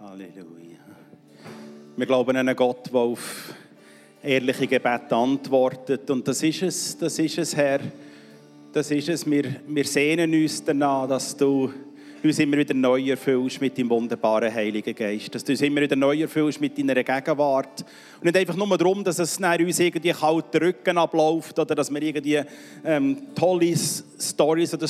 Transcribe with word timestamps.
Halleluja. 0.00 0.78
Wir 1.96 2.06
glauben 2.06 2.30
an 2.30 2.48
einen 2.48 2.54
Gott, 2.54 2.86
der 2.86 3.00
auf 3.00 3.52
ehrliche 4.22 4.68
Gebete 4.68 5.16
antwortet. 5.16 6.08
Und 6.10 6.28
das 6.28 6.40
ist 6.40 6.62
es, 6.62 6.96
das 6.98 7.18
ist 7.18 7.38
es, 7.38 7.56
Herr. 7.56 7.80
Das 8.72 8.92
ist 8.92 9.08
es. 9.08 9.28
Wir, 9.28 9.56
wir 9.66 9.84
sehnen 9.84 10.32
uns 10.32 10.62
danach, 10.62 11.08
dass 11.08 11.36
du 11.36 11.72
uns 12.22 12.38
immer 12.38 12.58
wieder 12.58 12.74
neu 12.74 13.10
erfüllst 13.10 13.60
mit 13.60 13.76
deinem 13.76 13.90
wunderbaren 13.90 14.54
Heiligen 14.54 14.94
Geist. 14.94 15.34
Dass 15.34 15.42
du 15.42 15.50
uns 15.50 15.62
immer 15.62 15.80
wieder 15.80 15.96
neu 15.96 16.20
erfüllst 16.20 16.60
mit 16.60 16.78
deiner 16.78 17.02
Gegenwart. 17.02 17.84
Und 18.18 18.24
nicht 18.24 18.36
einfach 18.36 18.56
nur 18.56 18.78
darum, 18.78 19.02
dass 19.02 19.18
es 19.18 19.38
uns 19.38 19.80
irgendwie 19.80 20.12
kalt 20.12 20.54
Rücken 20.54 20.96
abläuft 20.96 21.58
oder 21.58 21.74
dass 21.74 21.90
wir 21.90 22.02
irgendwie 22.02 22.40
ähm, 22.84 23.34
tolle 23.34 23.74
Stories 23.76 24.74
oder 24.74 24.86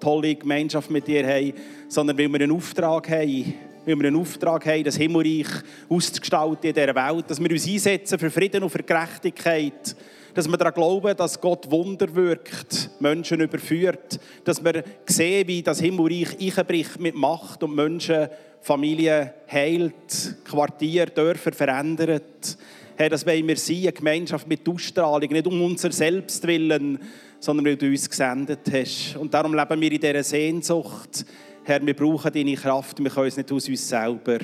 tolle 0.00 0.34
Gemeinschaft 0.34 0.90
mit 0.90 1.06
dir 1.06 1.24
haben, 1.28 1.52
sondern 1.88 2.18
weil 2.18 2.28
wir 2.28 2.40
einen 2.40 2.50
Auftrag 2.50 3.08
haben 3.08 3.54
weil 3.88 3.98
wir 3.98 4.08
einen 4.08 4.20
Auftrag 4.20 4.66
haben, 4.66 4.84
das 4.84 4.96
Himmelreich 4.96 5.46
auszugestalten 5.88 6.68
in 6.68 6.74
dieser 6.74 6.94
Welt, 6.94 7.24
dass 7.28 7.40
wir 7.40 7.50
uns 7.50 7.66
einsetzen 7.66 8.18
für 8.18 8.30
Frieden 8.30 8.62
und 8.62 8.70
für 8.70 8.82
Gerechtigkeit, 8.82 9.96
dass 10.34 10.46
wir 10.46 10.58
daran 10.58 10.74
glauben, 10.74 11.16
dass 11.16 11.40
Gott 11.40 11.70
Wunder 11.70 12.14
wirkt, 12.14 12.90
Menschen 13.00 13.40
überführt, 13.40 14.20
dass 14.44 14.62
wir 14.62 14.84
sehen, 15.06 15.48
wie 15.48 15.62
das 15.62 15.80
Himmelreich 15.80 16.38
einbricht 16.38 17.00
mit 17.00 17.14
Macht 17.14 17.62
und 17.62 17.74
Menschen, 17.74 18.28
Familien 18.60 19.30
heilt, 19.50 20.36
Quartier, 20.44 21.06
Dörfer 21.06 21.52
verändert. 21.52 22.58
Herr, 22.96 23.08
das 23.08 23.24
wollen 23.24 23.46
wir 23.48 23.56
sein, 23.56 23.78
eine 23.78 23.92
Gemeinschaft 23.92 24.48
mit 24.48 24.68
Ausstrahlung, 24.68 25.30
nicht 25.30 25.46
um 25.46 25.62
unser 25.62 25.92
Selbst 25.92 26.46
willen, 26.46 26.98
sondern 27.40 27.66
weil 27.66 27.76
du 27.76 27.86
uns 27.86 28.10
gesendet 28.10 28.60
hast. 28.72 29.16
Und 29.16 29.32
darum 29.32 29.54
leben 29.54 29.80
wir 29.80 29.92
in 29.92 30.00
dieser 30.00 30.24
Sehnsucht, 30.24 31.24
Herr, 31.68 31.84
wir 31.84 31.94
brauchen 31.94 32.32
deine 32.32 32.54
Kraft, 32.54 32.98
wir 32.98 33.10
können 33.10 33.26
es 33.26 33.36
nicht 33.36 33.52
aus 33.52 33.68
uns 33.68 33.86
selber. 33.86 34.38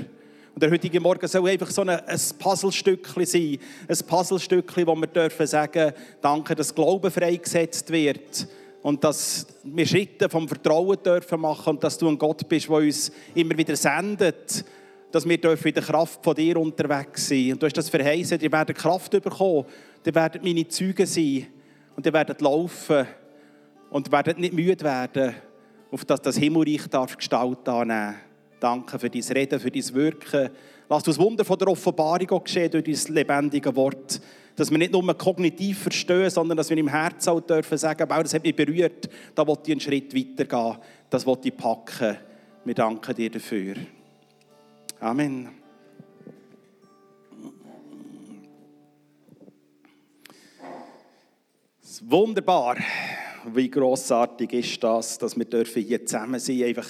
Und 0.54 0.62
der 0.62 0.70
heutige 0.70 1.00
Morgen 1.00 1.26
soll 1.26 1.48
einfach 1.48 1.70
so 1.70 1.80
ein, 1.80 1.88
ein 1.88 2.20
Puzzlestückchen 2.38 3.24
sein. 3.24 3.58
Ein 3.88 4.06
Puzzlestückchen, 4.06 4.86
wo 4.86 4.94
wir 4.94 5.06
dürfen 5.06 5.46
sagen, 5.46 5.94
danke, 6.20 6.54
dass 6.54 6.74
Glauben 6.74 7.10
freigesetzt 7.10 7.90
wird. 7.90 8.46
Und 8.82 9.02
dass 9.02 9.46
wir 9.62 9.86
Schritte 9.86 10.28
vom 10.28 10.46
Vertrauen 10.46 10.98
dürfen 11.02 11.40
machen 11.40 11.70
und 11.70 11.82
dass 11.82 11.96
du 11.96 12.08
ein 12.08 12.18
Gott 12.18 12.46
bist, 12.46 12.68
der 12.68 12.76
uns 12.76 13.10
immer 13.34 13.56
wieder 13.56 13.74
sendet. 13.74 14.62
Dass 15.10 15.26
wir 15.26 15.40
dürfen 15.40 15.68
in 15.68 15.74
der 15.74 15.82
Kraft 15.82 16.22
von 16.22 16.34
dir 16.34 16.58
unterwegs 16.58 17.26
sein. 17.26 17.52
Und 17.52 17.62
du 17.62 17.64
hast 17.64 17.78
das 17.78 17.88
verheißen, 17.88 18.38
ihr 18.38 18.52
werdet 18.52 18.76
Kraft 18.76 19.12
bekommen. 19.12 19.64
Ihr 20.04 20.14
werdet 20.14 20.44
meine 20.44 20.68
Zeugen 20.68 21.06
sein. 21.06 21.46
Und 21.96 22.04
ihr 22.04 22.12
werdet 22.12 22.42
laufen. 22.42 23.06
Und 23.88 24.12
werdet 24.12 24.38
nicht 24.38 24.52
müde 24.52 24.84
werden 24.84 25.34
auf 25.94 26.04
das 26.04 26.20
das 26.20 26.36
Himmelreich 26.36 26.88
darf 26.88 27.16
Gestalt 27.16 27.68
annehmen. 27.68 28.16
Danke 28.58 28.98
für 28.98 29.08
dein 29.08 29.22
Reden, 29.22 29.60
für 29.60 29.70
dein 29.70 29.94
Wirken. 29.94 30.50
Lass 30.88 31.04
das 31.04 31.18
Wunder 31.18 31.44
von 31.44 31.56
der 31.56 31.68
Offenbarung 31.68 32.42
geschehen 32.42 32.68
durch 32.68 32.84
dein 32.84 33.14
lebendige 33.14 33.74
Wort. 33.76 34.20
Dass 34.56 34.72
wir 34.72 34.78
nicht 34.78 34.92
nur 34.92 35.16
kognitiv 35.16 35.82
verstehen, 35.84 36.30
sondern 36.30 36.56
dass 36.56 36.68
wir 36.68 36.76
im 36.76 36.88
Herzen 36.88 37.30
auch 37.30 37.40
dürfen 37.40 37.78
sagen, 37.78 38.08
das 38.08 38.34
hat 38.34 38.42
mich 38.42 38.56
berührt, 38.56 39.08
da 39.36 39.46
wollte 39.46 39.70
ich 39.70 39.72
einen 39.72 39.80
Schritt 39.80 40.14
weitergehen, 40.14 40.78
das 41.10 41.24
wollte 41.26 41.48
ich 41.48 41.56
packen. 41.56 42.16
Wir 42.64 42.74
danken 42.74 43.14
dir 43.14 43.30
dafür. 43.30 43.76
Amen. 44.98 45.48
Wunderbar 52.02 52.78
wie 53.52 53.70
grossartig 53.70 54.52
ist 54.52 54.82
das, 54.82 55.18
dass 55.18 55.36
wir 55.36 55.64
hier 55.64 56.06
zusammen 56.06 56.40
sein 56.40 56.58
dürfen. 56.58 56.84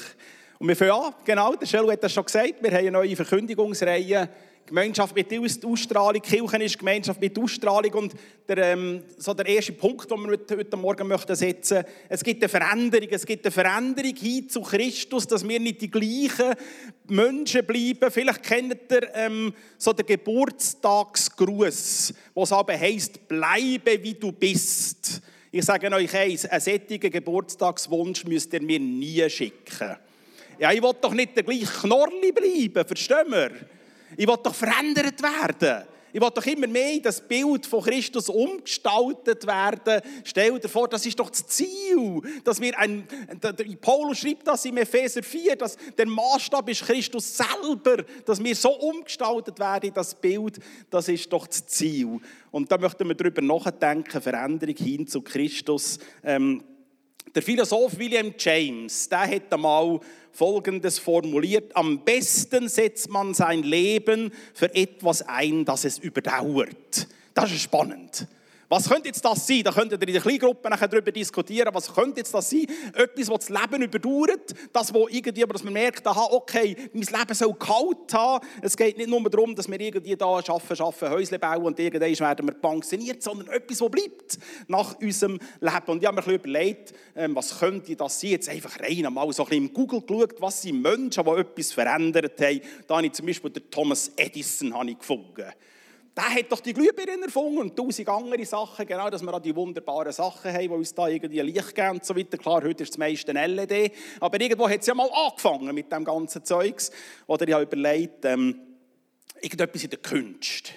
Und 0.58 0.68
wir 0.68 0.76
fangen 0.76 0.92
an, 0.92 1.14
genau, 1.24 1.54
der 1.54 1.66
Schelo 1.66 1.90
hat 1.90 2.02
das 2.02 2.12
schon 2.12 2.24
gesagt, 2.24 2.62
wir 2.62 2.70
haben 2.70 2.78
eine 2.78 2.92
neue 2.92 3.16
Verkündigungsreihe, 3.16 4.28
Gemeinschaft 4.66 5.14
mit 5.14 5.30
Ausstrahlung, 5.64 6.22
Kirchen 6.22 6.62
ist 6.62 6.78
Gemeinschaft 6.78 7.20
mit 7.20 7.38
Ausstrahlung 7.38 7.92
und 7.92 8.14
der, 8.48 8.72
ähm, 8.72 9.02
so 9.18 9.34
der 9.34 9.44
erste 9.44 9.72
Punkt, 9.72 10.10
den 10.10 10.24
wir 10.24 10.38
heute 10.56 10.76
Morgen 10.78 11.06
möchten 11.06 11.36
setzen 11.36 11.84
es 12.08 12.24
gibt 12.24 12.42
eine 12.42 12.48
Veränderung, 12.48 13.08
es 13.10 13.26
gibt 13.26 13.44
eine 13.44 13.52
Veränderung 13.52 14.16
hin 14.16 14.48
zu 14.48 14.62
Christus, 14.62 15.26
dass 15.26 15.46
wir 15.46 15.60
nicht 15.60 15.82
die 15.82 15.90
gleichen 15.90 16.54
Menschen 17.08 17.66
bleiben. 17.66 18.10
Vielleicht 18.10 18.42
kennt 18.42 18.90
ihr 18.90 19.14
ähm, 19.14 19.52
so 19.76 19.92
den 19.92 20.06
Geburtstagsgruß, 20.06 22.14
wo 22.32 22.44
aber 22.44 22.78
heisst, 22.78 23.28
bleibe 23.28 24.02
wie 24.02 24.14
du 24.14 24.32
bist. 24.32 25.20
Ich 25.56 25.64
sage 25.64 25.88
euch 25.88 26.12
eins, 26.16 26.46
einen 26.46 26.60
solchen 26.60 26.98
Geburtstagswunsch 26.98 28.24
müsst 28.24 28.52
ihr 28.52 28.60
mir 28.60 28.80
nie 28.80 29.30
schicken. 29.30 29.94
Ja, 30.58 30.72
ich 30.72 30.82
will 30.82 30.90
doch 31.00 31.14
nicht 31.14 31.36
der 31.36 31.44
gleiche 31.44 31.66
Knorli 31.66 32.32
bleiben, 32.32 32.84
verstehen 32.84 33.30
wir? 33.30 33.52
Ich 34.16 34.26
will 34.26 34.36
doch 34.42 34.52
verändert 34.52 35.22
werden. 35.22 35.84
Ich 36.14 36.20
will 36.20 36.30
doch 36.32 36.46
immer 36.46 36.68
mehr 36.68 36.92
in 36.92 37.02
das 37.02 37.20
Bild 37.20 37.66
von 37.66 37.82
Christus 37.82 38.28
umgestaltet 38.28 39.44
werden. 39.48 40.00
Stell 40.22 40.60
dir 40.60 40.68
vor, 40.68 40.86
das 40.86 41.04
ist 41.04 41.18
doch 41.18 41.28
das 41.28 41.44
Ziel, 41.48 42.22
dass 42.44 42.60
wir 42.60 42.78
ein, 42.78 43.04
Paulus 43.80 44.18
schreibt 44.18 44.46
das 44.46 44.64
im 44.64 44.76
Epheser 44.76 45.24
4, 45.24 45.56
dass 45.56 45.76
der 45.98 46.06
Maßstab 46.06 46.68
ist 46.68 46.82
Christus 46.82 47.36
selber, 47.36 48.04
dass 48.24 48.42
wir 48.42 48.54
so 48.54 48.70
umgestaltet 48.70 49.58
werden 49.58 49.88
in 49.88 49.94
das 49.94 50.14
Bild, 50.14 50.60
das 50.88 51.08
ist 51.08 51.32
doch 51.32 51.48
das 51.48 51.66
Ziel. 51.66 52.20
Und 52.52 52.70
da 52.70 52.78
möchten 52.78 53.08
wir 53.08 53.16
darüber 53.16 53.42
nachdenken, 53.42 54.22
Veränderung 54.22 54.76
hin 54.76 55.08
zu 55.08 55.20
Christus. 55.20 55.98
Ähm, 56.22 56.62
der 57.34 57.42
Philosoph 57.42 57.98
William 57.98 58.32
James, 58.38 59.08
der 59.08 59.26
hat 59.28 59.52
einmal 59.52 59.98
Folgendes 60.34 60.98
formuliert. 60.98 61.76
Am 61.76 62.04
besten 62.04 62.68
setzt 62.68 63.08
man 63.08 63.34
sein 63.34 63.62
Leben 63.62 64.32
für 64.52 64.74
etwas 64.74 65.22
ein, 65.22 65.64
das 65.64 65.84
es 65.84 65.98
überdauert. 65.98 67.06
Das 67.34 67.52
ist 67.52 67.62
spannend. 67.62 68.26
Was 68.68 68.88
könnte 68.88 69.08
jetzt 69.08 69.24
das 69.24 69.46
sein? 69.46 69.62
Da 69.62 69.72
könntet 69.72 70.00
ihr 70.02 70.08
in 70.08 70.14
der 70.14 70.22
Kleingruppe 70.22 70.70
nachher 70.70 70.88
darüber 70.88 71.12
diskutieren. 71.12 71.68
Was 71.72 71.92
könnte 71.92 72.20
jetzt 72.20 72.32
das 72.32 72.50
sein? 72.50 72.66
Etwas, 72.94 73.28
was 73.28 73.46
das 73.46 73.48
Leben 73.48 73.82
überdauert. 73.82 74.54
Das, 74.72 74.92
wo 74.92 75.08
irgendwie, 75.08 75.44
dass 75.44 75.64
man 75.64 75.72
merkt, 75.72 76.06
aha, 76.06 76.28
okay, 76.30 76.76
mein 76.92 77.02
Leben 77.02 77.34
soll 77.34 77.54
kalt 77.54 78.12
haben. 78.12 78.46
Es 78.62 78.76
geht 78.76 78.96
nicht 78.96 79.08
nur 79.08 79.22
darum, 79.28 79.54
dass 79.54 79.68
wir 79.68 79.80
irgendwie 79.80 80.16
da 80.16 80.26
arbeiten, 80.26 80.82
arbeiten, 80.82 81.10
Häusle 81.10 81.38
bauen 81.38 81.64
und 81.64 81.78
irgendwann 81.78 82.18
werden 82.18 82.46
wir 82.46 82.54
pensioniert, 82.54 83.22
sondern 83.22 83.48
etwas, 83.48 83.80
was 83.80 83.90
bleibt 83.90 84.38
nach 84.68 84.98
unserem 84.98 85.38
Leben. 85.60 85.86
Und 85.86 86.02
ich 86.02 86.06
habe 86.06 86.16
mir 86.16 86.26
ein 86.26 86.34
überlegt, 86.34 86.94
ähm, 87.14 87.36
was 87.36 87.58
könnte 87.58 87.96
das 87.96 88.20
sein? 88.20 88.30
Jetzt 88.30 88.48
einfach 88.48 88.78
rein 88.80 89.12
mal 89.12 89.30
so 89.32 89.46
ein 89.46 89.52
im 89.52 89.72
Google 89.72 90.00
geschaut, 90.00 90.40
was 90.40 90.62
sind 90.62 90.82
Menschen, 90.82 91.24
die 91.24 91.30
etwas 91.30 91.72
verändert 91.72 92.40
haben. 92.40 92.60
Da 92.86 92.96
habe 92.96 93.06
ich 93.06 93.12
zum 93.12 93.26
Beispiel 93.26 93.50
den 93.50 93.70
Thomas 93.70 94.10
Edison 94.16 94.72
gefunden 94.98 95.44
der 96.16 96.34
hat 96.34 96.52
doch 96.52 96.60
die 96.60 96.72
Glühbirne 96.72 97.24
erfunden 97.24 97.58
und 97.58 97.76
tausend 97.76 98.08
andere 98.08 98.44
Sachen, 98.44 98.86
genau, 98.86 99.10
dass 99.10 99.22
wir 99.22 99.34
auch 99.34 99.40
die 99.40 99.54
wunderbaren 99.54 100.12
Sachen 100.12 100.52
haben, 100.52 100.62
die 100.62 100.68
uns 100.68 100.94
da 100.94 101.08
irgendwie 101.08 101.40
Licht 101.40 101.74
geben 101.74 101.90
und 101.90 102.04
so 102.04 102.14
weiter. 102.14 102.38
Klar, 102.38 102.62
heute 102.62 102.84
ist 102.84 102.92
das 102.92 102.98
meiste 102.98 103.32
LED, 103.32 103.92
aber 104.20 104.40
irgendwo 104.40 104.68
hat 104.68 104.80
es 104.80 104.86
ja 104.86 104.94
mal 104.94 105.10
angefangen 105.12 105.74
mit 105.74 105.90
dem 105.90 106.04
ganzen 106.04 106.44
Zeugs. 106.44 106.92
Oder 107.26 107.48
ich 107.48 107.54
habe 107.54 107.64
überlegt, 107.64 108.24
ähm, 108.26 108.60
irgendetwas 109.40 109.84
in 109.84 109.90
der 109.90 109.98
Kunst. 109.98 110.72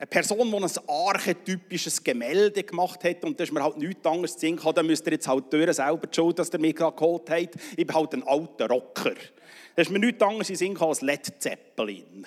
Eine 0.00 0.06
Person, 0.06 0.50
die 0.50 0.56
ein 0.56 0.88
archetypisches 0.88 2.04
Gemälde 2.04 2.62
gemacht 2.62 3.02
hat 3.02 3.24
und 3.24 3.40
da 3.40 3.44
ist 3.44 3.52
mir 3.52 3.64
halt 3.64 3.78
nichts 3.78 4.06
anderes 4.06 4.34
zu 4.34 4.40
sehen, 4.40 4.60
dann 4.74 4.86
müsst 4.86 5.06
ihr 5.06 5.12
jetzt 5.12 5.26
halt 5.26 5.52
die 5.52 5.72
selber 5.72 6.06
die 6.06 6.14
Schuld, 6.14 6.38
dass 6.38 6.52
ihr 6.52 6.60
mich 6.60 6.76
gerade 6.76 6.94
geholt 6.94 7.28
habt. 7.30 7.56
Ich 7.76 7.86
bin 7.86 7.96
halt 7.96 8.12
ein 8.12 8.22
alter 8.22 8.68
Rocker. 8.68 9.14
Da 9.74 9.82
ist 9.82 9.90
mir 9.90 9.98
nichts 9.98 10.22
anderes 10.22 10.50
in 10.50 10.56
Sinn 10.56 10.76
als 10.76 11.00
Led 11.00 11.32
Zeppelin. 11.40 12.26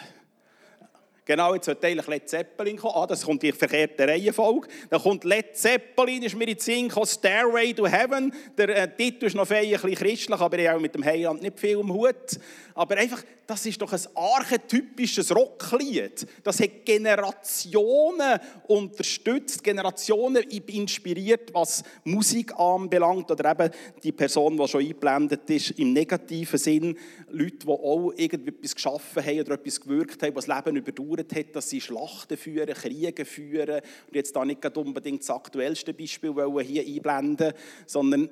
Genau, 1.23 1.53
jetzt 1.53 1.65
sollte 1.65 1.85
eigentlich 1.85 2.07
Led 2.07 2.27
Zeppelin 2.27 2.77
kommen. 2.77 2.93
Ah, 2.95 3.05
das 3.05 3.23
kommt 3.23 3.43
in 3.43 3.51
die 3.51 3.57
verkehrte 3.57 4.07
Reihenfolge. 4.07 4.67
Dann 4.89 5.01
kommt 5.01 5.23
Led 5.23 5.55
Zeppelin, 5.55 6.23
ist 6.23 6.35
mir 6.35 6.47
in 6.47 6.57
Sinn 6.57 6.87
gekommen, 6.87 7.05
Stairway 7.05 7.73
to 7.73 7.85
Heaven. 7.85 8.33
Der 8.57 8.69
äh, 8.69 8.95
Titel 8.95 9.25
ist 9.25 9.35
noch 9.35 9.49
ein 9.49 9.69
bisschen 9.69 9.93
christlich, 9.93 10.39
aber 10.39 10.57
ich 10.57 10.67
habe 10.67 10.79
mit 10.79 10.95
dem 10.95 11.05
Heiland 11.05 11.43
nicht 11.43 11.59
viel 11.59 11.77
im 11.77 11.93
Hut. 11.93 12.39
Aber 12.73 12.97
einfach, 12.97 13.21
das 13.51 13.65
ist 13.65 13.81
doch 13.81 13.91
ein 13.91 13.99
archetypisches 14.15 15.35
Rocklied. 15.35 16.25
Das 16.41 16.61
hat 16.61 16.85
Generationen 16.85 18.39
unterstützt, 18.65 19.61
Generationen 19.61 20.41
inspiriert, 20.43 21.53
was 21.53 21.83
Musik 22.05 22.57
anbelangt. 22.57 23.29
Oder 23.29 23.51
eben 23.51 23.69
die 24.01 24.13
Person, 24.13 24.55
die 24.55 24.67
schon 24.69 24.79
eingeblendet 24.79 25.49
ist, 25.49 25.71
im 25.71 25.91
negativen 25.91 26.57
Sinn. 26.57 26.97
Leute, 27.29 27.65
die 27.65 27.67
auch 27.67 28.13
irgendetwas 28.15 28.73
geschaffen 28.73 29.21
haben 29.21 29.41
oder 29.41 29.55
etwas 29.55 29.81
gewirkt 29.81 30.23
haben, 30.23 30.33
was 30.33 30.45
das 30.45 30.63
Leben 30.63 30.77
überdauert 30.77 31.35
hat, 31.35 31.53
dass 31.53 31.69
sie 31.69 31.81
Schlachten 31.81 32.37
führen, 32.37 32.73
Kriege 32.73 33.25
führen. 33.25 33.81
Und 34.07 34.15
jetzt 34.15 34.33
da 34.33 34.45
nicht 34.45 34.77
unbedingt 34.77 35.23
das 35.23 35.29
aktuellste 35.29 35.93
Beispiel 35.93 36.33
hier 36.63 36.85
einblenden 36.85 37.51
sondern 37.85 38.29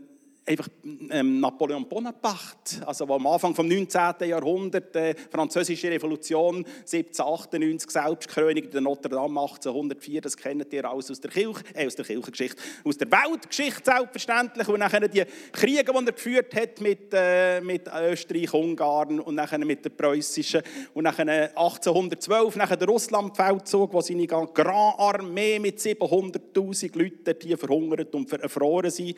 einfach 0.50 0.68
ähm, 1.12 1.40
Napoleon 1.40 1.88
Bonaparte, 1.88 2.86
also 2.86 3.07
wo 3.07 3.13
am 3.13 3.28
Anfang 3.28 3.54
des 3.54 3.66
19. 3.66 4.28
Jahrhunderts, 4.28 4.96
äh, 4.96 5.13
französische 5.30 5.92
Revolution 5.92 6.66
1798, 6.80 7.92
Selbstkrönung 7.92 8.69
der 8.72 8.81
Notre 8.81 9.10
Dame 9.10 9.40
1804, 9.40 10.22
das 10.22 10.36
kennt 10.36 10.74
ihr 10.74 10.90
alles 10.90 11.12
aus 11.12 11.22
der 11.22 11.30
Kirche, 11.30 11.63
äh, 11.75 11.86
aus 11.86 11.96
der 11.96 12.06
Kirchengeschichte, 12.06 12.62
aus 12.84 12.98
der 12.98 13.12
Weltgeschichte 13.12 13.84
selbstverständlich. 13.86 14.68
Und 14.68 14.80
nachher 14.80 15.07
die 15.07 15.24
Kriege, 15.51 15.84
die 15.84 16.06
er 16.06 16.12
geführt 16.12 16.56
hat 16.56 16.81
mit, 16.81 17.13
äh, 17.13 17.62
mit 17.62 17.88
Österreich, 17.88 18.52
Ungarn 18.54 19.19
und 19.19 19.36
nachher 19.36 19.60
mit 19.60 19.86
der 19.86 19.92
preußischen. 19.92 20.63
Und 20.95 21.04
nachher 21.04 21.28
1812 21.56 22.56
nachher 22.56 22.78
der 22.78 22.88
Russlandfeldzug, 22.88 23.94
wo 23.94 24.02
seine 24.02 24.25
Grand 24.25 24.57
Armee 24.57 25.60
mit 25.60 25.80
700'000 25.80 26.98
Leuten 26.98 27.36
hier 27.40 27.57
verhungert 27.57 28.16
und 28.16 28.31
erfroren 28.34 28.90
sind, 28.90 29.16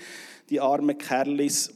die 0.50 0.60
armen 0.60 0.98
Kerlis, 1.24 1.72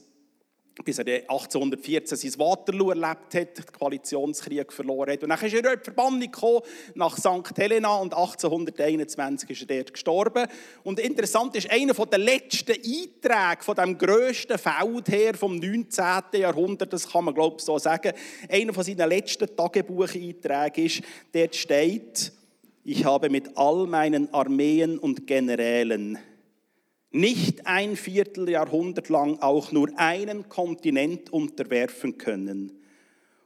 bis 0.84 1.00
er 1.00 1.06
1814 1.30 2.18
sein 2.18 2.40
Waterloo 2.40 2.90
erlebt 2.90 3.34
hat, 3.34 3.58
den 3.58 3.66
Koalitionskrieg 3.80 4.74
verloren 4.74 5.14
hat. 5.14 5.24
Und 5.24 5.30
dann 5.30 5.40
ist 5.40 5.54
er 5.54 5.74
in 5.74 5.80
die 5.80 5.84
Verbannung 5.84 6.20
gekommen, 6.20 6.62
nach 6.96 7.18
St. 7.18 7.58
Helena 7.58 7.96
und 7.96 8.14
1821 8.14 9.50
ist 9.52 9.62
er 9.62 9.78
dort 9.78 9.94
gestorben. 9.94 10.48
Und 10.84 11.00
interessant 11.00 11.56
ist, 11.56 11.72
einer 11.72 11.94
der 11.94 12.20
letzten 12.20 12.74
Einträge 12.74 13.64
von 13.64 13.76
dem 13.76 13.98
grössten 13.98 14.58
Feldherr 14.58 15.36
vom 15.36 15.56
19. 15.56 16.06
Jahrhundert, 16.34 16.92
das 16.92 17.10
kann 17.10 17.26
man 17.26 17.34
glaube 17.34 17.56
ich 17.60 17.64
so 17.64 17.78
sagen, 17.78 18.12
einer 18.50 18.74
von 18.74 18.84
seinen 18.84 19.08
letzten 19.08 19.56
Tagebucheinträgen 19.56 20.86
ist, 20.86 21.02
dort 21.32 21.56
steht, 21.56 22.34
ich 22.84 23.06
habe 23.06 23.30
mit 23.30 23.58
all 23.58 23.88
meinen 23.88 24.32
Armeen 24.34 25.00
und 25.00 25.26
Generälen 25.26 26.20
nicht 27.16 27.66
ein 27.66 27.96
Vierteljahrhundert 27.96 29.10
lang 29.10 29.40
auch 29.40 29.72
nur 29.72 29.90
einen 29.98 30.50
Kontinent 30.50 31.32
unterwerfen 31.32 32.18
können. 32.18 32.74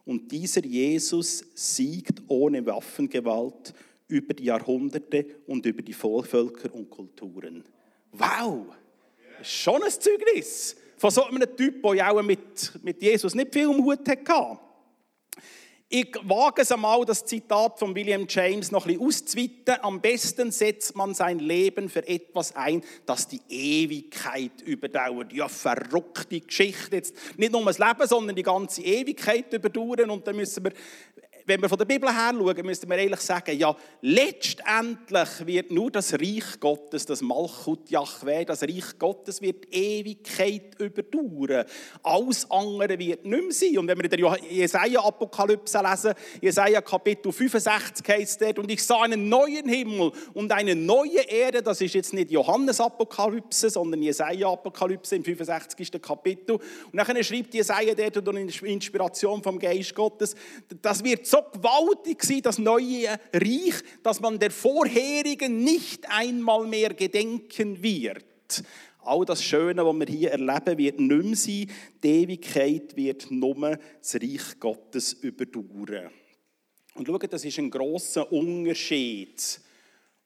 Und 0.05 0.31
dieser 0.31 0.65
Jesus 0.65 1.45
siegt 1.53 2.23
ohne 2.27 2.65
Waffengewalt 2.65 3.73
über 4.07 4.33
die 4.33 4.45
Jahrhunderte 4.45 5.25
und 5.45 5.65
über 5.67 5.83
die 5.83 5.93
Völker 5.93 6.73
und 6.73 6.89
Kulturen. 6.89 7.63
Wow! 8.11 8.65
Schon 9.43 9.83
ein 9.83 9.91
Zeugnis 9.91 10.75
von 10.97 11.11
so 11.11 11.23
einem 11.25 11.55
Typ, 11.55 11.83
der 11.83 12.11
auch 12.11 12.23
mit, 12.23 12.71
mit 12.83 13.01
Jesus 13.01 13.35
nicht 13.35 13.53
viel 13.53 13.69
im 13.69 13.83
Hut 13.83 14.07
hatte. 14.09 14.59
Ich 15.91 16.13
wage 16.21 16.61
es 16.61 16.71
einmal, 16.71 17.03
das 17.03 17.25
Zitat 17.25 17.79
von 17.79 17.95
William 17.95 18.27
James 18.29 18.71
noch 18.71 18.85
ein 18.85 18.93
bisschen 18.93 19.07
auszuweiten. 19.07 19.81
Am 19.81 19.99
besten 19.99 20.51
setzt 20.51 20.95
man 20.95 21.15
sein 21.15 21.39
Leben 21.39 21.89
für 21.89 22.07
etwas 22.07 22.55
ein, 22.55 22.83
das 23.07 23.27
die 23.27 23.41
Ewigkeit 23.49 24.61
überdauert. 24.61 25.33
Ja, 25.33 25.47
verrückte 25.47 26.41
Geschichte. 26.41 26.97
Jetzt 26.97 27.15
nicht 27.37 27.51
nur 27.51 27.65
das 27.65 27.79
Leben, 27.79 28.07
sondern 28.07 28.35
die 28.35 28.43
ganze 28.43 28.83
Ewigkeit 28.83 29.51
überdauern. 29.51 30.11
Und 30.11 30.27
dann 30.27 30.35
müssen 30.35 30.63
wir 30.65 30.73
wenn 31.49 31.61
wir 31.63 31.67
von 31.67 31.79
der 31.79 31.85
Bibel 31.85 32.07
her 32.09 32.31
schauen, 32.31 32.65
müsste 32.65 32.85
man 32.85 32.99
ehrlich 32.99 33.19
sagen, 33.21 33.57
ja, 33.57 33.75
letztendlich 34.01 35.47
wird 35.47 35.71
nur 35.71 35.89
das 35.89 36.13
Reich 36.13 36.59
Gottes, 36.59 37.07
das 37.07 37.21
Malchut 37.21 37.89
Yahweh, 37.89 38.45
das 38.45 38.61
Reich 38.61 38.99
Gottes 38.99 39.41
wird 39.41 39.65
Ewigkeit 39.73 40.79
überdauern. 40.79 41.65
Alles 42.03 42.49
andere 42.51 42.99
wird 42.99 43.25
nicht 43.25 43.43
mehr 43.43 43.51
sein. 43.51 43.77
Und 43.79 43.87
wenn 43.87 43.97
wir 43.97 44.03
in 44.05 44.09
der 44.11 44.37
Jesaja-Apokalypse 44.51 45.79
lesen, 45.79 46.13
Jesaja 46.39 46.81
Kapitel 46.81 47.31
65 47.31 48.07
heißt 48.07 48.41
dort, 48.41 48.59
und 48.59 48.69
ich 48.69 48.83
sah 48.83 49.01
einen 49.01 49.27
neuen 49.27 49.67
Himmel 49.67 50.11
und 50.35 50.51
eine 50.51 50.75
neue 50.75 51.21
Erde, 51.21 51.63
das 51.63 51.81
ist 51.81 51.95
jetzt 51.95 52.13
nicht 52.13 52.29
Johannes-Apokalypse, 52.29 53.71
sondern 53.71 54.03
Jesaja-Apokalypse 54.03 55.15
im 55.15 55.23
65. 55.23 55.99
Kapitel. 55.99 56.59
Und 56.91 56.95
dann 56.95 57.23
schreibt 57.23 57.55
Jesaja 57.55 57.95
dort 57.95 58.17
unter 58.17 58.63
Inspiration 58.65 59.41
vom 59.41 59.57
Geist 59.57 59.95
Gottes, 59.95 60.35
das 60.81 61.03
wird 61.03 61.25
so 61.25 61.38
gewaltig 61.53 62.23
sein, 62.23 62.41
das 62.41 62.57
neue 62.57 63.19
Reich, 63.33 63.75
dass 64.03 64.19
man 64.19 64.39
der 64.39 64.51
vorherigen 64.51 65.63
nicht 65.63 66.09
einmal 66.09 66.67
mehr 66.67 66.93
gedenken 66.93 67.81
wird. 67.81 68.25
All 68.99 69.23
das 69.25 69.43
Schöne, 69.43 69.85
was 69.85 69.95
wir 69.95 70.07
hier 70.07 70.31
erleben, 70.31 70.77
wird 70.77 70.99
nicht 70.99 71.23
mehr 71.23 71.35
sein. 71.35 71.71
Die 72.03 72.23
Ewigkeit 72.23 72.95
wird 72.95 73.31
nur 73.31 73.79
das 74.01 74.15
Reich 74.15 74.59
Gottes 74.59 75.13
überdauern. 75.13 76.11
Und 76.95 77.07
schaut, 77.07 77.31
das 77.31 77.45
ist 77.45 77.57
ein 77.57 77.69
grosser 77.69 78.29
Unterschied, 78.31 79.61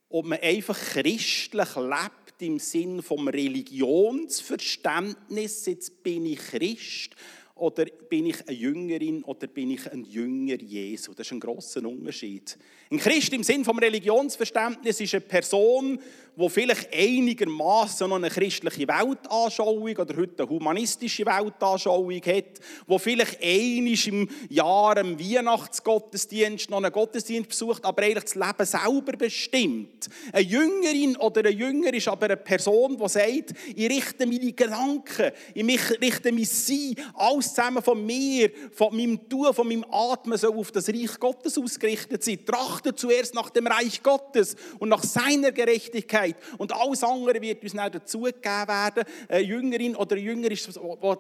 ob 0.10 0.26
man 0.26 0.40
einfach 0.40 0.78
christlich 0.78 1.76
lebt 1.76 2.42
im 2.42 2.58
Sinn 2.60 3.02
vom 3.02 3.28
Religionsverständnis, 3.28 5.66
jetzt 5.66 6.04
bin 6.04 6.26
ich 6.26 6.40
Christ, 6.40 7.16
oder 7.64 7.86
bin 7.86 8.26
ich 8.26 8.46
eine 8.46 8.58
Jüngerin 8.58 9.24
oder 9.24 9.48
bin 9.48 9.72
ich 9.72 9.90
ein 9.90 10.04
Jünger 10.04 10.62
Jesu? 10.62 11.14
Das 11.14 11.28
ist 11.28 11.32
ein 11.32 11.40
großer 11.40 11.82
Unterschied. 11.88 12.58
Ein 12.94 13.00
Christ 13.00 13.34
im 13.34 13.42
Sinn 13.42 13.66
vom 13.66 13.80
Religionsverständnis 13.80 15.02
ist 15.02 15.16
eine 15.16 15.22
Person, 15.22 16.00
die 16.36 16.50
vielleicht 16.50 16.94
einigermaßen 16.94 18.10
noch 18.10 18.16
eine 18.16 18.30
christliche 18.30 18.88
Weltanschauung 18.88 19.96
oder 19.98 20.16
heute 20.16 20.44
eine 20.44 20.50
humanistische 20.50 21.26
Weltanschauung 21.26 22.22
hat, 22.26 22.60
wo 22.88 22.98
vielleicht 22.98 23.42
einisch 23.42 24.08
im 24.08 24.28
Jahr 24.50 24.98
im 24.98 25.20
Weihnachtsgottesdienst 25.20 26.70
noch 26.70 26.78
einen 26.78 26.92
Gottesdienst 26.92 27.50
besucht, 27.50 27.86
aber 27.86 28.04
eigentlich 28.04 28.24
das 28.24 28.36
Leben 28.36 28.66
selber 28.66 29.18
bestimmt. 29.18 30.10
Eine 30.32 30.46
Jüngerin 30.46 31.18
oder 31.18 31.48
ein 31.48 31.58
Jünger 31.58 31.94
ist 31.94 32.08
aber 32.08 32.26
eine 32.26 32.38
Person, 32.38 32.98
die 32.98 33.10
sagt, 33.10 33.54
ich 33.76 33.90
richte 33.90 34.26
meine 34.26 34.54
Gedanken, 34.54 35.32
ich 35.54 36.02
richte 36.02 36.32
mein 36.32 36.46
Sein, 36.46 36.96
alles 37.14 37.54
zusammen 37.54 37.84
von 37.84 38.04
mir, 38.04 38.50
von 38.72 38.96
meinem 38.96 39.30
Tun, 39.30 39.54
von 39.54 39.68
meinem 39.68 39.86
Atmen 39.92 40.38
soll 40.38 40.58
auf 40.58 40.72
das 40.72 40.90
Reich 40.90 41.20
Gottes 41.20 41.58
ausgerichtet 41.58 42.24
sein. 42.24 42.40
Trachte 42.84 42.96
zuerst 42.96 43.34
nach 43.34 43.50
dem 43.50 43.68
Reich 43.68 44.04
Gottes 44.04 44.56
und 44.80 44.90
nach 44.90 45.04
seiner 45.04 45.52
Gerechtigkeit. 45.52 46.36
Und 46.58 46.74
alles 46.74 47.04
andere 47.04 47.42
wird 47.42 47.64
uns 47.64 47.74
dann 47.74 47.92
dazugegeben 47.92 48.68
werden. 48.68 49.04
Eine 49.30 49.42
Jüngerin 49.42 49.96
oder 49.96 50.16
ein 50.16 50.24
Jünger 50.24 50.50
die 50.50 50.60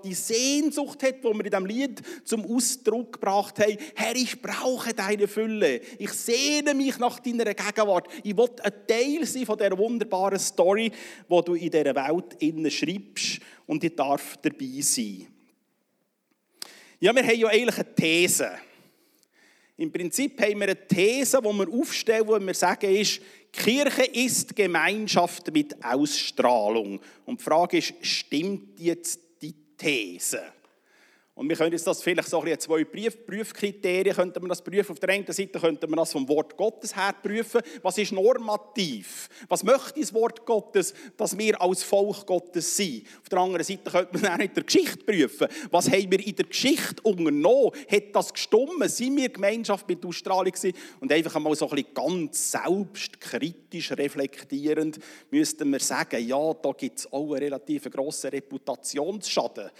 die 0.03 0.13
Sehnsucht 0.13 1.01
hat, 1.03 1.19
die 1.19 1.23
wir 1.23 1.31
in 1.31 1.43
diesem 1.43 1.65
Lied 1.65 2.01
zum 2.25 2.45
Ausdruck 2.45 3.13
gebracht 3.13 3.59
haben. 3.59 3.77
Herr, 3.95 4.15
ich 4.15 4.41
brauche 4.41 4.93
deine 4.93 5.27
Fülle. 5.27 5.81
Ich 5.97 6.11
sehne 6.11 6.73
mich 6.73 6.99
nach 6.99 7.19
deiner 7.19 7.45
Gegenwart. 7.45 8.07
Ich 8.23 8.35
will 8.35 8.49
ein 8.61 8.73
Teil 8.87 9.25
sein 9.25 9.45
von 9.45 9.57
dieser 9.57 9.77
wunderbaren 9.77 10.39
Story, 10.39 10.91
die 11.29 11.41
du 11.45 11.53
in 11.55 11.71
dieser 11.71 11.95
Welt 11.95 12.35
innen 12.39 12.69
schreibst. 12.69 13.39
Und 13.65 13.83
ich 13.83 13.95
darf 13.95 14.37
dabei 14.41 14.81
sein. 14.81 15.27
Ja, 16.99 17.13
wir 17.13 17.23
haben 17.23 17.39
ja 17.39 17.47
eigentlich 17.47 17.75
eine 17.75 17.95
These. 17.95 18.51
Im 19.77 19.91
Prinzip 19.91 20.39
haben 20.39 20.59
wir 20.59 20.67
eine 20.67 20.87
These, 20.87 21.39
die 21.41 21.45
wir 21.45 21.69
aufstellen, 21.69 22.27
wo 22.27 22.39
wir 22.39 22.53
sagen, 22.53 22.93
ist, 22.95 23.21
Kirche 23.51 24.03
ist 24.03 24.55
Gemeinschaft 24.55 25.51
mit 25.51 25.83
Ausstrahlung. 25.83 26.99
Und 27.25 27.39
die 27.39 27.43
Frage 27.43 27.77
ist, 27.77 27.93
stimmt 28.01 28.79
jetzt 28.79 29.19
die 29.41 29.55
These? 29.77 30.41
Und 31.35 31.49
wir 31.49 31.55
können 31.55 31.71
jetzt 31.71 31.87
das 31.87 32.03
vielleicht 32.03 32.29
so 32.29 32.41
ein 32.41 32.59
zwei 32.59 32.83
Prüf 32.83 33.25
Prüfkriterien 33.25 34.15
könnte 34.15 34.39
man 34.39 34.49
das 34.49 34.63
prüfen. 34.63 34.91
Auf 34.91 34.99
der 34.99 35.09
einen 35.09 35.25
Seite 35.25 35.59
könnte 35.59 35.87
man 35.87 35.97
das 35.97 36.11
vom 36.11 36.29
Wort 36.29 36.55
Gottes 36.55 36.95
her 36.95 37.15
prüfen. 37.23 37.61
Was 37.81 37.97
ist 37.97 38.11
normativ? 38.11 39.29
Was 39.49 39.63
möchte 39.63 39.99
das 39.99 40.13
Wort 40.13 40.45
Gottes, 40.45 40.93
dass 41.17 41.35
wir 41.35 41.59
als 41.59 41.81
Volk 41.81 42.27
Gottes 42.27 42.77
sind? 42.77 43.07
Auf 43.19 43.29
der 43.29 43.39
anderen 43.39 43.63
Seite 43.63 43.89
könnte 43.89 44.19
man 44.19 44.31
auch 44.31 44.43
in 44.43 44.53
der 44.53 44.63
Geschichte 44.63 45.03
prüfen. 45.03 45.47
Was 45.71 45.89
haben 45.89 46.11
wir 46.11 46.23
in 46.23 46.35
der 46.35 46.45
Geschichte 46.45 47.01
unternommen? 47.01 47.71
Hat 47.89 48.03
das 48.13 48.31
gestummen? 48.31 48.87
Sind 48.87 49.17
wir 49.17 49.29
Gemeinschaft 49.29 49.89
mit 49.89 50.05
Australien 50.05 50.53
gewesen? 50.53 50.77
Und 50.99 51.11
einfach 51.11 51.35
einmal 51.35 51.55
so 51.55 51.67
ein 51.67 51.75
bisschen 51.77 51.93
ganz 51.95 52.51
selbstkritisch 52.51 53.91
reflektierend 53.93 54.99
müssten 55.31 55.71
wir 55.71 55.79
sagen, 55.79 56.27
ja, 56.27 56.53
da 56.53 56.73
gibt 56.73 56.99
es 56.99 57.11
auch 57.11 57.31
einen 57.31 57.43
relativ 57.43 57.89
grossen 57.89 58.29
Reputationsschaden. 58.29 59.71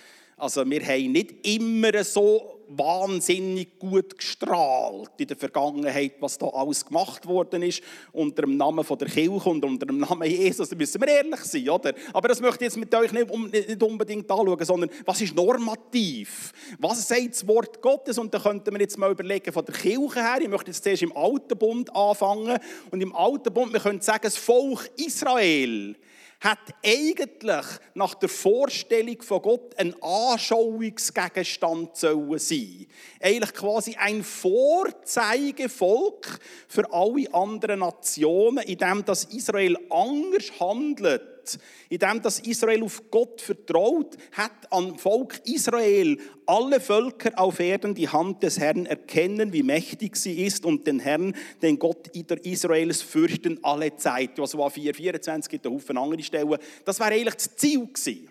Also 0.43 0.69
wir 0.69 0.85
haben 0.85 1.13
nicht 1.13 1.47
immer 1.47 2.03
so 2.03 2.59
wahnsinnig 2.67 3.79
gut 3.79 4.17
gestrahlt 4.17 5.12
in 5.17 5.27
der 5.27 5.38
Vergangenheit, 5.38 6.15
was 6.19 6.38
da 6.38 6.47
alles 6.47 6.85
gemacht 6.85 7.25
worden 7.25 7.63
ist, 7.63 7.81
unter 8.12 8.41
dem 8.41 8.57
Namen 8.57 8.83
von 8.83 8.97
der 8.97 9.07
Kirche 9.07 9.50
und 9.50 9.63
unter 9.63 9.85
dem 9.85 10.00
Namen 10.00 10.29
Jesus. 10.29 10.67
Da 10.67 10.75
müssen 10.75 11.00
wir 11.00 11.07
ehrlich 11.07 11.39
sein, 11.45 11.69
oder? 11.69 11.93
Aber 12.12 12.27
das 12.27 12.41
möchte 12.41 12.65
ich 12.65 12.73
jetzt 12.73 12.77
mit 12.77 12.93
euch 12.93 13.13
nicht, 13.13 13.81
unbedingt 13.81 14.29
anschauen, 14.29 14.65
sondern 14.65 14.89
was 15.05 15.21
ist 15.21 15.33
normativ? 15.33 16.51
Was 16.77 17.07
sagt 17.07 17.35
das 17.35 17.47
Wort 17.47 17.81
Gottes? 17.81 18.17
Und 18.17 18.33
da 18.33 18.39
könnten 18.39 18.73
wir 18.73 18.81
jetzt 18.81 18.97
mal 18.97 19.12
überlegen, 19.12 19.53
von 19.53 19.63
der 19.63 19.75
Kirche 19.75 20.21
her, 20.21 20.41
ich 20.41 20.50
möchte 20.50 20.71
jetzt 20.71 20.83
zuerst 20.83 21.03
im 21.03 21.15
Alten 21.15 21.57
Bund 21.57 21.95
anfangen. 21.95 22.59
Und 22.91 23.00
im 23.00 23.15
Alten 23.15 23.53
Bund, 23.53 23.71
wir 23.71 23.79
können 23.79 24.01
sagen, 24.01 24.23
das 24.23 24.35
Volk 24.35 24.91
Israel 24.97 25.95
hat 26.43 26.59
eigentlich 26.85 27.65
nach 27.93 28.15
der 28.15 28.27
Vorstellung 28.27 29.21
von 29.21 29.41
Gott 29.41 29.77
ein 29.77 29.95
Anschauungsgegenstand 30.01 31.95
sollen 31.95 32.38
sein. 32.38 32.85
Eigentlich 33.21 33.53
quasi 33.53 33.95
ein 33.95 34.21
Vorzeigevolk 34.23 36.39
für 36.67 36.91
alle 36.91 37.33
anderen 37.33 37.79
Nationen, 37.79 38.65
in 38.65 38.77
dem 38.77 39.05
das 39.05 39.23
Israel 39.25 39.77
anders 39.89 40.51
handelt 40.59 41.32
gehandelt, 41.43 41.59
indem 41.89 42.21
das 42.21 42.39
Israel 42.39 42.83
auf 42.83 43.03
Gott 43.12 43.41
vertraut 43.41 44.17
hat, 44.31 44.71
an 44.71 44.97
Volk 44.97 45.41
Israel. 45.45 46.17
Alle 46.45 46.79
Völker 46.79 47.31
auf 47.39 47.59
Erden 47.59 47.95
die 47.95 48.09
Hand 48.09 48.43
des 48.43 48.59
Herrn 48.59 48.85
erkennen, 48.85 49.53
wie 49.53 49.63
mächtig 49.63 50.15
sie 50.15 50.45
ist 50.45 50.65
und 50.65 50.88
den 50.88 51.00
Herrn, 51.00 51.35
den 51.62 51.79
Gott 51.79 52.07
Israels, 52.07 53.01
fürchten 53.01 53.59
alle 53.63 53.95
Zeit. 53.95 54.39
Also 54.39 54.57
war 54.57 54.69
4, 54.69 54.93
24 54.93 55.50
gibt 55.50 55.65
einen 55.65 55.75
Haufen 55.75 55.97
andere 55.97 56.23
Stellen. 56.23 56.57
Das 56.85 57.00
war 57.00 57.07
eigentlich 57.07 57.35
das 57.35 57.55
Ziel 57.55 57.88
gewesen. 57.88 58.29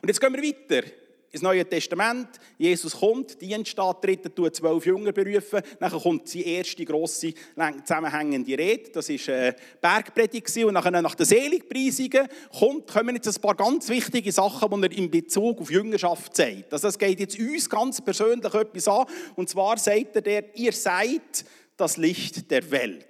Und 0.00 0.08
jetzt 0.08 0.20
gehen 0.20 0.32
wir 0.32 0.42
weiter 0.42 0.88
ins 1.30 1.42
Neue 1.42 1.68
Testament. 1.68 2.28
Jesus 2.56 2.96
kommt, 2.96 3.40
Dienst 3.40 3.78
antreten, 3.78 4.34
tut 4.34 4.56
zwölf 4.56 4.86
Jünger 4.86 5.12
berufen. 5.12 5.60
Dann 5.78 5.90
kommt 5.90 6.32
die 6.32 6.46
erste 6.46 6.84
grosse 6.84 7.34
zusammenhängende 7.84 8.56
Rede. 8.56 8.90
Das 8.90 9.08
war 9.08 9.34
eine 9.34 9.56
Bergpredigt. 9.80 10.56
Und 10.64 10.74
nachher, 10.74 11.02
nach 11.02 11.14
den 11.14 11.26
Seligpreisungen 11.26 12.28
kommt, 12.58 12.86
kommen 12.86 13.16
jetzt 13.16 13.28
ein 13.28 13.40
paar 13.40 13.54
ganz 13.54 13.88
wichtige 13.88 14.32
Sachen, 14.32 14.80
die 14.80 14.86
er 14.86 14.92
in 14.92 15.10
Bezug 15.10 15.60
auf 15.60 15.70
Jüngerschaft 15.70 16.34
sagt. 16.34 16.72
Also 16.72 16.88
das 16.88 16.98
geht 16.98 17.20
jetzt 17.20 17.38
uns 17.38 17.68
ganz 17.68 18.00
persönlich 18.00 18.54
etwas 18.54 18.88
an. 18.88 19.06
Und 19.36 19.48
zwar 19.48 19.78
sagt 19.78 20.16
er 20.16 20.22
der, 20.22 20.56
ihr 20.56 20.72
seid 20.72 21.44
das 21.76 21.96
Licht 21.96 22.50
der 22.50 22.70
Welt. 22.70 23.06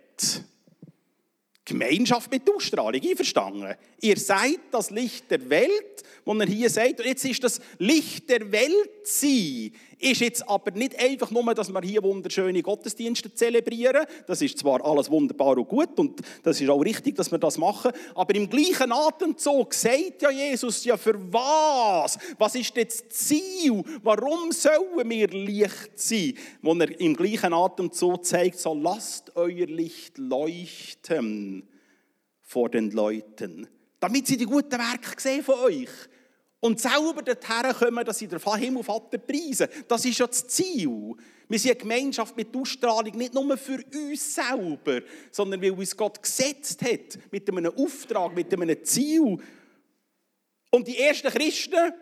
Gemeinschaft 1.68 2.30
mit 2.30 2.48
Ausstrahlung, 2.50 3.00
einverstanden? 3.00 3.74
Ihr 4.00 4.16
seid 4.16 4.60
das 4.70 4.90
Licht 4.90 5.30
der 5.30 5.48
Welt, 5.50 6.02
wo 6.24 6.34
er 6.34 6.46
hier 6.46 6.70
sagt, 6.70 7.00
und 7.00 7.06
jetzt 7.06 7.24
ist 7.24 7.44
das 7.44 7.60
Licht 7.78 8.28
der 8.28 8.50
Welt 8.52 8.90
sein, 9.04 9.72
ist 9.98 10.20
jetzt 10.20 10.48
aber 10.48 10.70
nicht 10.70 10.98
einfach 10.98 11.30
nur, 11.30 11.54
dass 11.54 11.72
wir 11.72 11.80
hier 11.82 12.02
wunderschöne 12.02 12.62
Gottesdienste 12.62 13.32
zelebrieren. 13.32 14.06
Das 14.26 14.42
ist 14.42 14.58
zwar 14.58 14.84
alles 14.84 15.10
wunderbar 15.10 15.58
und 15.58 15.68
gut 15.68 15.98
und 15.98 16.20
das 16.42 16.60
ist 16.60 16.68
auch 16.68 16.80
richtig, 16.80 17.16
dass 17.16 17.30
wir 17.30 17.38
das 17.38 17.58
machen, 17.58 17.92
aber 18.14 18.34
im 18.34 18.48
gleichen 18.48 18.92
Atemzug 18.92 19.74
sagt 19.74 20.22
ja 20.22 20.30
Jesus 20.30 20.84
ja 20.84 20.96
für 20.96 21.16
was? 21.32 22.18
Was 22.38 22.54
ist 22.54 22.76
jetzt 22.76 23.06
das 23.06 23.08
Ziel? 23.08 23.82
Warum 24.02 24.52
sollen 24.52 25.08
wir 25.08 25.28
Licht 25.28 25.98
sein? 25.98 26.34
Wo 26.62 26.74
er 26.74 27.00
im 27.00 27.14
gleichen 27.14 27.52
Atemzug 27.52 28.24
zeigt, 28.24 28.58
so 28.58 28.74
lasst 28.74 29.36
euer 29.36 29.66
Licht 29.66 30.18
leuchten 30.18 31.68
vor 32.42 32.70
den 32.70 32.90
Leuten, 32.90 33.66
damit 34.00 34.26
sie 34.26 34.36
die 34.36 34.46
guten 34.46 34.78
Werke 34.78 35.20
sehen 35.20 35.42
von 35.42 35.58
euch. 35.60 35.90
Und 36.60 36.80
selber 36.80 37.22
dorthin 37.22 37.72
kommen, 37.72 38.04
dass 38.04 38.18
sie 38.18 38.26
den 38.26 38.40
Himmelvater 38.40 39.18
preisen. 39.18 39.68
Das 39.86 40.04
ist 40.04 40.18
ja 40.18 40.26
das 40.26 40.46
Ziel. 40.48 41.14
Wir 41.48 41.58
sind 41.58 41.70
eine 41.70 41.80
Gemeinschaft 41.80 42.36
mit 42.36 42.54
Ausstrahlung 42.54 43.16
nicht 43.16 43.32
nur 43.32 43.56
für 43.56 43.82
uns 43.94 44.34
selber, 44.34 45.00
sondern 45.30 45.62
weil 45.62 45.70
uns 45.70 45.96
Gott 45.96 46.22
gesetzt 46.22 46.82
hat, 46.82 47.18
mit 47.30 47.48
einem 47.48 47.72
Auftrag, 47.76 48.34
mit 48.34 48.52
einem 48.52 48.84
Ziel. 48.84 49.38
Und 50.70 50.88
die 50.88 50.98
ersten 50.98 51.30
Christen, 51.30 51.94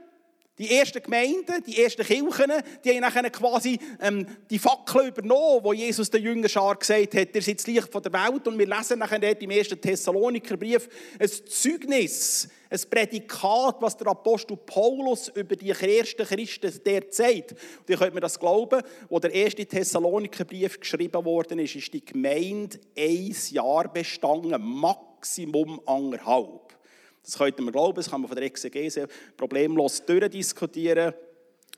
die 0.59 0.71
ersten 0.71 1.03
Gemeinden, 1.03 1.63
die 1.67 1.83
ersten 1.83 2.05
Kirchen, 2.05 2.53
die 2.83 2.91
haben 2.91 3.01
nachher 3.01 3.29
quasi 3.31 3.79
ähm, 4.01 4.27
die 4.49 4.59
Fackel 4.59 5.09
übernommen, 5.09 5.63
wo 5.63 5.73
Jesus 5.73 6.11
der 6.11 6.21
Jüngerschar 6.21 6.77
gesagt 6.77 7.15
hat, 7.15 7.35
ihr 7.35 7.43
seid 7.43 7.59
das 7.59 7.67
Licht 7.67 7.93
von 7.93 8.03
der 8.03 8.13
Welt. 8.13 8.47
Und 8.49 8.59
wir 8.59 8.67
lesen 8.67 8.99
nachher 8.99 9.19
dort 9.19 9.43
im 9.43 9.51
ersten 9.51 9.79
Thessalonikerbrief 9.79 10.89
ein 11.19 11.29
Zeugnis, 11.29 12.49
ein 12.71 12.81
Prädikat, 12.91 13.77
was 13.81 13.97
der 13.97 14.09
Apostel 14.09 14.57
Paulus 14.57 15.29
über 15.29 15.57
die 15.57 15.71
ersten 15.71 16.25
Christen 16.25 16.73
der 16.85 17.05
sagt. 17.11 17.53
Und 17.53 17.89
ihr 17.89 17.99
könnt 17.99 18.15
mir 18.15 18.21
das 18.21 18.41
glauben, 18.41 18.83
wo 19.11 19.19
der 19.19 19.35
erste 19.35 19.67
Thessalonikerbrief 19.67 20.81
geschrieben 20.81 21.23
worden 21.25 21.59
ist, 21.59 21.77
ist 21.77 21.93
die 21.93 22.05
Gemeinde 22.05 22.79
ein 22.97 23.37
Jahr 23.51 23.93
bestanden, 23.93 24.61
Maximum 24.63 25.81
anderthalb. 25.87 26.66
Das 27.27 27.37
könnte 27.39 27.61
man 27.61 27.73
glauben, 27.73 27.97
das 27.97 28.09
kann 28.09 28.21
man 28.21 28.29
von 28.29 28.37
der 28.37 28.47
Exegese 28.47 29.09
problemlos 29.37 30.05
durchdiskutieren. 30.07 31.13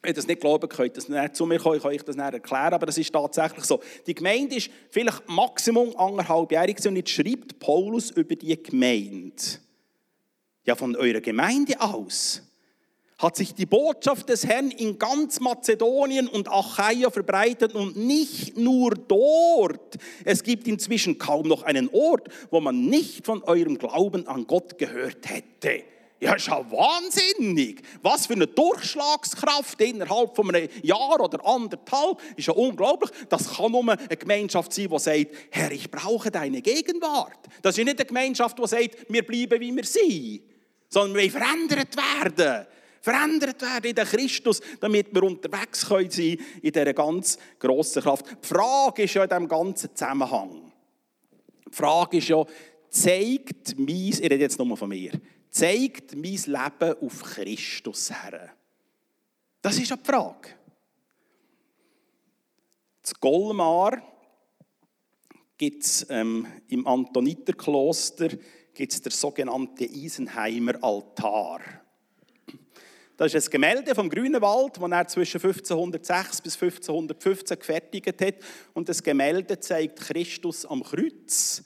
Wenn 0.02 0.10
ihr 0.10 0.14
das 0.14 0.26
nicht 0.26 0.42
glaubt, 0.42 0.68
könnt 0.68 0.96
das 0.96 1.08
nicht 1.08 1.34
zu 1.34 1.46
mir 1.46 1.58
kommen, 1.58 1.76
ich 1.76 1.82
kann 1.82 1.90
euch 1.90 2.04
das 2.04 2.16
nicht 2.16 2.34
erklären, 2.34 2.74
aber 2.74 2.86
das 2.86 2.98
ist 2.98 3.12
tatsächlich 3.12 3.64
so. 3.64 3.80
Die 4.06 4.14
Gemeinde 4.14 4.56
ist 4.56 4.70
vielleicht 4.90 5.26
Maximum 5.26 5.96
anderthalbjährig 5.96 6.86
und 6.86 6.96
jetzt 6.96 7.10
schreibt 7.10 7.58
Paulus 7.58 8.10
über 8.10 8.36
die 8.36 8.62
Gemeinde. 8.62 9.32
Ja, 10.64 10.76
von 10.76 10.94
eurer 10.94 11.22
Gemeinde 11.22 11.80
aus 11.80 12.42
hat 13.18 13.36
sich 13.36 13.52
die 13.52 13.66
Botschaft 13.66 14.28
des 14.28 14.46
Herrn 14.46 14.70
in 14.70 14.98
ganz 14.98 15.40
Mazedonien 15.40 16.28
und 16.28 16.48
Achaia 16.48 17.10
verbreitet 17.10 17.74
und 17.74 17.96
nicht 17.96 18.56
nur 18.56 18.90
dort. 18.90 19.98
Es 20.24 20.44
gibt 20.44 20.68
inzwischen 20.68 21.18
kaum 21.18 21.48
noch 21.48 21.64
einen 21.64 21.88
Ort, 21.92 22.28
wo 22.50 22.60
man 22.60 22.86
nicht 22.86 23.26
von 23.26 23.42
eurem 23.42 23.76
Glauben 23.76 24.26
an 24.28 24.46
Gott 24.46 24.78
gehört 24.78 25.28
hätte. 25.28 25.82
Ja, 26.20 26.34
ist 26.34 26.46
ja 26.48 26.64
wahnsinnig. 26.70 27.82
Was 28.02 28.26
für 28.26 28.34
eine 28.34 28.46
Durchschlagskraft 28.46 29.80
innerhalb 29.80 30.34
von 30.34 30.52
einem 30.54 30.68
Jahr 30.82 31.20
oder 31.20 31.44
anderthalb. 31.46 32.20
Ist 32.36 32.48
ja 32.48 32.54
unglaublich. 32.54 33.10
Das 33.28 33.56
kann 33.56 33.70
nur 33.70 33.88
eine 33.88 34.16
Gemeinschaft 34.16 34.72
sein, 34.72 34.88
die 34.90 34.98
sagt, 34.98 35.26
Herr, 35.50 35.70
ich 35.70 35.90
brauche 35.90 36.30
deine 36.30 36.60
Gegenwart. 36.60 37.38
Das 37.62 37.78
ist 37.78 37.84
nicht 37.84 37.98
eine 37.98 38.06
Gemeinschaft, 38.06 38.58
die 38.58 38.66
sagt, 38.66 39.06
wir 39.08 39.24
bleiben, 39.24 39.60
wie 39.60 39.74
wir 39.74 39.84
sind. 39.84 40.42
Sondern 40.88 41.22
wir 41.22 41.30
verändert 41.30 41.96
werden 41.96 42.66
verändert 43.00 43.60
werden 43.62 43.90
in 43.90 43.94
den 43.94 44.06
Christus, 44.06 44.60
damit 44.80 45.14
wir 45.14 45.22
unterwegs 45.22 45.82
sein 45.82 46.08
können 46.08 46.38
in 46.62 46.72
dieser 46.72 46.92
ganz 46.94 47.38
grossen 47.58 48.02
Kraft. 48.02 48.26
Die 48.42 48.46
Frage 48.46 49.02
ist 49.02 49.14
ja 49.14 49.24
in 49.24 49.28
diesem 49.28 49.48
ganzen 49.48 49.94
Zusammenhang. 49.94 50.72
Die 51.70 51.76
Frage 51.76 52.18
ist 52.18 52.28
ja, 52.28 52.44
zeigt 52.90 53.78
mein, 53.78 53.88
ich 53.88 54.20
rede 54.20 54.36
jetzt 54.36 54.58
nur 54.58 54.76
von 54.76 54.88
mir, 54.88 55.12
zeigt 55.50 56.14
mein 56.14 56.22
Leben 56.22 56.96
auf 57.00 57.22
Christus 57.22 58.10
her? 58.10 58.54
Das 59.60 59.78
ist 59.78 59.90
ja 59.90 59.96
die 59.96 60.04
Frage. 60.04 60.50
Das 63.02 63.18
Golmar 63.18 64.02
gibt 65.56 65.82
es 65.82 66.06
ähm, 66.10 66.46
im 66.68 66.86
Antoniterkloster 66.86 68.28
gibt's 68.74 69.02
der 69.02 69.12
sogenannte 69.12 69.84
Isenheimer 69.84 70.82
Altar. 70.82 71.60
Das 73.18 73.34
ist 73.34 73.48
ein 73.48 73.50
Gemälde 73.50 73.96
vom 73.96 74.08
Grünewald, 74.08 74.76
das 74.80 74.90
er 74.92 75.08
zwischen 75.08 75.38
1506 75.38 76.40
bis 76.40 76.54
1515 76.54 77.58
gefertigt 77.58 78.20
hat. 78.20 78.34
Und 78.74 78.88
das 78.88 79.02
Gemälde 79.02 79.58
zeigt 79.58 79.98
Christus 79.98 80.64
am 80.64 80.84
Kreuz 80.84 81.64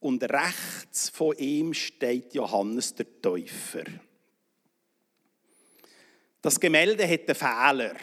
und 0.00 0.24
rechts 0.24 1.08
von 1.08 1.36
ihm 1.38 1.72
steht 1.72 2.34
Johannes 2.34 2.96
der 2.96 3.06
Täufer. 3.22 3.84
Das 6.42 6.58
Gemälde 6.58 7.08
hat 7.08 7.28
einen 7.28 7.34
Fehler. 7.36 7.94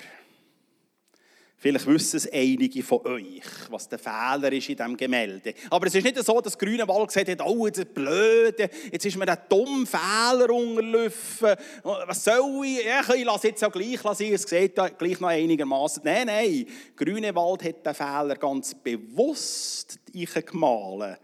Vielleicht 1.58 1.88
wissen 1.88 2.18
es 2.18 2.32
einige 2.32 2.84
von 2.84 3.00
euch, 3.08 3.42
was 3.70 3.88
der 3.88 3.98
Fehler 3.98 4.52
ist 4.52 4.70
in 4.70 4.76
diesem 4.76 4.98
Gemälde. 4.98 5.54
Aber 5.70 5.88
es 5.88 5.96
ist 5.96 6.04
nicht 6.04 6.24
so, 6.24 6.42
dass 6.42 6.58
Grünewald 6.58 7.08
gesagt 7.08 7.30
hat, 7.30 7.42
oh, 7.42 7.66
jetzt 7.66 7.80
ist 7.80 7.94
blöd, 7.94 8.60
jetzt 8.92 9.06
ist 9.06 9.18
mir 9.18 9.28
ein 9.28 9.38
dummer 9.48 9.86
Fehler 9.86 10.50
unterlaufen. 10.54 11.56
Was 11.84 12.24
soll 12.26 12.66
ich? 12.66 12.86
Ja, 12.86 13.02
ich 13.14 13.24
lasse 13.24 13.48
jetzt 13.48 13.64
auch 13.64 13.72
gleich 13.72 14.04
lassen, 14.04 14.34
es 14.34 14.44
sieht 14.44 14.76
gleich 14.76 15.20
noch 15.20 15.30
einigermaßen. 15.30 16.04
Nein, 16.04 16.28
nein, 16.28 16.66
Grünewald 16.96 17.64
hat 17.64 17.86
den 17.86 17.96
Fehler 17.96 18.36
ganz 18.36 18.76
bewusst 18.76 19.98
gemalt. 20.14 21.20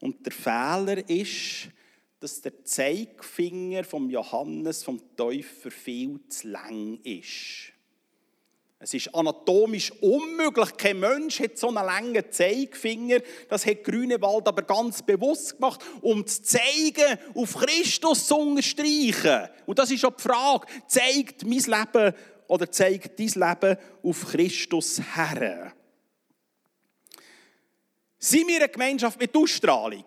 Und 0.00 0.24
der 0.24 0.32
Fehler 0.32 1.08
ist, 1.08 1.68
dass 2.18 2.40
der 2.40 2.64
Zeigefinger 2.64 3.84
vom 3.84 4.08
Johannes 4.08 4.82
vom 4.82 5.00
Täufer 5.16 5.70
viel 5.70 6.18
zu 6.28 6.48
lang 6.48 6.98
ist. 7.04 7.75
Es 8.78 8.92
ist 8.92 9.14
anatomisch 9.14 9.90
unmöglich. 10.02 10.76
Kein 10.76 11.00
Mensch 11.00 11.40
hat 11.40 11.56
so 11.56 11.68
einen 11.68 11.86
langen 11.86 12.30
Zeigefinger. 12.30 13.20
Das 13.48 13.64
hat 13.64 13.82
Grünewald 13.82 14.46
aber 14.46 14.62
ganz 14.62 15.02
bewusst 15.02 15.54
gemacht, 15.54 15.80
um 16.02 16.26
zu 16.26 16.42
zeigen, 16.42 17.18
auf 17.34 17.54
Christus 17.54 18.26
zu 18.26 18.36
unterstreichen. 18.36 19.48
Und 19.64 19.78
das 19.78 19.90
ist 19.90 20.04
auch 20.04 20.14
die 20.14 20.22
Frage. 20.22 20.66
Zeigt 20.86 21.44
mein 21.46 21.58
Leben 21.58 22.14
oder 22.48 22.70
zeigt 22.70 23.18
dein 23.18 23.26
Leben 23.28 23.78
auf 24.02 24.26
Christus 24.26 25.00
her? 25.14 25.72
Sind 28.18 28.48
wir 28.48 28.56
eine 28.56 28.68
Gemeinschaft 28.68 29.18
mit 29.18 29.34
Ausstrahlung? 29.34 30.04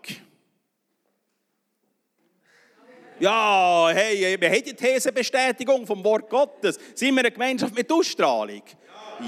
Ja, 3.19 3.89
hey, 3.91 4.39
wir 4.39 4.49
haben 4.49 4.63
die 4.63 4.73
Thesenbestätigung 4.73 5.85
vom 5.85 6.01
Wort 6.05 6.29
Gottes. 6.29 6.79
Sind 6.95 7.13
wir 7.15 7.19
eine 7.19 7.31
Gemeinschaft 7.31 7.75
mit 7.75 7.91
Ausstrahlung? 7.91 8.63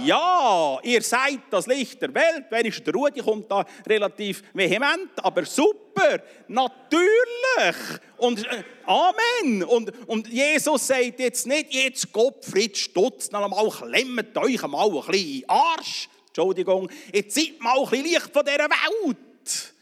Ja, 0.05 0.79
ihr 0.81 1.01
seid 1.01 1.41
das 1.49 1.67
Licht 1.67 2.01
der 2.01 2.13
Welt. 2.13 2.45
Wenigstens 2.49 2.85
der 2.85 2.93
Rudi 2.93 3.19
kommt 3.19 3.51
da 3.51 3.65
relativ 3.85 4.43
vehement, 4.53 5.11
aber 5.17 5.43
super, 5.43 6.21
natürlich. 6.47 7.99
Und 8.15 8.45
äh, 8.45 8.63
Amen. 8.85 9.63
Und, 9.63 9.91
und 10.07 10.29
Jesus 10.29 10.87
sagt 10.87 11.19
jetzt 11.19 11.45
nicht, 11.45 11.73
jetzt 11.73 12.13
Gottfried 12.13 12.77
Stutz, 12.77 13.29
noch 13.31 13.43
einmal 13.43 13.69
klemmt 13.69 14.37
euch 14.37 14.61
mal 14.67 14.87
ein 14.87 15.11
bisschen 15.11 15.43
Arsch. 15.49 16.07
Entschuldigung, 16.27 16.89
jetzt 17.13 17.35
seid 17.35 17.59
mal 17.59 17.77
ein 17.77 17.89
bisschen 17.89 18.05
Licht 18.05 18.31
von 18.31 18.45
dieser 18.45 18.69
Welt. 18.69 19.73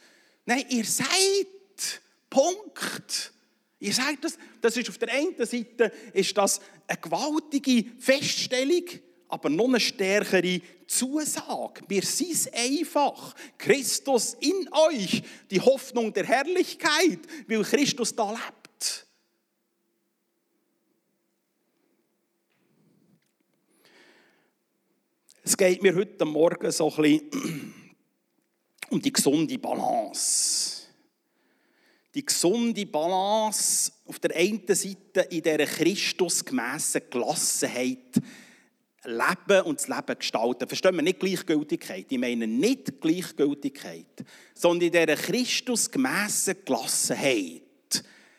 Nein, 0.45 0.65
ihr 0.69 0.85
seid. 0.85 2.01
Punkt. 2.27 3.33
Ihr 3.79 3.93
sagt 3.93 4.25
das, 4.25 4.37
das 4.59 4.75
ist 4.75 4.89
auf 4.89 4.97
der 4.97 5.13
einen 5.13 5.35
Seite 5.45 5.91
ist 6.13 6.37
das 6.37 6.59
eine 6.85 6.97
gewaltige 6.97 7.85
Feststellung, 7.97 8.83
aber 9.29 9.49
noch 9.49 9.67
eine 9.67 9.79
stärkere 9.79 10.59
Zusage. 10.85 11.81
Wir 11.87 12.01
sind 12.01 12.51
einfach. 12.53 13.35
Christus 13.57 14.35
in 14.41 14.67
euch, 14.89 15.23
die 15.49 15.61
Hoffnung 15.61 16.11
der 16.11 16.25
Herrlichkeit, 16.25 17.19
weil 17.47 17.63
Christus 17.63 18.13
da 18.13 18.31
lebt. 18.31 19.05
Es 25.43 25.55
geht 25.55 25.81
mir 25.81 25.95
heute 25.95 26.25
Morgen 26.25 26.71
so 26.71 26.93
ein 26.97 27.01
bisschen 27.01 27.73
um 28.89 29.01
die 29.01 29.13
gesunde 29.13 29.57
Balance. 29.57 30.88
Die 32.15 32.25
gesunde 32.25 32.85
Balance 32.85 33.91
auf 34.05 34.19
der 34.19 34.35
einen 34.35 34.63
Seite 34.67 35.21
in 35.29 35.43
dieser 35.43 35.65
Christusgemässen 35.65 37.01
Gelassenheit 37.09 38.19
leben 39.05 39.61
und 39.65 39.79
das 39.79 39.87
Leben 39.87 40.17
gestalten. 40.17 40.67
Verstehen 40.67 40.95
wir 40.95 41.03
nicht 41.03 41.19
Gleichgültigkeit. 41.19 42.07
Ich 42.09 42.17
meine 42.17 42.47
nicht 42.47 42.99
Gleichgültigkeit, 42.99 44.25
sondern 44.53 44.87
in 44.87 44.91
dieser 44.91 45.15
Christusgemässen 45.15 46.57
Gelassenheit. 46.65 47.61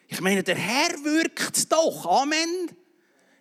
Ich 0.08 0.20
meine, 0.20 0.42
der 0.42 0.56
Herr 0.56 1.04
wirkt 1.04 1.70
doch. 1.70 2.04
Amen. 2.06 2.70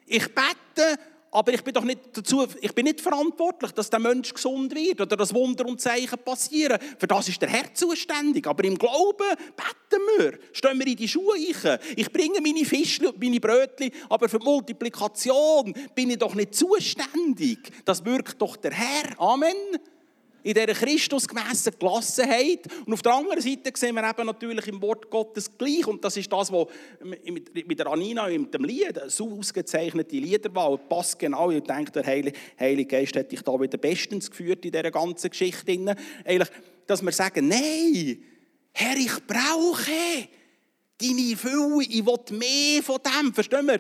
Ich 0.06 0.28
bete 0.28 1.00
aber 1.32 1.54
ich 1.54 1.64
bin 1.64 1.74
doch 1.74 1.84
nicht 1.84 2.00
dazu, 2.14 2.48
ich 2.62 2.74
bin 2.74 2.86
nicht 2.86 3.02
verantwortlich, 3.02 3.72
dass 3.72 3.90
der 3.90 4.00
Mensch 4.00 4.34
gesund 4.34 4.74
wird 4.74 5.02
oder 5.02 5.16
dass 5.16 5.34
Wunder 5.34 5.66
und 5.66 5.80
Zeichen 5.80 6.18
passieren. 6.20 6.80
Für 6.98 7.08
das 7.08 7.30
ist 7.30 7.42
der 7.42 7.50
Herr 7.50 7.74
zuständig. 7.74 8.48
Aber 8.48 8.64
im 8.64 8.78
Glauben 8.78 9.28
beten 9.56 10.02
wir, 10.18 10.40
stehen 10.54 10.80
wir 10.80 10.88
in 10.88 10.96
die 10.96 11.08
Schuhe. 11.08 11.36
Ich 11.96 12.12
bringe 12.12 12.42
meine 12.42 12.66
Fische 12.66 13.10
und 13.10 13.22
meine 13.22 13.40
Brötchen, 13.40 13.92
aber 14.10 14.28
für 14.28 14.40
die 14.40 14.46
Multiplikation 14.46 15.74
bin 15.94 16.10
ich 16.10 16.18
doch 16.18 16.36
nicht 16.36 16.56
zuständig. 16.56 17.60
Das 17.86 18.04
wirkt 18.04 18.42
doch 18.42 18.56
der 18.56 18.72
Herr. 18.72 19.20
Amen 19.20 19.56
in 20.44 20.54
dieser 20.54 20.74
Christusgemässen 20.74 21.74
Gelassenheit. 21.78 22.62
Und 22.86 22.94
auf 22.94 23.02
der 23.02 23.14
anderen 23.14 23.42
Seite 23.42 23.72
sehen 23.76 23.96
wir 23.96 24.10
eben 24.10 24.26
natürlich 24.26 24.68
im 24.68 24.82
Wort 24.82 25.10
Gottes 25.10 25.58
gleich. 25.58 25.86
Und 25.88 26.04
das 26.04 26.18
ist 26.18 26.32
das, 26.32 26.52
was 26.52 26.68
mit 27.04 27.80
der 27.80 27.88
Anina 27.88 28.26
und 28.28 28.54
dem 28.54 28.64
Lied, 28.64 29.00
so 29.08 29.38
ausgezeichnete 29.38 30.16
Liederwahl, 30.18 30.78
passt 30.78 31.20
genau. 31.20 31.50
Ich 31.52 31.64
denke, 31.64 31.92
der 31.92 32.06
Heilige, 32.06 32.86
Geist 32.86 33.16
hat 33.16 33.32
dich 33.32 33.42
da 33.42 33.60
wieder 33.60 33.78
bestens 33.78 34.30
geführt 34.30 34.66
in 34.66 34.72
dieser 34.72 34.92
ganzen 34.92 35.30
Geschichte. 35.30 35.72
Eigentlich, 36.26 36.50
dass 36.88 37.04
wir 37.04 37.12
sagen, 37.12 37.48
nein, 37.48 38.24
Herr, 38.72 38.98
ich 38.98 39.28
brauche 39.28 39.92
deine 41.02 41.38
Fülle, 41.38 41.84
ich 41.84 42.06
will 42.06 42.38
mehr 42.38 42.84
von 42.84 43.00
dem. 43.04 43.34
Verstehen 43.34 43.68
wir? 43.68 43.80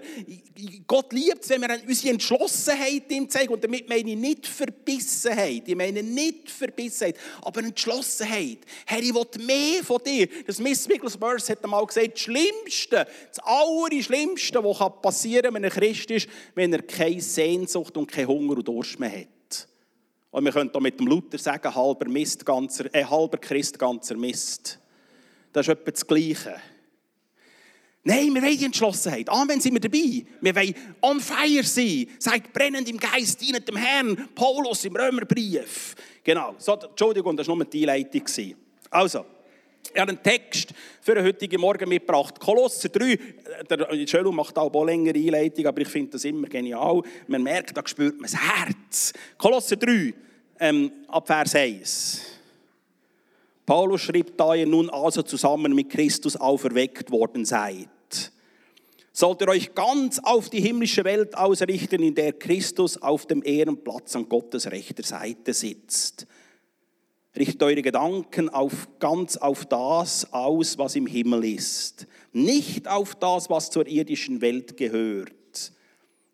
Gott 0.87 1.11
liebt 1.13 1.43
es, 1.43 1.49
wenn 1.49 1.61
wir 1.61 1.77
unsere 1.85 2.13
Entschlossenheit 2.13 3.11
ihm 3.11 3.29
zeigen. 3.29 3.53
Und 3.53 3.63
damit 3.63 3.89
meine 3.89 4.11
ich 4.11 4.17
nicht 4.17 4.47
Verbissenheit. 4.47 5.63
Ich 5.65 5.75
meine 5.75 6.01
nicht 6.01 6.49
Verbissenheit, 6.49 7.17
aber 7.41 7.61
Entschlossenheit. 7.61 8.59
Herr, 8.85 8.99
ich 8.99 9.13
will 9.13 9.25
mehr 9.45 9.83
von 9.83 10.01
dir. 10.05 10.27
Das 10.45 10.59
Miss 10.59 10.87
Wigglesworth 10.87 11.49
hat 11.49 11.63
einmal 11.63 11.85
gesagt, 11.85 12.13
das 12.13 12.21
Schlimmste, 12.21 13.07
das 13.27 13.39
Allerschlimmste, 13.43 14.63
was 14.63 15.01
passieren 15.01 15.43
kann, 15.43 15.55
wenn 15.55 15.65
ein 15.65 15.71
Christ 15.71 16.11
ist, 16.11 16.29
wenn 16.55 16.73
er 16.73 16.81
keine 16.81 17.21
Sehnsucht 17.21 17.97
und 17.97 18.11
keinen 18.11 18.27
Hunger 18.27 18.57
und 18.57 18.67
Durst 18.67 18.99
mehr 18.99 19.11
hat. 19.11 19.67
Und 20.31 20.45
wir 20.45 20.51
können 20.51 20.69
da 20.71 20.79
mit 20.79 20.99
dem 20.99 21.07
Luther 21.07 21.37
sagen, 21.37 21.73
halber 21.73 22.07
Mist, 22.07 22.45
ganzer, 22.45 22.93
äh, 22.93 23.03
halber 23.03 23.39
Christ, 23.39 23.79
ganzer 23.79 24.15
Mist. 24.15 24.79
Das 25.51 25.67
ist 25.67 25.73
etwa 25.73 25.91
das 25.91 26.05
Gleiche. 26.05 26.55
Nein, 28.09 28.33
wir 28.33 28.41
wollen 28.41 28.57
die 28.57 28.65
Entschlossenheit. 28.65 29.29
Amen, 29.29 29.61
sind 29.61 29.73
wir 29.73 29.79
dabei. 29.79 30.25
Wir 30.41 30.55
wollen 30.55 30.73
on 30.99 31.19
fire 31.19 31.63
sein. 31.63 32.07
Seid 32.17 32.51
brennend 32.51 32.89
im 32.89 32.97
Geist, 32.97 33.39
dienet 33.39 33.67
dem 33.67 33.75
Herrn. 33.75 34.29
Paulus 34.33 34.83
im 34.85 34.95
Römerbrief. 34.95 35.95
Genau. 36.23 36.55
So, 36.57 36.73
Entschuldigung, 36.73 37.37
das 37.37 37.47
war 37.47 37.55
nur 37.55 37.65
die 37.65 37.87
Einleitung. 37.87 38.23
Also, 38.89 39.25
ich 39.93 40.01
habe 40.01 40.09
einen 40.09 40.23
Text 40.23 40.73
für 41.01 41.13
den 41.13 41.23
heutigen 41.23 41.61
Morgen 41.61 41.87
mitgebracht. 41.87 42.39
Kolosser 42.39 42.89
3. 42.89 43.19
Der 43.69 44.07
Schölu 44.07 44.31
macht 44.31 44.57
auch 44.57 44.83
längere 44.83 45.15
Einleitung, 45.15 45.67
aber 45.67 45.81
ich 45.81 45.89
finde 45.89 46.13
das 46.13 46.25
immer 46.25 46.47
genial. 46.47 47.03
Man 47.27 47.43
merkt, 47.43 47.77
da 47.77 47.83
spürt 47.85 48.15
man 48.19 48.23
das 48.31 48.41
Herz. 48.41 49.13
Kolosser 49.37 49.75
3, 49.75 50.15
ähm, 50.59 50.91
ab 51.09 51.27
Vers 51.27 51.53
1. 51.53 52.21
Paulus 53.67 54.01
schrieb, 54.01 54.35
da 54.35 54.55
ihr 54.55 54.65
nun 54.65 54.89
also 54.89 55.21
zusammen 55.21 55.75
mit 55.75 55.91
Christus 55.91 56.35
auferweckt 56.35 57.11
worden 57.11 57.45
seid, 57.45 57.87
sollt 59.19 59.41
ihr 59.41 59.49
euch 59.49 59.75
ganz 59.75 60.19
auf 60.19 60.49
die 60.49 60.61
himmlische 60.61 61.03
Welt 61.03 61.35
ausrichten, 61.37 62.01
in 62.01 62.15
der 62.15 62.31
Christus 62.31 63.01
auf 63.01 63.25
dem 63.25 63.43
Ehrenplatz 63.43 64.15
an 64.15 64.29
Gottes 64.29 64.71
rechter 64.71 65.03
Seite 65.03 65.53
sitzt. 65.53 66.25
Richtet 67.35 67.61
eure 67.61 67.81
Gedanken 67.81 68.47
auf, 68.47 68.87
ganz 68.99 69.35
auf 69.35 69.65
das 69.65 70.31
aus, 70.31 70.77
was 70.77 70.95
im 70.95 71.05
Himmel 71.05 71.43
ist, 71.43 72.07
nicht 72.31 72.87
auf 72.87 73.13
das, 73.15 73.49
was 73.49 73.69
zur 73.69 73.87
irdischen 73.87 74.39
Welt 74.39 74.77
gehört. 74.77 75.33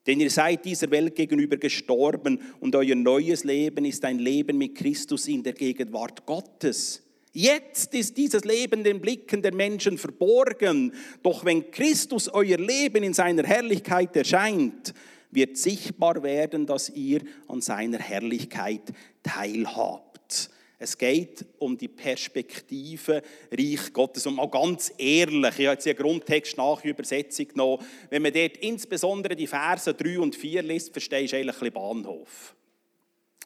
Denn 0.05 0.19
ihr 0.19 0.29
seid 0.29 0.63
dieser 0.63 0.91
Welt 0.91 1.15
gegenüber 1.15 1.57
gestorben 1.57 2.39
und 2.59 2.75
euer 2.75 2.95
neues 2.95 3.43
Leben 3.43 3.85
ist 3.85 4.05
ein 4.05 4.19
Leben 4.19 4.59
mit 4.59 4.75
Christus 4.75 5.27
in 5.27 5.41
der 5.41 5.53
Gegenwart 5.53 6.27
Gottes. 6.27 7.04
Jetzt 7.37 7.93
ist 7.93 8.15
dieses 8.15 8.45
Leben 8.45 8.81
den 8.81 9.01
Blicken 9.01 9.41
der 9.41 9.53
Menschen 9.53 9.97
verborgen. 9.97 10.93
Doch 11.21 11.43
wenn 11.43 11.69
Christus 11.69 12.29
euer 12.29 12.57
Leben 12.57 13.03
in 13.03 13.13
seiner 13.13 13.43
Herrlichkeit 13.43 14.15
erscheint, 14.15 14.93
wird 15.31 15.57
sichtbar 15.57 16.23
werden, 16.23 16.65
dass 16.65 16.89
ihr 16.91 17.19
an 17.49 17.59
seiner 17.59 17.99
Herrlichkeit 17.99 18.83
teilhabt. 19.21 20.49
Es 20.79 20.97
geht 20.97 21.43
um 21.59 21.77
die 21.77 21.89
Perspektive 21.89 23.21
Reich 23.51 23.91
Gottes. 23.91 24.25
Und 24.27 24.35
mal 24.35 24.49
ganz 24.49 24.93
ehrlich, 24.97 25.59
ich 25.59 25.65
habe 25.65 25.73
jetzt 25.73 25.87
einen 25.87 25.97
Grundtext 25.97 26.55
nach 26.55 26.85
Übersetzung 26.85 27.49
genommen. 27.49 27.85
Wenn 28.09 28.21
man 28.21 28.31
dort 28.31 28.55
insbesondere 28.57 29.35
die 29.35 29.47
Verse 29.47 29.93
3 29.93 30.19
und 30.21 30.37
4 30.37 30.63
liest, 30.63 30.93
verstehst 30.93 31.33
du 31.33 31.37
eigentlich 31.37 31.53
ein 31.53 31.59
bisschen 31.59 31.73
Bahnhof. 31.73 32.55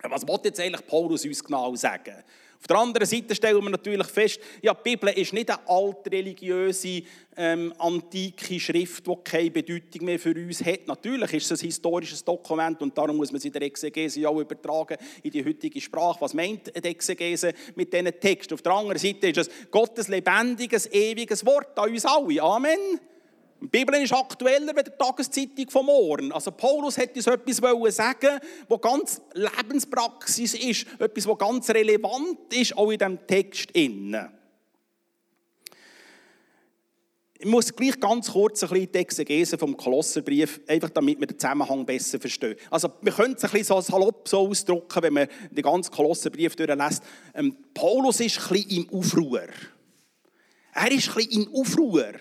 Was 0.03 0.27
will 0.27 0.39
jetzt 0.43 0.59
eigentlich 0.59 0.85
Paulus 0.85 1.25
uns 1.25 1.43
genau 1.43 1.75
sagen? 1.75 2.23
Auf 2.59 2.67
der 2.67 2.77
anderen 2.77 3.07
Seite 3.07 3.33
stellen 3.33 3.63
wir 3.63 3.69
natürlich 3.69 4.07
fest, 4.07 4.39
ja, 4.61 4.73
die 4.73 4.89
Bibel 4.89 5.09
ist 5.09 5.31
nicht 5.31 5.49
eine 5.49 5.67
altreligiöse, 5.67 7.03
ähm, 7.37 7.73
antike 7.77 8.59
Schrift, 8.59 9.07
die 9.07 9.15
keine 9.23 9.49
Bedeutung 9.49 10.05
mehr 10.05 10.19
für 10.19 10.35
uns 10.35 10.63
hat. 10.65 10.85
Natürlich 10.85 11.33
ist 11.35 11.51
es 11.51 11.61
ein 11.61 11.67
historisches 11.67 12.23
Dokument 12.23 12.81
und 12.81 12.97
darum 12.97 13.15
muss 13.15 13.31
man 13.31 13.39
sie 13.39 13.49
der 13.49 13.61
Exegese 13.61 14.27
auch 14.27 14.39
übertragen 14.39 14.97
in 15.23 15.31
die 15.31 15.43
heutige 15.43 15.79
Sprache. 15.79 16.19
Was 16.19 16.33
meint 16.33 16.67
die 16.75 16.89
Exegese 16.89 17.53
mit 17.75 17.93
diesen 17.93 18.19
Texten? 18.19 18.55
Auf 18.55 18.61
der 18.61 18.73
anderen 18.73 18.99
Seite 18.99 19.29
ist 19.29 19.37
es 19.37 19.49
Gottes 19.71 20.09
lebendiges, 20.09 20.91
ewiges 20.91 21.45
Wort 21.45 21.79
an 21.79 21.89
uns 21.89 22.05
alle. 22.05 22.43
Amen. 22.43 22.99
Die 23.61 23.67
Bibel 23.67 23.95
ist 23.95 24.13
aktueller 24.13 24.73
als 24.75 24.85
die 24.85 24.97
Tageszeitung 24.97 25.69
von 25.69 25.85
morgen. 25.85 26.31
Also 26.31 26.51
Paulus 26.51 26.95
hätte 26.95 27.15
uns 27.15 27.27
etwas 27.27 27.95
sagen 27.95 28.39
was 28.69 28.81
ganz 28.81 29.21
Lebenspraxis 29.33 30.53
ist, 30.53 30.85
etwas, 30.97 31.27
was 31.27 31.37
ganz 31.37 31.69
relevant 31.69 32.53
ist, 32.53 32.77
auch 32.77 32.89
in 32.89 32.97
diesem 32.97 33.27
Text. 33.27 33.69
Ich 37.41 37.45
muss 37.45 37.73
gleich 37.73 37.99
ganz 37.99 38.31
kurz 38.31 38.63
ein 38.63 38.69
bisschen 38.69 38.91
die 38.93 38.97
Exegese 38.97 39.57
vom 39.57 39.75
Kolosserbrief, 39.75 40.61
einfach 40.67 40.89
damit 40.89 41.19
wir 41.19 41.27
den 41.27 41.39
Zusammenhang 41.39 41.85
besser 41.85 42.19
verstehen. 42.19 42.55
Also 42.69 42.89
wir 43.01 43.11
können 43.11 43.35
es 43.35 43.43
ein 43.43 43.51
bisschen 43.51 43.65
so 43.65 43.81
salopp 43.81 44.27
so 44.27 44.47
ausdrücken, 44.47 45.03
wenn 45.03 45.13
man 45.13 45.27
den 45.51 45.63
ganzen 45.63 45.91
Kolosserbrief 45.91 46.55
durchlässt. 46.55 47.03
Ähm, 47.33 47.57
Paulus 47.73 48.21
ist 48.21 48.39
ein 48.39 48.49
bisschen 48.49 48.85
im 48.85 48.89
Aufruhr. 48.89 49.47
Er 50.73 50.91
ist 50.91 51.09
ein 51.09 51.15
bisschen 51.15 51.43
im 51.43 51.55
Aufruhr. 51.55 52.13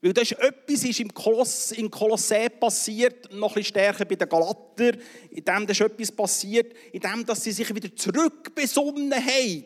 Weil 0.00 0.12
da 0.12 0.20
ist 0.20 0.32
etwas 0.32 0.84
ist 0.84 1.00
im, 1.00 1.12
Koloss, 1.12 1.72
im 1.72 1.90
Kolossä 1.90 2.48
passiert, 2.48 3.32
noch 3.32 3.50
ein 3.50 3.54
bisschen 3.54 3.64
stärker 3.64 4.04
bei 4.04 4.14
den 4.14 4.28
Galater, 4.28 4.96
in 5.30 5.44
dem 5.44 5.66
da 5.66 5.72
ist 5.72 5.80
etwas 5.80 6.12
passiert, 6.12 6.72
in 6.92 7.00
dem, 7.00 7.26
dass 7.26 7.42
sie 7.42 7.52
sich 7.52 7.74
wieder 7.74 7.94
zurückbesonnen 7.94 9.14
haben 9.14 9.64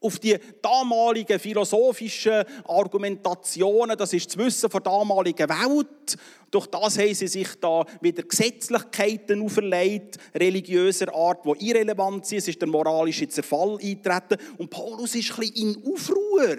auf 0.00 0.18
die 0.18 0.36
damaligen 0.62 1.38
philosophischen 1.38 2.44
Argumentationen, 2.64 3.96
das 3.96 4.12
ist 4.12 4.28
das 4.28 4.38
Wissen 4.38 4.70
der 4.70 4.80
damaligen 4.80 5.48
Welt. 5.48 6.16
Durch 6.50 6.66
das 6.66 6.98
haben 6.98 7.14
sie 7.14 7.26
sich 7.26 7.48
da 7.60 7.84
wieder 8.00 8.22
Gesetzlichkeiten 8.22 9.42
auferlegt, 9.42 10.16
religiöser 10.34 11.12
Art, 11.14 11.44
die 11.44 11.68
irrelevant 11.68 12.26
sind. 12.26 12.38
Es 12.38 12.48
ist 12.48 12.60
der 12.60 12.68
moralische 12.68 13.28
Zerfall 13.28 13.78
eintreten. 13.82 14.38
Und 14.56 14.70
Paulus 14.70 15.14
ist 15.14 15.32
ein 15.32 15.40
bisschen 15.40 15.76
in 15.76 15.92
Aufruhr. 15.92 16.56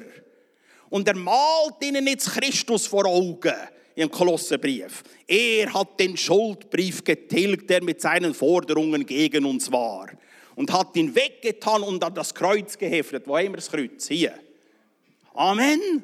Und 0.89 1.07
er 1.07 1.15
malt 1.15 1.75
ihnen 1.81 2.07
jetzt 2.07 2.31
Christus 2.31 2.87
vor 2.87 3.05
Augen 3.05 3.53
im 3.95 4.09
Kolosserbrief. 4.09 5.03
Er 5.27 5.73
hat 5.73 5.99
den 5.99 6.15
Schuldbrief 6.15 7.03
getilgt, 7.03 7.69
der 7.69 7.83
mit 7.83 8.01
seinen 8.01 8.33
Forderungen 8.33 9.05
gegen 9.05 9.45
uns 9.45 9.71
war. 9.71 10.09
Und 10.55 10.71
hat 10.71 10.95
ihn 10.95 11.13
weggetan 11.13 11.83
und 11.83 12.03
an 12.03 12.13
das 12.13 12.33
Kreuz 12.33 12.77
geheftet. 12.77 13.27
Wo 13.27 13.37
haben 13.37 13.49
wir 13.49 13.57
das 13.57 13.69
Kreuz? 13.69 14.07
Hier. 14.07 14.33
Amen. 15.33 16.03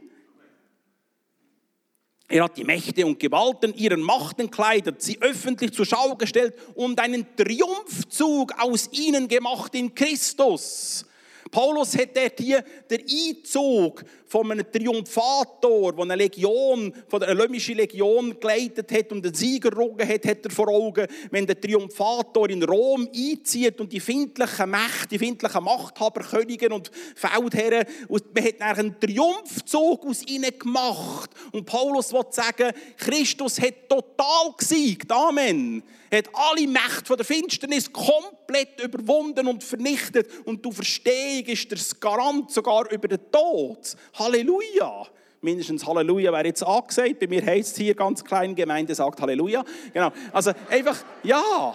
Er 2.28 2.44
hat 2.44 2.58
die 2.58 2.64
Mächte 2.64 3.06
und 3.06 3.20
Gewalten 3.20 3.74
ihren 3.76 4.02
Macht 4.02 4.40
entkleidet, 4.40 5.02
sie 5.02 5.22
öffentlich 5.22 5.74
zur 5.74 5.86
Schau 5.86 6.16
gestellt 6.16 6.56
und 6.74 7.00
einen 7.00 7.36
Triumphzug 7.36 8.54
aus 8.60 8.90
ihnen 8.92 9.28
gemacht 9.28 9.76
in 9.76 9.94
Christus. 9.94 11.06
Paulus 11.52 11.92
dort 11.92 12.40
hier 12.40 12.64
den 12.90 13.06
Einzug 13.08 14.04
von 14.28 14.52
einem 14.52 14.70
Triumphator, 14.72 15.94
der 15.94 16.04
eine 16.04 16.16
Legion, 16.16 16.94
von 17.08 17.20
der 17.20 17.38
römischen 17.38 17.76
Legion 17.76 18.40
geleitet 18.40 18.92
hat 18.92 19.12
und 19.12 19.26
einen 19.26 19.36
Sieger 19.36 19.72
errungen 19.72 20.08
hat, 20.08 20.26
hat 20.26 20.46
er 20.46 20.52
vor 20.52 20.68
Augen. 20.68 21.08
Wenn 21.32 21.46
der 21.46 21.60
Triumphator 21.60 22.50
in 22.50 22.64
Rom 22.64 23.08
einzieht 23.14 23.80
und 23.80 23.92
die 23.92 24.00
findlichen 24.00 24.70
Mächte, 24.70 25.08
die 25.12 25.20
findlichen 25.20 25.64
Machthaber, 25.64 26.22
Könige 26.22 26.70
und 26.70 26.92
Feldherren, 27.16 27.86
man 28.10 28.44
hat 28.44 28.62
einen 28.62 29.00
Triumphzug 29.00 30.06
aus 30.06 30.26
ihnen 30.26 30.58
gemacht. 30.58 31.30
Und 31.52 31.66
Paulus 31.66 32.12
will 32.12 32.26
sagen, 32.32 32.72
Christus 32.98 33.60
hat 33.62 33.90
total 33.90 34.54
gesiegt. 34.58 35.12
Amen 35.12 35.84
hat 36.16 36.30
alle 36.34 36.68
Mächte 36.68 37.06
von 37.06 37.18
der 37.18 37.26
Finsternis 37.26 37.92
komplett 37.92 38.82
überwunden 38.82 39.48
und 39.48 39.64
vernichtet. 39.64 40.30
Und 40.46 40.64
du 40.64 40.72
Verstehung 40.72 41.46
ist 41.46 41.72
der 41.72 41.80
Garant 42.00 42.52
sogar 42.52 42.90
über 42.92 43.08
den 43.08 43.20
Tod. 43.32 43.96
Halleluja! 44.18 45.08
Mindestens 45.42 45.86
Halleluja 45.86 46.32
wäre 46.32 46.48
jetzt 46.48 46.64
angesagt. 46.64 47.20
Bei 47.20 47.28
mir 47.28 47.46
heißt 47.46 47.72
es 47.72 47.78
hier 47.78 47.94
ganz 47.94 48.24
klein, 48.24 48.56
Gemeinde 48.56 48.96
sagt 48.96 49.22
Halleluja. 49.22 49.64
Genau. 49.94 50.12
Also 50.32 50.52
einfach, 50.70 51.04
ja. 51.24 51.74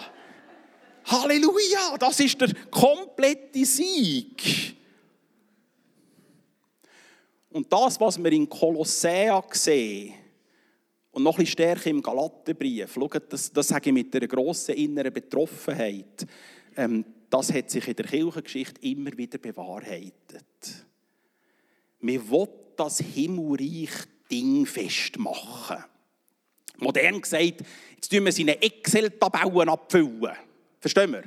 Halleluja! 1.05 1.97
Das 1.97 2.19
ist 2.19 2.39
der 2.41 2.49
komplette 2.69 3.65
Sieg. 3.65 4.75
Und 7.49 7.71
das, 7.71 7.99
was 7.99 8.21
wir 8.21 8.31
in 8.31 8.49
Kolossea 8.49 9.43
sehen, 9.51 10.13
und 11.11 11.23
noch 11.23 11.33
ein 11.33 11.43
bisschen 11.43 11.51
stärker 11.51 11.89
im 11.89 12.01
Galatenbrief, 12.01 12.93
schaut, 12.93 13.33
das, 13.33 13.51
das 13.51 13.67
sage 13.67 13.89
ich 13.89 13.93
mit 13.93 14.15
einer 14.15 14.27
grossen 14.27 14.75
inneren 14.75 15.11
Betroffenheit, 15.11 16.25
ähm, 16.77 17.03
das 17.29 17.51
hat 17.53 17.69
sich 17.69 17.87
in 17.87 17.95
der 17.95 18.05
Kirchengeschichte 18.05 18.81
immer 18.81 19.15
wieder 19.17 19.37
bewahrheitet. 19.37 20.45
Wir 22.01 22.29
wollen 22.29 22.49
das 22.75 22.99
himmelreich 22.99 23.91
Ding 24.29 24.65
festmachen. 24.65 25.83
Modern 26.77 27.21
gesagt, 27.21 27.63
jetzt 27.95 28.09
tun 28.09 28.25
wir 28.25 28.31
seine 28.31 28.61
Excel-Tabellen 28.61 29.69
abfüllen. 29.69 30.35
Verstehen 30.79 31.11
wir? 31.11 31.23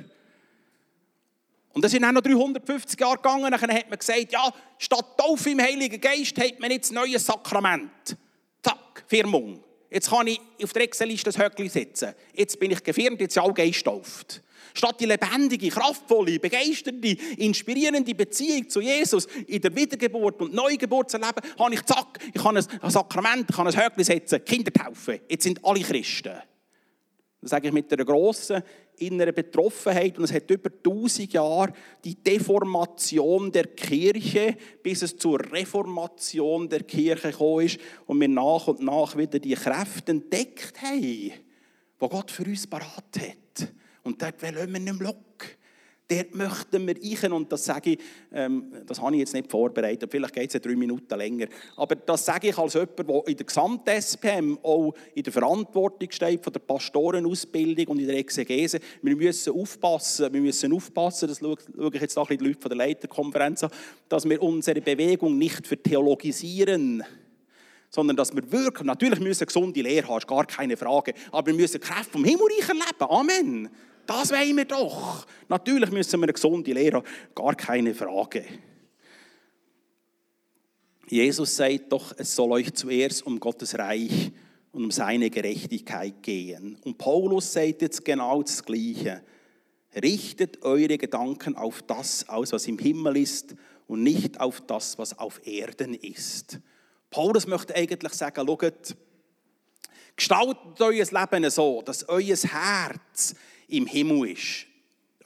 Und 1.73 1.83
das 1.83 1.91
sind 1.91 2.03
auch 2.03 2.11
noch 2.11 2.21
350 2.21 2.99
Jahre 2.99 3.17
gegangen. 3.17 3.51
Dann 3.51 3.61
hat 3.61 3.89
man 3.89 3.99
gesagt, 3.99 4.31
ja, 4.31 4.51
statt 4.77 5.17
Taufe 5.17 5.49
im 5.49 5.61
Heiligen 5.61 5.99
Geist 5.99 6.37
hat 6.39 6.59
man 6.59 6.71
jetzt 6.71 6.91
ein 6.91 6.95
neues 6.95 7.25
Sakrament. 7.25 8.17
Zack, 8.63 9.03
Firmung. 9.07 9.63
Jetzt 9.89 10.09
kann 10.09 10.27
ich 10.27 10.41
auf 10.61 10.73
der 10.73 10.83
Excel-Liste 10.83 11.31
das 11.31 11.37
Höckli 11.37 11.69
setzen. 11.69 12.13
Jetzt 12.33 12.59
bin 12.59 12.71
ich 12.71 12.83
gefirmt, 12.83 13.21
jetzt 13.21 13.35
sind 13.35 13.43
alle 13.43 13.53
geistauft. 13.53 14.41
Statt 14.77 14.99
die 14.99 15.05
lebendige, 15.05 15.69
kraftvolle, 15.69 16.37
begeisternde, 16.37 17.17
inspirierende 17.37 18.13
Beziehung 18.13 18.69
zu 18.69 18.81
Jesus 18.81 19.25
in 19.47 19.61
der 19.61 19.75
Wiedergeburt 19.75 20.41
und 20.41 20.53
Neugeburt 20.53 21.09
zu 21.09 21.17
erleben, 21.17 21.41
habe 21.57 21.73
ich 21.73 21.83
zack, 21.83 22.19
ich 22.33 22.41
kann 22.41 22.57
ein 22.57 22.91
Sakrament, 22.91 23.49
ich 23.49 23.55
kann 23.55 23.67
ein 23.67 23.75
Höckli 23.75 24.03
setzen, 24.03 24.43
Kinder 24.43 24.73
taufen. 24.73 25.19
Jetzt 25.29 25.43
sind 25.43 25.63
alle 25.63 25.79
Christen. 25.79 26.35
Das 27.41 27.51
sage 27.51 27.67
ich 27.67 27.73
mit 27.73 27.93
einer 27.93 28.03
grossen 28.03 28.63
inneren 28.97 29.33
Betroffenheit. 29.33 30.17
Und 30.17 30.23
es 30.23 30.33
hat 30.33 30.49
über 30.49 30.69
1000 30.69 31.31
Jahre 31.33 31.73
die 32.03 32.15
Deformation 32.15 33.51
der 33.51 33.67
Kirche, 33.67 34.57
bis 34.81 35.03
es 35.03 35.17
zur 35.17 35.39
Reformation 35.51 36.67
der 36.67 36.83
Kirche 36.83 37.31
gekommen 37.31 37.65
ist 37.65 37.79
und 38.07 38.19
wir 38.19 38.27
nach 38.27 38.67
und 38.67 38.81
nach 38.81 39.15
wieder 39.15 39.39
die 39.39 39.53
Kräfte 39.53 40.11
entdeckt 40.11 40.81
haben, 40.81 41.01
die 41.01 41.33
Gott 41.99 42.31
für 42.31 42.43
uns 42.43 42.67
parat 42.67 43.19
hat. 43.19 43.73
Und 44.05 44.21
dort 44.21 44.41
wollen 44.41 44.71
wir 44.71 44.79
nicht 44.79 44.99
mehr 44.99 45.15
Dort 46.07 46.35
möchten 46.35 46.85
wir 46.85 46.95
rein, 46.95 47.33
und 47.33 47.51
das 47.51 47.65
sage 47.65 47.93
ich, 47.93 47.99
ähm, 48.31 48.71
das 48.85 49.01
habe 49.01 49.15
ich 49.15 49.21
jetzt 49.21 49.33
nicht 49.33 49.49
vorbereitet, 49.49 50.11
vielleicht 50.11 50.35
geht 50.35 50.49
es 50.49 50.53
ja 50.53 50.59
drei 50.59 50.75
Minuten 50.75 51.17
länger, 51.17 51.47
aber 51.75 51.95
das 51.95 52.23
sage 52.25 52.49
ich 52.49 52.57
als 52.59 52.75
jemand, 52.75 52.99
der 52.99 53.27
in 53.27 53.37
der 53.37 53.45
Gesamt-SPM 53.47 54.59
auch 54.61 54.93
in 55.15 55.23
der 55.23 55.33
Verantwortung 55.33 56.11
steht 56.11 56.43
von 56.43 56.53
der 56.53 56.59
Pastorenausbildung 56.59 57.87
und 57.87 57.99
in 57.99 58.05
der 58.05 58.17
Exegese. 58.17 58.79
Wir 59.01 59.15
müssen 59.15 59.59
aufpassen, 59.59 60.31
wir 60.31 60.41
müssen 60.41 60.71
aufpassen, 60.73 61.27
das 61.27 61.39
schaue, 61.39 61.57
ich 61.91 62.01
jetzt 62.01 62.19
auch 62.19 62.27
die 62.27 62.37
Leute 62.37 62.61
von 62.61 62.69
der 62.69 62.77
Leiterkonferenz 62.77 63.63
an, 63.63 63.71
dass 64.07 64.29
wir 64.29 64.39
unsere 64.43 64.81
Bewegung 64.81 65.39
nicht 65.39 65.65
vertheologisieren 65.65 67.03
sondern 67.89 68.17
dass 68.17 68.35
wir 68.35 68.51
wirklich, 68.51 68.85
natürlich 68.85 69.21
müssen 69.21 69.39
wir 69.39 69.47
gesunde 69.47 69.81
Lehre 69.81 70.09
haben, 70.09 70.17
ist 70.17 70.27
gar 70.27 70.45
keine 70.45 70.75
Frage, 70.75 71.13
aber 71.31 71.47
wir 71.47 71.53
müssen 71.53 71.79
Kräfte 71.79 72.11
vom 72.11 72.25
Himmelreich 72.25 72.67
erleben. 72.67 73.09
Amen. 73.09 73.69
Das 74.05 74.31
wollen 74.31 74.57
wir 74.57 74.65
doch. 74.65 75.25
Natürlich 75.47 75.91
müssen 75.91 76.19
wir 76.19 76.25
eine 76.25 76.33
gesunde 76.33 76.73
Lehre 76.73 76.97
haben, 76.97 77.07
gar 77.33 77.55
keine 77.55 77.93
Frage. 77.93 78.45
Jesus 81.07 81.55
sagt 81.55 81.91
doch, 81.91 82.13
es 82.17 82.35
soll 82.35 82.51
euch 82.53 82.73
zuerst 82.73 83.25
um 83.25 83.39
Gottes 83.39 83.77
Reich 83.77 84.31
und 84.71 84.85
um 84.85 84.91
seine 84.91 85.29
Gerechtigkeit 85.29 86.21
gehen. 86.21 86.77
Und 86.83 86.97
Paulus 86.97 87.53
sagt 87.53 87.81
jetzt 87.81 88.03
genau 88.03 88.41
das 88.41 88.63
Gleiche. 88.63 89.21
Richtet 90.01 90.63
eure 90.63 90.97
Gedanken 90.97 91.55
auf 91.55 91.81
das 91.83 92.27
aus, 92.27 92.51
was 92.51 92.67
im 92.67 92.77
Himmel 92.79 93.17
ist 93.17 93.55
und 93.87 94.03
nicht 94.03 94.39
auf 94.39 94.61
das, 94.61 94.97
was 94.97 95.17
auf 95.17 95.45
Erden 95.45 95.93
ist. 95.93 96.59
Paulus 97.09 97.47
möchte 97.47 97.75
eigentlich 97.75 98.13
sagen, 98.13 98.45
schaut, 98.45 98.97
gestaltet 100.15 100.81
euer 100.81 101.05
Leben 101.05 101.49
so, 101.49 101.81
dass 101.81 102.09
euer 102.09 102.35
Herz 102.35 103.35
im 103.67 103.85
Himmel 103.85 104.31
ist. 104.31 104.67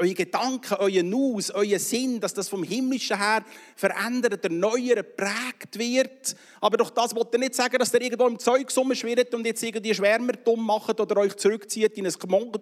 Eure 0.01 0.13
Gedanken, 0.13 0.75
euer 0.75 1.03
Nus, 1.03 1.51
euer 1.51 1.77
Sinn, 1.77 2.21
dass 2.21 2.33
das 2.33 2.47
vom 2.47 2.63
Himmlischen 2.63 3.17
her 3.17 3.43
verändert, 3.75 4.41
erneuert, 4.41 5.17
prägt 5.17 5.77
wird. 5.77 6.37
Aber 6.61 6.77
doch 6.77 6.89
das 6.89 7.13
wollte 7.13 7.37
nicht 7.37 7.53
sagen, 7.53 7.77
dass 7.77 7.93
ihr 7.93 8.01
irgendwo 8.03 8.27
im 8.27 8.39
Zeug 8.39 8.71
schwirrt 8.71 9.33
und 9.35 9.45
jetzt 9.45 9.61
irgendwie 9.61 9.93
Schwärmer 9.93 10.31
dumm 10.31 10.65
macht 10.65 11.01
oder 11.01 11.17
euch 11.17 11.35
zurückzieht 11.35 11.97
in 11.97 12.07
ein 12.07 12.13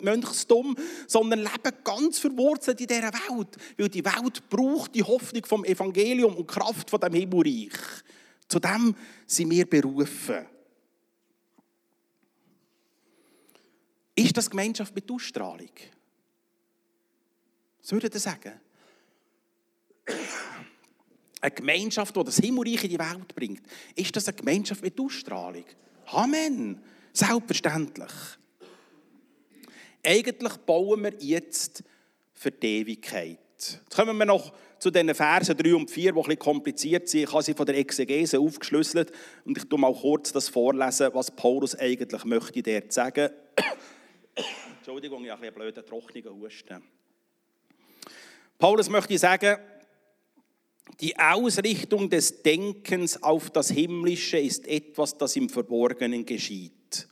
Mönchstum, 0.01 0.75
sondern 1.05 1.41
lebt 1.41 1.85
ganz 1.85 2.17
verwurzelt 2.17 2.81
in 2.81 2.87
dieser 2.87 3.13
Welt. 3.13 3.55
Weil 3.77 3.89
die 3.89 4.03
Welt 4.03 4.49
braucht 4.49 4.95
die 4.95 5.03
Hoffnung 5.03 5.45
vom 5.45 5.63
Evangelium 5.63 6.35
und 6.35 6.47
Kraft 6.47 6.89
von 6.89 6.99
dem 6.99 7.13
Himmelreich. 7.13 7.77
Zu 8.47 8.59
dem 8.59 8.95
sind 9.27 9.51
wir 9.51 9.69
berufen. 9.69 10.56
Ist 14.17 14.36
das 14.36 14.49
Gemeinschaft 14.49 14.95
mit 14.95 15.10
Ausstrahlung? 15.12 15.69
Was 17.82 17.91
würdet 17.91 18.15
ihr 18.15 18.19
sagen? 18.19 18.53
Eine 21.39 21.51
Gemeinschaft, 21.51 22.15
die 22.15 22.23
das 22.23 22.38
Himmelreich 22.38 22.84
in 22.84 22.89
die 22.89 22.97
Welt 22.97 23.36
bringt. 23.36 23.62
Ist 23.95 24.15
das 24.15 24.27
eine 24.27 24.38
Gemeinschaft 24.38 24.82
mit 24.82 24.99
Ausstrahlung? 24.99 25.65
Amen. 26.08 26.82
Selbstverständlich. 27.13 28.12
Eigentlich 30.03 30.53
bauen 30.65 31.03
wir 31.03 31.13
jetzt 31.19 31.84
für 32.34 32.49
die 32.51 32.80
Ewigkeit. 32.80 33.38
Jetzt 33.51 33.95
kommen 33.95 34.17
wir 34.17 34.25
noch 34.25 34.51
zu 34.80 34.89
den 34.89 35.13
Versen 35.13 35.56
3 35.56 35.75
und 35.75 35.91
4, 35.91 36.13
die 36.13 36.19
etwas 36.19 36.39
kompliziert 36.39 37.08
sind. 37.08 37.23
Ich 37.23 37.34
habe 37.34 37.43
sie 37.43 37.53
von 37.53 37.67
der 37.67 37.77
Exegese 37.77 38.39
aufgeschlüsselt 38.39 39.12
und 39.45 39.60
ich 39.60 39.65
tue 39.65 39.77
mal 39.77 39.93
kurz 39.93 40.32
das 40.32 40.49
vorlesen, 40.49 41.10
was 41.13 41.30
Paulus 41.30 41.75
eigentlich 41.75 42.25
möchte 42.25 42.63
dort 42.63 42.91
sagen. 42.91 43.30
Entschuldigung, 44.78 45.23
ich 45.26 45.32
habe 45.32 45.45
einen 45.45 45.56
blöden, 45.56 45.86
trockenen 45.86 46.39
Husten. 46.41 46.82
Paulus 48.58 48.89
möchte 48.89 49.17
sagen, 49.17 49.58
die 51.00 51.17
Ausrichtung 51.17 52.10
des 52.10 52.41
Denkens 52.41 53.21
auf 53.21 53.50
das 53.52 53.69
Himmlische 53.69 54.39
ist 54.39 54.67
etwas, 54.67 55.17
das 55.17 55.36
im 55.36 55.50
Verborgenen 55.50 56.26
geschieht. 56.26 57.08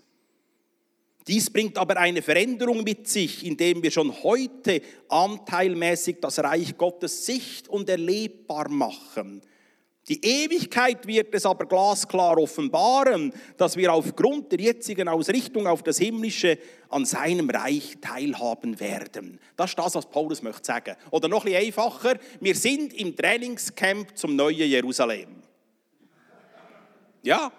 Dies 1.27 1.49
bringt 1.49 1.77
aber 1.77 1.97
eine 1.97 2.21
Veränderung 2.21 2.83
mit 2.83 3.07
sich, 3.07 3.45
indem 3.45 3.81
wir 3.81 3.89
schon 3.91 4.23
heute 4.23 4.81
anteilmäßig 5.09 6.17
das 6.21 6.39
Reich 6.39 6.77
Gottes 6.77 7.25
sicht- 7.25 7.67
und 7.67 7.89
erlebbar 7.89 8.69
machen. 8.69 9.41
Die 10.07 10.23
Ewigkeit 10.23 11.07
wird 11.07 11.33
es 11.33 11.47
aber 11.47 11.65
glasklar 11.65 12.37
offenbaren, 12.37 13.33
dass 13.57 13.75
wir 13.75 13.91
aufgrund 13.91 14.51
der 14.51 14.59
jetzigen 14.59 15.07
Ausrichtung 15.07 15.65
auf 15.65 15.81
das 15.81 15.97
Himmlische 15.97 16.59
an 16.89 17.05
seinem 17.05 17.49
Reich 17.49 17.97
teilhaben 18.01 18.79
werden. 18.79 19.39
Das 19.55 19.71
ist 19.71 19.79
das, 19.79 19.95
was 19.95 20.05
Paulus 20.05 20.43
möchte 20.43 20.63
sagen. 20.63 20.95
Oder 21.09 21.27
noch 21.27 21.45
ein 21.45 21.55
einfacher, 21.55 22.19
wir 22.39 22.55
sind 22.55 22.93
im 22.93 23.15
Trainingscamp 23.15 24.15
zum 24.15 24.35
neuen 24.35 24.69
Jerusalem. 24.69 25.41
Ja, 27.23 27.51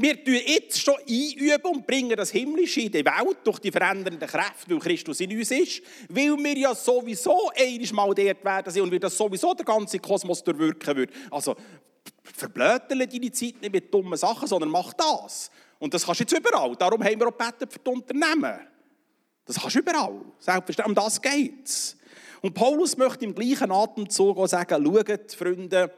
wir 0.00 0.24
tun 0.24 0.38
jetzt 0.46 0.80
schon 0.80 0.94
einüben 1.08 1.72
und 1.72 1.84
bringen 1.84 2.16
das 2.16 2.30
Himmlische 2.30 2.82
in 2.82 2.92
die 2.92 3.04
Welt 3.04 3.38
durch 3.42 3.58
die 3.58 3.72
verändernden 3.72 4.28
Kräfte, 4.28 4.70
weil 4.70 4.78
Christus 4.78 5.18
in 5.18 5.36
uns 5.36 5.50
ist, 5.50 5.82
weil 6.08 6.36
wir 6.36 6.56
ja 6.56 6.72
sowieso 6.72 7.50
einmal 7.56 8.14
dort 8.14 8.44
werden 8.44 8.72
sind 8.72 8.82
und 8.82 8.92
wir 8.92 9.00
das 9.00 9.16
sowieso 9.16 9.54
der 9.54 9.64
ganze 9.64 9.98
Kosmos 9.98 10.44
durchwirken 10.44 10.96
wird. 10.96 11.10
Also, 11.32 11.56
verblödele 12.22 13.08
deine 13.08 13.32
Zeit 13.32 13.60
nicht 13.60 13.72
mit 13.72 13.92
dummen 13.92 14.16
Sachen, 14.16 14.46
sondern 14.46 14.70
mach 14.70 14.92
das. 14.92 15.50
Und 15.80 15.92
das 15.92 16.06
kannst 16.06 16.20
du 16.20 16.24
jetzt 16.24 16.38
überall. 16.38 16.76
Darum 16.76 17.02
haben 17.02 17.18
wir 17.18 17.26
auch 17.26 17.36
gebeten 17.36 17.68
für 17.68 17.80
die 17.80 17.90
Unternehmen. 17.90 18.60
Das 19.44 19.58
kannst 19.58 19.74
du 19.74 19.80
überall. 19.80 20.20
Selbstverständlich, 20.38 20.86
um 20.86 20.94
das 20.94 21.20
geht 21.20 21.66
es. 21.66 21.96
Und 22.40 22.54
Paulus 22.54 22.96
möchte 22.96 23.24
im 23.24 23.34
gleichen 23.34 23.72
Atemzug 23.72 24.38
auch 24.38 24.46
sagen, 24.46 24.84
schaut, 24.84 25.32
Freunde, 25.32 25.90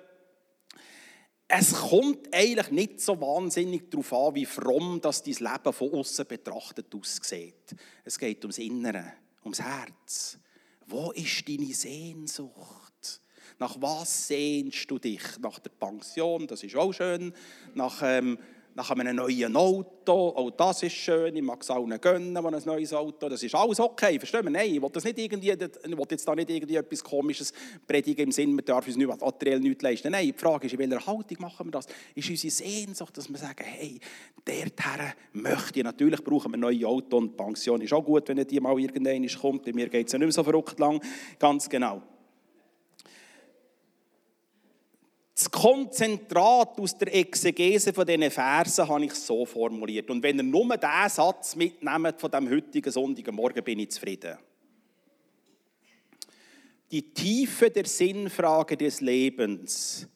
es 1.52 1.72
kommt 1.72 2.32
eigentlich 2.32 2.70
nicht 2.70 3.00
so 3.00 3.20
wahnsinnig 3.20 3.90
darauf 3.90 4.12
an, 4.12 4.34
wie 4.36 4.46
fromm 4.46 5.00
das 5.00 5.22
dein 5.22 5.34
Leben 5.34 5.72
von 5.72 5.92
außen 5.92 6.24
betrachtet 6.26 6.94
aussieht. 6.94 7.74
Es 8.04 8.16
geht 8.16 8.44
ums 8.44 8.58
Innere, 8.58 9.14
ums 9.42 9.60
Herz. 9.60 10.38
Wo 10.86 11.10
ist 11.10 11.48
deine 11.48 11.74
Sehnsucht? 11.74 13.20
Nach 13.58 13.76
was 13.80 14.28
sehnst 14.28 14.88
du 14.88 15.00
dich? 15.00 15.22
Nach 15.40 15.58
der 15.58 15.70
Pension, 15.70 16.46
das 16.46 16.62
ist 16.62 16.76
auch 16.76 16.92
schön. 16.92 17.34
Nach 17.74 18.00
ähm, 18.04 18.38
nach 18.74 18.90
einem 18.90 19.16
neuen 19.16 19.56
Auto, 19.56 20.12
auch 20.12 20.50
das 20.50 20.82
ist 20.82 20.92
schön, 20.92 21.34
ich 21.36 21.42
mag 21.42 21.60
es 21.62 21.70
allen 21.70 22.00
gönnen, 22.00 22.36
ein 22.36 22.62
neues 22.64 22.92
Auto, 22.92 23.28
das 23.28 23.42
ist 23.42 23.54
alles 23.54 23.80
okay, 23.80 24.18
verstehen 24.18 24.44
wir? 24.44 24.50
Nein, 24.50 24.74
ich 24.74 24.82
will, 24.82 24.90
das 24.92 25.04
nicht 25.04 25.18
irgendwie, 25.18 25.50
ich 25.50 25.60
will 25.60 26.06
jetzt 26.10 26.26
da 26.26 26.34
nicht 26.34 26.50
irgendwie 26.50 26.76
etwas 26.76 27.02
Komisches 27.02 27.52
predigen 27.86 28.26
im 28.26 28.32
Sinne, 28.32 28.54
wir 28.54 28.62
dürfen 28.62 28.88
uns 28.88 28.96
nicht, 28.96 29.08
materiell 29.08 29.60
nichts 29.60 29.82
leisten. 29.82 30.12
Nein, 30.12 30.26
die 30.26 30.32
Frage 30.32 30.66
ist, 30.66 30.72
in 30.72 30.78
welcher 30.78 31.06
Haltung 31.06 31.36
machen 31.40 31.66
wir 31.66 31.72
das? 31.72 31.86
Ist 32.14 32.30
unsere 32.30 32.50
Sehnsucht, 32.50 33.16
dass 33.16 33.28
wir 33.28 33.38
sagen, 33.38 33.64
hey, 33.64 34.00
dorthin 34.44 35.12
möchte 35.32 35.80
ich, 35.80 35.84
natürlich 35.84 36.22
brauchen 36.22 36.52
wir 36.52 36.56
ein 36.56 36.60
neues 36.60 36.84
Auto 36.84 37.18
und 37.18 37.32
die 37.32 37.36
Pension 37.36 37.80
ist 37.80 37.92
auch 37.92 38.04
gut, 38.04 38.28
wenn 38.28 38.46
die 38.46 38.60
mal 38.60 38.78
irgendwann 38.78 39.26
kommt, 39.40 39.74
mir 39.74 39.88
geht 39.88 40.06
es 40.06 40.12
ja 40.12 40.18
nicht 40.18 40.26
mehr 40.26 40.32
so 40.32 40.44
verrückt 40.44 40.78
lang, 40.78 41.00
ganz 41.38 41.68
genau. 41.68 42.02
Das 45.40 45.50
Konzentrat 45.50 46.78
aus 46.78 46.98
der 46.98 47.14
Exegese 47.14 47.94
von 47.94 48.06
diesen 48.06 48.30
Versen 48.30 48.86
habe 48.86 49.06
ich 49.06 49.14
so 49.14 49.46
formuliert. 49.46 50.10
Und 50.10 50.22
wenn 50.22 50.36
ihr 50.36 50.42
nur 50.42 50.76
diesen 50.76 51.08
Satz 51.08 51.56
mitnehmt 51.56 52.20
von 52.20 52.30
dem 52.30 52.50
heutigen 52.50 52.92
Sonntagmorgen, 52.92 53.64
bin 53.64 53.78
ich 53.78 53.90
zufrieden. 53.90 54.36
Die 56.90 57.14
Tiefe 57.14 57.70
der 57.70 57.86
Sinnfrage 57.86 58.76
des 58.76 59.00
Lebens 59.00 60.06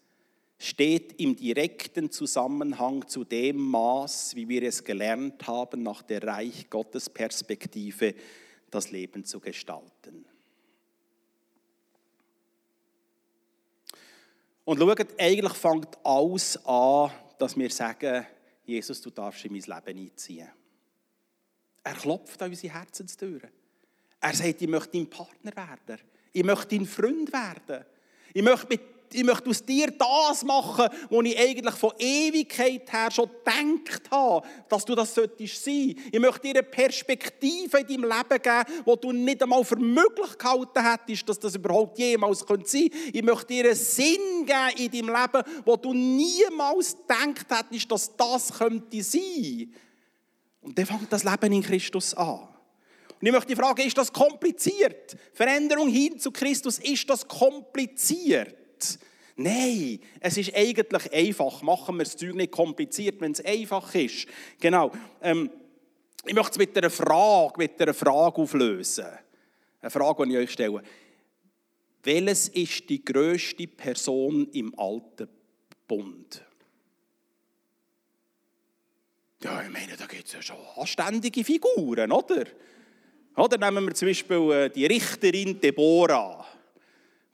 steht 0.58 1.18
im 1.18 1.34
direkten 1.34 2.10
Zusammenhang 2.10 3.08
zu 3.08 3.24
dem 3.24 3.56
Maß, 3.56 4.36
wie 4.36 4.46
wir 4.46 4.64
es 4.64 4.84
gelernt 4.84 5.46
haben, 5.46 5.82
nach 5.82 6.02
der 6.02 6.22
Reich 6.22 6.68
Gottes 6.68 7.08
Perspektive 7.08 8.14
das 8.70 8.90
Leben 8.90 9.24
zu 9.24 9.40
gestalten. 9.40 10.26
Und 14.64 14.78
schaut, 14.78 15.20
eigentlich 15.20 15.52
fängt 15.52 15.98
alles 16.04 16.64
an, 16.64 17.10
dass 17.38 17.56
wir 17.56 17.70
sagen, 17.70 18.26
Jesus, 18.64 19.00
du 19.00 19.10
darfst 19.10 19.44
in 19.44 19.52
mein 19.52 19.60
Leben 19.60 20.10
einziehen. 20.10 20.48
Er 21.82 21.94
klopft 21.94 22.40
an 22.40 22.50
unsere 22.50 22.72
Herzenstüren. 22.72 23.50
Er 24.20 24.34
sagt, 24.34 24.62
ich 24.62 24.68
möchte 24.68 24.96
dein 24.96 25.10
Partner 25.10 25.54
werden. 25.54 26.00
Ich 26.32 26.44
möchte 26.44 26.76
dein 26.76 26.86
Freund 26.86 27.30
werden. 27.30 27.84
Ich 28.32 28.42
möchte 28.42 28.66
mit 28.68 28.80
ich 29.14 29.24
möchte 29.24 29.50
aus 29.50 29.64
dir 29.64 29.92
das 29.92 30.44
machen, 30.44 30.88
was 31.10 31.24
ich 31.24 31.38
eigentlich 31.38 31.74
von 31.74 31.92
Ewigkeit 31.98 32.92
her 32.92 33.10
schon 33.10 33.28
gedacht 33.28 34.10
habe, 34.10 34.46
dass 34.68 34.84
du 34.84 34.94
das 34.94 35.14
solltest 35.14 35.64
sein. 35.64 35.94
Ich 36.10 36.18
möchte 36.18 36.40
dir 36.42 36.50
eine 36.50 36.62
Perspektive 36.62 37.78
in 37.78 37.86
deinem 37.86 38.04
Leben 38.04 38.42
geben, 38.42 38.82
wo 38.84 38.96
du 38.96 39.12
nicht 39.12 39.42
einmal 39.42 39.64
für 39.64 39.76
möglich 39.76 40.36
gehalten 40.38 40.82
hättest, 40.82 41.28
dass 41.28 41.38
das 41.38 41.54
überhaupt 41.54 41.98
jemals 41.98 42.40
sein 42.40 42.48
könnte. 42.48 42.78
Ich 43.12 43.22
möchte 43.22 43.46
dir 43.46 43.64
einen 43.64 43.74
Sinn 43.74 44.46
geben 44.46 44.92
in 44.92 45.06
deinem 45.06 45.20
Leben, 45.20 45.62
wo 45.64 45.76
du 45.76 45.92
niemals 45.92 46.96
gedacht 46.96 47.46
hättest, 47.50 47.90
dass 47.90 48.16
das 48.16 48.52
könnte 48.58 49.02
sein. 49.02 49.74
Und 50.60 50.78
dann 50.78 50.86
fängt 50.86 51.12
das 51.12 51.24
Leben 51.24 51.52
in 51.52 51.62
Christus 51.62 52.14
an. 52.14 52.48
Und 53.20 53.26
ich 53.28 53.32
möchte 53.32 53.54
die 53.54 53.56
Frage, 53.56 53.82
ist 53.82 53.96
das 53.96 54.12
kompliziert? 54.12 55.16
Veränderung 55.32 55.88
hin 55.88 56.18
zu 56.18 56.30
Christus, 56.30 56.78
ist 56.78 57.08
das 57.08 57.26
kompliziert? 57.26 58.63
Nein, 59.36 60.00
es 60.20 60.36
ist 60.36 60.54
eigentlich 60.54 61.12
einfach. 61.12 61.62
Machen 61.62 61.96
wir 61.96 62.04
das 62.04 62.16
Zeug 62.16 62.34
nicht 62.34 62.52
kompliziert, 62.52 63.20
wenn 63.20 63.32
es 63.32 63.44
einfach 63.44 63.94
ist. 63.94 64.26
Genau. 64.60 64.92
Ähm, 65.20 65.50
ich 66.24 66.34
möchte 66.34 66.52
es 66.52 66.58
mit 66.58 66.76
einer 66.78 66.90
Frage, 66.90 67.54
mit 67.58 67.80
einer 67.80 67.94
Frage 67.94 68.36
auflösen. 68.36 69.06
Eine 69.80 69.90
Frage, 69.90 70.24
die 70.24 70.32
ich 70.32 70.38
euch 70.38 70.52
stelle. 70.52 70.82
Welches 72.04 72.48
ist 72.48 72.88
die 72.88 73.04
größte 73.04 73.66
Person 73.66 74.48
im 74.52 74.78
alten 74.78 75.28
Bund? 75.88 76.44
Ja, 79.42 79.62
ich 79.62 79.70
meine, 79.70 79.96
da 79.96 80.06
gibt 80.06 80.26
es 80.26 80.32
ja 80.32 80.40
schon 80.40 80.56
anständige 80.76 81.44
Figuren, 81.44 82.12
oder? 82.12 82.46
Oder 83.36 83.58
nehmen 83.58 83.86
wir 83.86 83.94
zum 83.94 84.08
Beispiel 84.08 84.52
äh, 84.52 84.70
die 84.70 84.86
Richterin 84.86 85.60
Deborah 85.60 86.46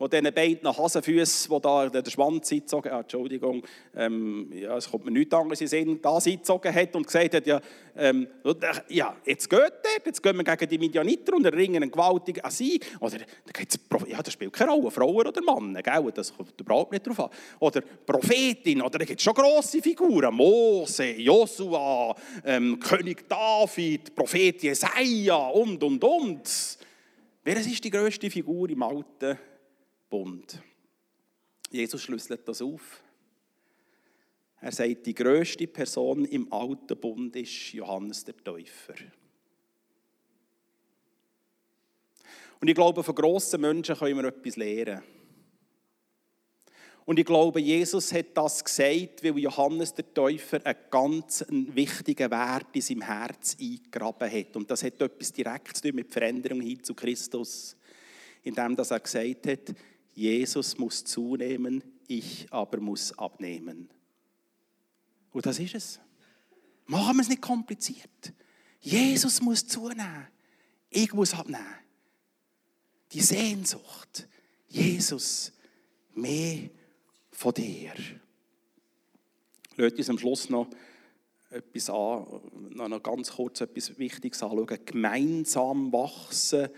wo 0.00 0.08
diesen 0.08 0.32
beiden 0.32 0.66
Hasenfüßen, 0.66 1.54
die 1.54 1.60
da 1.60 1.88
den 1.90 2.10
Schwanz 2.10 2.50
eingezogen 2.50 2.90
hat, 2.90 3.02
Entschuldigung, 3.02 3.62
ähm, 3.94 4.50
ja, 4.50 4.74
es 4.78 4.90
kommt 4.90 5.04
mir 5.04 5.10
nichts 5.10 5.34
anderes 5.34 5.60
in 5.60 5.66
Sinn, 5.66 6.00
das 6.00 6.26
eingezogen 6.26 6.74
hat 6.74 6.96
und 6.96 7.06
gesagt 7.06 7.34
hat, 7.34 7.46
ja, 7.46 7.60
ähm, 7.98 8.26
ja 8.88 9.14
jetzt 9.26 9.50
geht 9.50 9.60
er, 9.60 10.02
jetzt 10.02 10.22
gehen 10.22 10.38
wir 10.38 10.44
gegen 10.44 10.70
die 10.70 10.78
Midianiter 10.78 11.36
und 11.36 11.44
erringen 11.44 11.82
einen 11.82 11.90
gewaltigen 11.90 12.50
Sieg. 12.50 12.86
Oder, 12.98 13.18
ja, 14.06 14.22
das 14.22 14.32
spielt 14.32 14.54
keine 14.54 14.70
Rolle, 14.70 14.90
Frauen 14.90 15.26
oder 15.26 15.42
Männer, 15.42 15.82
gell? 15.82 16.10
das 16.14 16.34
kommt 16.34 16.58
überhaupt 16.58 16.92
nicht 16.92 17.06
drauf 17.06 17.20
an. 17.20 17.30
Oder 17.58 17.82
Prophetin, 17.82 18.80
oder 18.80 18.98
da 18.98 19.04
gibt 19.04 19.20
es 19.20 19.24
schon 19.24 19.34
grosse 19.34 19.82
Figuren, 19.82 20.34
Mose, 20.34 21.10
Josua, 21.10 22.16
ähm, 22.46 22.80
König 22.80 23.28
David, 23.28 24.14
Prophet 24.14 24.62
Jesaja 24.62 25.48
und, 25.48 25.84
und, 25.84 26.02
und. 26.02 26.78
Wer 27.44 27.56
ist 27.58 27.84
die 27.84 27.90
grösste 27.90 28.30
Figur 28.30 28.70
im 28.70 28.82
Alten 28.82 29.38
Bund. 30.10 30.60
Jesus 31.70 32.02
schlüsselt 32.02 32.46
das 32.46 32.60
auf. 32.60 33.02
Er 34.60 34.72
sagt, 34.72 35.06
die 35.06 35.14
größte 35.14 35.66
Person 35.68 36.26
im 36.26 36.52
alten 36.52 36.98
Bund 36.98 37.34
ist 37.36 37.72
Johannes 37.72 38.24
der 38.24 38.36
Täufer. 38.36 38.94
Und 42.60 42.68
ich 42.68 42.74
glaube, 42.74 43.02
von 43.02 43.14
grossen 43.14 43.62
Menschen 43.62 43.96
können 43.96 44.18
wir 44.18 44.28
etwas 44.28 44.56
lernen. 44.56 45.02
Und 47.06 47.18
ich 47.18 47.24
glaube, 47.24 47.60
Jesus 47.60 48.12
hat 48.12 48.26
das 48.34 48.62
gesagt, 48.62 49.24
weil 49.24 49.38
Johannes 49.38 49.94
der 49.94 50.12
Täufer 50.12 50.64
einen 50.64 50.78
ganz 50.90 51.44
wichtigen 51.48 52.30
Wert 52.30 52.68
in 52.74 52.82
seinem 52.82 53.02
Herz 53.02 53.56
eingegraben 53.58 54.30
hat. 54.30 54.56
Und 54.56 54.70
das 54.70 54.84
hat 54.84 55.00
etwas 55.00 55.32
direkt 55.32 55.76
zu 55.76 55.82
tun 55.84 55.96
mit 55.96 56.12
Veränderung 56.12 56.60
hin 56.60 56.84
zu 56.84 56.94
Christus, 56.94 57.76
indem 58.42 58.76
er 58.76 59.00
gesagt 59.00 59.46
hat, 59.46 59.74
Jesus 60.20 60.76
muss 60.76 61.02
zunehmen, 61.02 61.82
ich 62.06 62.46
aber 62.50 62.78
muss 62.78 63.18
abnehmen. 63.18 63.88
Und 65.32 65.46
das 65.46 65.58
ist 65.58 65.74
es. 65.74 66.00
Machen 66.84 67.16
wir 67.16 67.22
es 67.22 67.30
nicht 67.30 67.40
kompliziert. 67.40 68.34
Jesus 68.80 69.40
muss 69.40 69.66
zunehmen, 69.66 70.26
ich 70.90 71.14
muss 71.14 71.32
abnehmen. 71.32 71.64
Die 73.12 73.22
Sehnsucht, 73.22 74.28
Jesus, 74.68 75.54
mehr 76.14 76.68
von 77.32 77.54
dir. 77.54 77.94
Lasst 79.76 79.96
uns 79.96 80.10
am 80.10 80.18
Schluss 80.18 80.50
noch 80.50 80.68
etwas 81.48 81.88
an, 81.88 82.42
noch 82.74 83.02
ganz 83.02 83.30
kurz 83.30 83.62
etwas 83.62 83.98
Wichtiges 83.98 84.42
anschauen. 84.42 84.84
Gemeinsam 84.84 85.90
wachsen, 85.90 86.68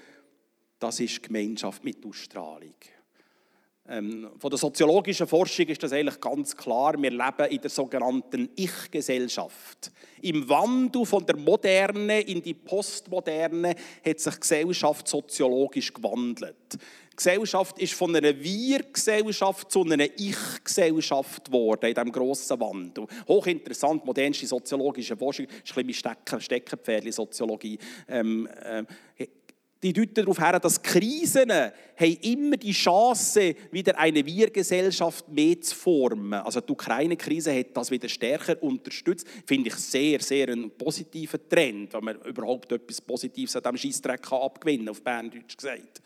das 0.79 1.01
ist 1.01 1.25
Gemeinschaft 1.25 1.83
mit 1.83 2.07
Ausstrahlung. 2.07 2.77
Ähm, 3.89 4.31
von 4.39 4.49
der 4.49 4.59
soziologischen 4.59 5.27
Forschung 5.27 5.67
ist 5.67 5.83
das 5.83 5.93
eigentlich 5.93 6.21
ganz 6.21 6.57
klar. 6.57 6.95
Wir 6.97 7.11
leben 7.11 7.51
in 7.51 7.61
der 7.61 7.71
sogenannten 7.71 8.49
Ich-Gesellschaft. 8.55 9.91
Im 10.21 10.49
Wandel 10.49 11.05
von 11.05 11.27
der 11.27 11.37
Moderne 11.37 12.21
in 12.21 12.41
die 12.41 12.55
Postmoderne 12.55 13.75
hat 14.07 14.21
sich 14.21 14.39
Gesellschaft 14.39 15.09
soziologisch 15.09 15.93
gewandelt. 15.93 16.55
Die 16.75 17.17
Gesellschaft 17.17 17.77
ist 17.81 17.95
von 17.95 18.15
einer 18.15 18.39
Wir-Gesellschaft 18.41 19.71
zu 19.73 19.83
einer 19.83 20.07
Ich-Gesellschaft 20.17 21.47
geworden 21.47 21.87
in 21.87 21.95
diesem 21.95 22.13
grossen 22.13 22.61
Wandel. 22.61 23.07
Hochinteressant, 23.27 24.05
modernste 24.05 24.47
soziologische 24.47 25.17
Forschung, 25.17 25.47
ist 25.47 25.77
ein 25.77 25.87
bisschen 25.87 26.17
mein 26.87 27.13
Soziologie. 27.13 27.79
Ähm, 28.09 28.47
äh, 28.47 28.85
die 29.83 29.93
deuten 29.93 30.15
darauf 30.15 30.39
her, 30.39 30.61
dass 30.61 30.81
Krisen 30.81 31.51
haben 31.51 32.17
immer 32.23 32.57
die 32.57 32.73
Chance, 32.73 33.55
wieder 33.73 33.99
eine 33.99 34.25
Wir-Gesellschaft 34.25 35.29
mehr 35.29 35.61
zu 35.61 35.75
formen. 35.75 36.35
Also 36.35 36.61
die 36.61 36.73
Ukraine-Krise 36.73 37.57
hat 37.59 37.77
das 37.77 37.91
wieder 37.91 38.09
stärker 38.09 38.63
unterstützt. 38.63 39.27
Finde 39.45 39.71
ich 39.71 39.75
sehr, 39.75 40.21
sehr 40.21 40.49
einen 40.49 40.71
positiven 40.71 41.41
Trend, 41.49 41.93
wenn 41.93 42.05
man 42.05 42.21
überhaupt 42.23 42.71
etwas 42.71 43.01
Positives 43.01 43.57
an 43.57 43.63
diesem 43.63 43.77
Scheissdreck 43.77 44.33
abgewinnen 44.33 44.87
kann, 44.87 44.91
auf 44.91 45.03
Berndeutsch 45.03 45.57
gesagt. 45.57 46.01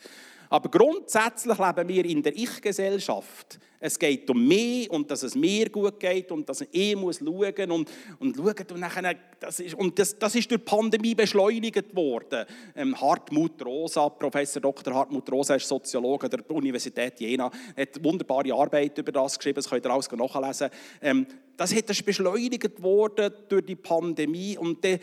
Aber 0.49 0.69
grundsätzlich 0.69 1.57
leben 1.57 1.87
wir 1.87 2.05
in 2.05 2.23
der 2.23 2.35
Ich-Gesellschaft. 2.35 3.59
Es 3.79 3.99
geht 3.99 4.27
um 4.29 4.47
mich 4.47 4.89
und 4.89 5.11
dass 5.11 5.21
es 5.21 5.35
mir 5.35 5.69
gut 5.69 5.99
geht 5.99 6.31
und 6.31 6.49
dass 6.49 6.65
ich 6.71 6.95
muss 6.95 7.19
schauen 7.19 7.71
und, 7.71 7.91
und 8.19 8.35
schauen 8.35 8.65
und 8.71 8.79
nachher, 8.79 9.15
das 9.39 9.59
ist, 9.59 9.75
und 9.75 9.99
das, 9.99 10.17
das 10.17 10.33
ist 10.33 10.49
durch 10.49 10.61
die 10.61 10.65
Pandemie 10.65 11.13
beschleunigt 11.13 11.95
worden. 11.95 12.45
Ähm, 12.75 12.99
Hartmut 12.99 13.63
Rosa, 13.63 14.09
Professor 14.09 14.61
Dr. 14.61 14.95
Hartmut 14.95 15.31
Rosa 15.31 15.55
ist 15.55 15.67
Soziologe 15.67 16.27
der 16.27 16.49
Universität 16.49 17.19
Jena, 17.19 17.51
hat 17.77 18.03
wunderbare 18.03 18.51
Arbeit 18.53 18.97
über 18.97 19.11
das 19.11 19.37
geschrieben, 19.37 19.57
das 19.57 19.69
könnt 19.69 19.85
ihr 19.85 19.91
alles 19.91 20.09
nachlesen. 20.11 20.69
Ähm, 21.01 21.27
das 21.55 21.71
ist 21.71 22.05
beschleunigt 22.05 22.81
worden 22.81 23.33
durch 23.49 23.65
die 23.65 23.75
Pandemie 23.75 24.57
und 24.57 24.83
de, 24.83 24.99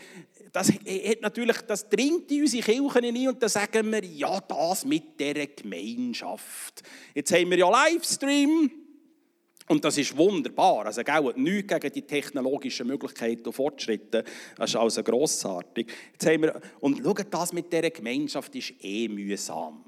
das, 0.55 0.69
hat 0.69 1.21
natürlich, 1.21 1.57
das 1.67 1.89
dringt 1.89 2.31
in 2.31 2.41
unsere 2.41 2.63
Kirchen 2.63 3.03
hinein 3.03 3.27
und 3.27 3.43
dann 3.43 3.49
sagen 3.49 3.91
wir, 3.91 4.05
ja, 4.05 4.39
das 4.39 4.85
mit 4.85 5.19
dieser 5.19 5.47
Gemeinschaft. 5.47 6.81
Jetzt 7.13 7.33
haben 7.33 7.49
wir 7.49 7.57
ja 7.57 7.69
Livestream 7.69 8.71
und 9.67 9.83
das 9.83 9.97
ist 9.97 10.15
wunderbar. 10.15 10.85
Also, 10.85 11.03
gell, 11.03 11.33
nichts 11.35 11.73
gegen 11.73 11.93
die 11.93 12.01
technologischen 12.03 12.87
Möglichkeiten 12.87 13.47
und 13.47 13.53
Fortschritte. 13.53 14.23
Das 14.55 14.69
ist 14.69 14.75
also 14.77 15.03
grossartig. 15.03 15.91
Jetzt 16.13 16.25
haben 16.25 16.43
wir, 16.43 16.61
und 16.79 17.01
schaut, 17.03 17.25
das 17.31 17.51
mit 17.51 17.73
dieser 17.73 17.89
Gemeinschaft 17.89 18.55
ist 18.55 18.75
eh 18.81 19.09
mühsam. 19.09 19.83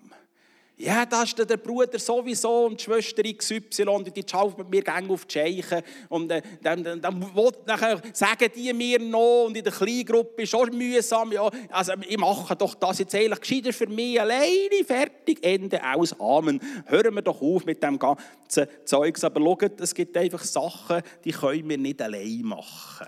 Ja, 0.79 1.07
das 1.07 1.33
ist 1.33 1.49
der 1.49 1.57
Bruder 1.57 1.97
sowieso 1.97 2.65
und 2.65 2.79
die 2.79 2.83
Schwester 2.83 3.23
XY 3.23 3.83
und 3.87 4.15
die 4.15 4.23
schaut 4.29 4.59
mit 4.59 4.69
mir 4.69 4.83
gerne 4.83 5.11
auf 5.11 5.25
die 5.25 5.33
Scheiche. 5.33 5.83
Und 6.07 6.31
äh, 6.31 6.39
dann, 6.61 6.83
dann, 6.83 7.01
dann, 7.01 7.25
dann 7.65 8.01
sagen 8.13 8.51
die 8.55 8.71
mir 8.73 8.99
noch 8.99 9.45
und 9.45 9.57
in 9.57 9.63
der 9.63 9.73
Kleingruppe 9.73 10.43
ist 10.43 10.53
auch 10.53 10.67
mühsam. 10.67 11.31
Ja, 11.31 11.49
also 11.71 11.93
ich 12.07 12.17
mache 12.19 12.55
doch 12.55 12.75
das 12.75 12.99
jetzt 12.99 13.15
eigentlich 13.15 13.41
gescheiter 13.41 13.73
für 13.73 13.87
mich 13.87 14.21
alleine, 14.21 14.83
fertig, 14.85 15.43
Ende 15.43 15.81
aus, 15.83 16.15
Amen. 16.19 16.61
Hören 16.85 17.15
wir 17.15 17.23
doch 17.23 17.41
auf 17.41 17.65
mit 17.65 17.81
dem 17.81 17.97
ganzen 17.97 18.67
Zeugs. 18.85 19.23
Aber 19.23 19.39
schaut, 19.39 19.81
es 19.81 19.95
gibt 19.95 20.15
einfach 20.15 20.43
Sachen, 20.43 21.01
die 21.25 21.31
können 21.31 21.67
wir 21.67 21.77
nicht 21.79 21.99
allein 22.03 22.43
machen. 22.43 23.07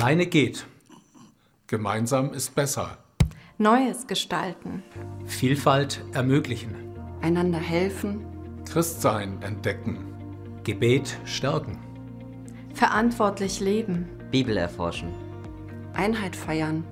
Alleine 0.00 0.26
geht. 0.26 0.64
Gemeinsam 1.66 2.32
ist 2.32 2.54
besser. 2.54 2.98
Neues 3.58 4.06
gestalten. 4.06 4.84
Vielfalt 5.26 6.04
ermöglichen. 6.12 6.76
Einander 7.20 7.58
helfen. 7.58 8.24
Christsein 8.64 9.42
entdecken. 9.42 9.98
Gebet 10.62 11.18
stärken. 11.24 11.80
Verantwortlich 12.74 13.58
leben. 13.58 14.08
Bibel 14.30 14.56
erforschen. 14.56 15.12
Einheit 15.94 16.36
feiern. 16.36 16.84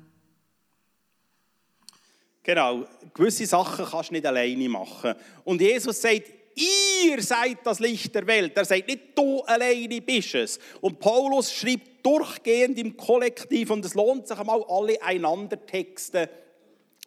Genau, 2.43 2.85
gewisse 3.13 3.45
Sachen 3.45 3.85
kannst 3.85 4.09
du 4.09 4.15
nicht 4.15 4.25
alleine 4.25 4.67
machen. 4.67 5.13
Und 5.45 5.61
Jesus 5.61 6.01
sagt, 6.01 6.23
ihr 6.57 7.21
seid 7.21 7.59
das 7.63 7.79
Licht 7.79 8.13
der 8.15 8.25
Welt. 8.27 8.55
Er 8.55 8.65
sagt 8.65 8.87
nicht, 8.87 9.17
du 9.17 9.41
alleine 9.41 10.01
bist 10.01 10.35
es. 10.35 10.59
Und 10.81 10.99
Paulus 10.99 11.53
schreibt 11.53 12.05
durchgehend 12.05 12.77
im 12.79 12.97
Kollektiv, 12.97 13.69
und 13.69 13.85
es 13.85 13.93
lohnt 13.93 14.27
sich 14.27 14.37
einmal, 14.37 14.63
alle 14.67 15.01
einander 15.01 15.63
Texte 15.65 16.29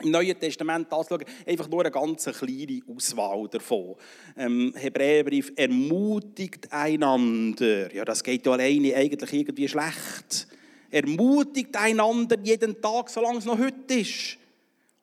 im 0.02 0.10
Neuen 0.10 0.38
Testament 0.38 0.92
anzuschauen, 0.92 1.24
einfach 1.46 1.68
nur 1.68 1.80
eine 1.80 1.90
ganz 1.90 2.24
kleine 2.24 2.80
Auswahl 2.88 3.48
davon. 3.48 3.96
Ähm, 4.36 4.72
Hebräerbrief 4.76 5.52
ermutigt 5.56 6.72
einander. 6.72 7.94
Ja, 7.94 8.04
das 8.04 8.24
geht 8.24 8.46
ja 8.46 8.52
alleine 8.52 8.94
eigentlich 8.94 9.32
irgendwie 9.32 9.68
schlecht. 9.68 10.48
Ermutigt 10.90 11.76
einander 11.76 12.36
jeden 12.42 12.80
Tag, 12.80 13.10
solange 13.10 13.38
es 13.38 13.44
noch 13.44 13.58
heute 13.58 13.94
ist. 13.94 14.39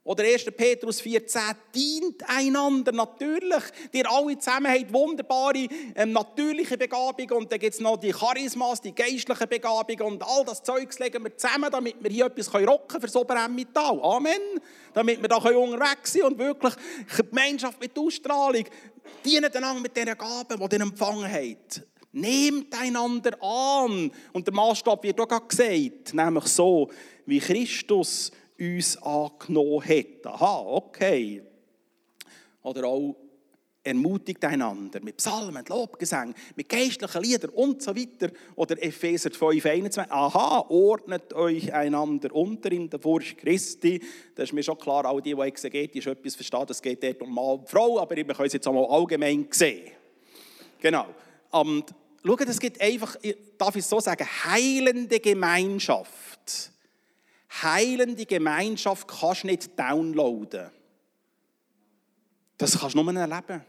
Oder 0.08 0.24
1. 0.24 0.46
Petrus 0.56 1.02
14, 1.02 1.42
dient 1.76 2.24
einander 2.30 2.94
natürlich. 2.94 3.62
Ihr 3.92 4.10
alle 4.10 4.40
zusammen 4.40 4.72
habt 4.72 4.94
wunderbare 4.94 5.68
ähm, 5.96 6.14
natürliche 6.14 6.78
Begabungen 6.78 7.34
und 7.34 7.52
dann 7.52 7.60
gibt 7.60 7.74
es 7.74 7.82
noch 7.82 7.98
die 7.98 8.14
Charismas, 8.14 8.80
die 8.80 8.96
geistlichen 8.96 9.50
Begabungen 9.50 10.14
und 10.14 10.24
all 10.24 10.46
das 10.46 10.64
Zeugs 10.64 10.98
legen 11.00 11.26
wir 11.26 11.36
zusammen, 11.36 11.70
damit 11.70 11.98
wir 12.00 12.10
hier 12.10 12.28
etwas 12.28 12.54
rocken 12.56 12.88
können 12.88 13.02
für 13.02 13.10
so 13.10 13.20
Oberemmental. 13.20 14.00
Amen. 14.02 14.40
Damit 14.94 15.22
wir 15.22 15.28
da 15.28 15.36
unterwegs 15.36 16.14
sind 16.14 16.24
und 16.24 16.38
wirklich 16.38 16.74
Gemeinschaft 17.18 17.82
mit 17.82 18.00
Ausstrahlung 18.00 18.64
dienen 19.26 19.54
einander 19.54 19.82
mit 19.82 19.98
diesen 19.98 20.18
Gaben, 20.18 20.70
die 20.70 20.76
ihr 20.78 20.82
empfangen 20.84 21.30
habt. 21.30 21.84
Nehmt 22.14 22.74
einander 22.80 23.44
an. 23.44 24.10
Und 24.32 24.48
der 24.48 24.54
Maßstab 24.54 25.04
wird 25.04 25.20
auch 25.20 25.48
gesagt, 25.50 26.14
nämlich 26.14 26.46
so, 26.46 26.90
wie 27.26 27.40
Christus 27.42 28.32
uns 28.60 28.98
angenommen 28.98 29.84
hat. 29.84 30.26
Aha, 30.26 30.62
okay. 30.66 31.44
Oder 32.62 32.86
auch 32.88 33.16
ermutigt 33.88 34.44
einander 34.44 35.00
mit 35.02 35.18
Psalmen, 35.18 35.64
Lobgesängen, 35.68 36.36
mit 36.56 36.68
geistlichen 36.68 37.22
Liedern 37.24 37.52
und 37.52 37.82
so 37.82 37.96
weiter. 37.96 38.32
Oder 38.56 38.82
Epheser 38.84 39.32
5, 39.32 39.66
21. 39.66 40.12
Aha, 40.12 40.66
ordnet 40.70 41.34
euch 41.34 41.74
einander 41.74 42.34
unter 42.36 42.72
in 42.72 42.90
der 42.90 43.00
Furcht 43.00 43.38
Christi. 43.38 44.02
Das 44.36 44.50
ist 44.50 44.54
mir 44.54 44.64
schon 44.64 44.78
klar, 44.78 45.06
all 45.06 45.22
die, 45.22 45.34
die 45.34 45.42
exegetisch 45.42 46.08
etwas 46.08 46.36
verstehen, 46.36 46.66
es 46.70 46.82
geht 46.82 47.02
dort 47.02 47.22
um 47.22 47.34
Mann 47.34 47.60
und 47.60 47.70
Frau, 47.70 48.00
aber 48.00 48.16
wir 48.16 48.26
können 48.26 48.48
es 48.48 48.54
jetzt 48.54 48.68
einmal 48.68 48.86
allgemein 48.86 49.48
sehen. 49.52 49.92
Genau. 50.80 51.08
Und 51.52 51.86
schaut, 52.26 52.42
es 52.42 52.60
gibt 52.60 52.82
einfach, 52.82 53.16
darf 53.58 53.76
ich 53.76 53.86
so 53.86 54.00
sagen, 54.02 54.28
heilende 54.44 55.20
Gemeinschaft 55.20 56.72
heilende 57.64 58.26
Gemeinschaft 58.26 59.08
kannst 59.08 59.44
du 59.44 59.48
nicht 59.48 59.80
downloaden. 59.80 60.70
Das 62.58 62.80
kannst 62.80 62.96
du 62.96 63.04
nur 63.04 63.14
erleben. 63.14 63.62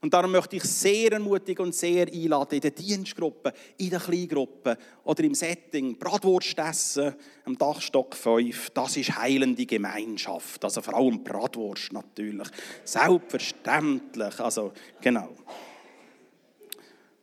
Und 0.00 0.12
darum 0.12 0.30
möchte 0.30 0.56
ich 0.56 0.64
sehr 0.64 1.12
ermutigen 1.12 1.66
und 1.66 1.74
sehr 1.74 2.06
einladen, 2.06 2.56
in 2.56 2.60
den 2.60 2.74
Dienstgruppen, 2.74 3.52
in 3.78 3.90
den 3.90 3.98
Kleingruppen 3.98 4.76
oder 5.04 5.24
im 5.24 5.34
Setting, 5.34 5.98
Bratwurst 5.98 6.58
essen, 6.58 7.14
am 7.44 7.56
Dachstock 7.56 8.14
5, 8.14 8.70
das 8.70 8.96
ist 8.96 9.16
heilende 9.16 9.64
Gemeinschaft. 9.64 10.62
Also 10.64 10.82
vor 10.82 10.94
allem 10.94 11.24
Bratwurst 11.24 11.92
natürlich. 11.92 12.48
Selbstverständlich. 12.84 14.38
Also, 14.38 14.72
genau. 15.00 15.34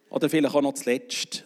Oder 0.09 0.29
vielleicht 0.29 0.55
auch 0.55 0.61
noch 0.61 0.73
zuletzt, 0.73 1.45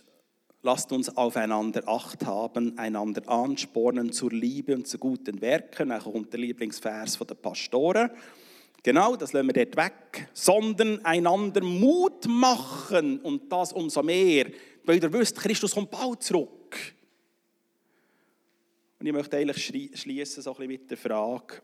Lasst 0.63 0.91
uns 0.91 1.15
aufeinander 1.15 1.87
Acht 1.87 2.25
haben, 2.25 2.77
einander 2.77 3.27
anspornen 3.29 4.11
zur 4.11 4.31
Liebe 4.31 4.75
und 4.75 4.87
zu 4.87 4.97
guten 4.97 5.39
Werken. 5.39 5.91
Auch 5.91 6.11
kommt 6.11 6.33
der 6.33 6.39
Lieblingsvers 6.39 7.17
der 7.19 7.35
Pastoren. 7.35 8.09
Genau, 8.83 9.15
das 9.15 9.33
lassen 9.33 9.47
wir 9.47 9.65
dort 9.65 9.77
weg. 9.77 10.29
Sondern 10.33 11.05
einander 11.05 11.61
Mut 11.63 12.27
machen 12.27 13.19
und 13.19 13.51
das 13.51 13.71
umso 13.71 14.01
mehr, 14.01 14.47
weil 14.83 15.01
ihr 15.01 15.13
wisst, 15.13 15.37
Christus 15.37 15.75
kommt 15.75 15.91
bald 15.91 16.23
zurück. 16.23 16.75
Und 18.99 19.05
ich 19.05 19.13
möchte 19.13 19.37
eigentlich 19.37 19.91
schließen 19.93 20.41
so 20.41 20.55
mit 20.57 20.89
der 20.89 20.97
Frage, 20.97 21.61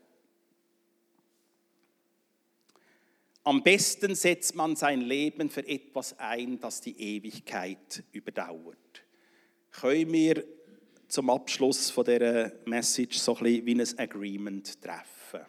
Am 3.46 3.62
besten 3.62 4.14
setzt 4.14 4.54
man 4.54 4.74
sein 4.74 5.02
Leben 5.02 5.50
für 5.50 5.68
etwas 5.68 6.18
ein, 6.18 6.58
das 6.60 6.80
die 6.80 6.98
Ewigkeit 6.98 8.02
überdauert. 8.12 8.83
Können 9.80 10.12
wir 10.12 10.44
zum 11.08 11.30
Abschluss 11.30 11.90
von 11.90 12.04
dieser 12.04 12.52
Message 12.64 13.18
so 13.18 13.36
ein 13.36 13.42
bisschen 13.42 13.66
wie 13.66 13.80
ein 13.80 13.98
Agreement 13.98 14.80
treffen? 14.80 15.46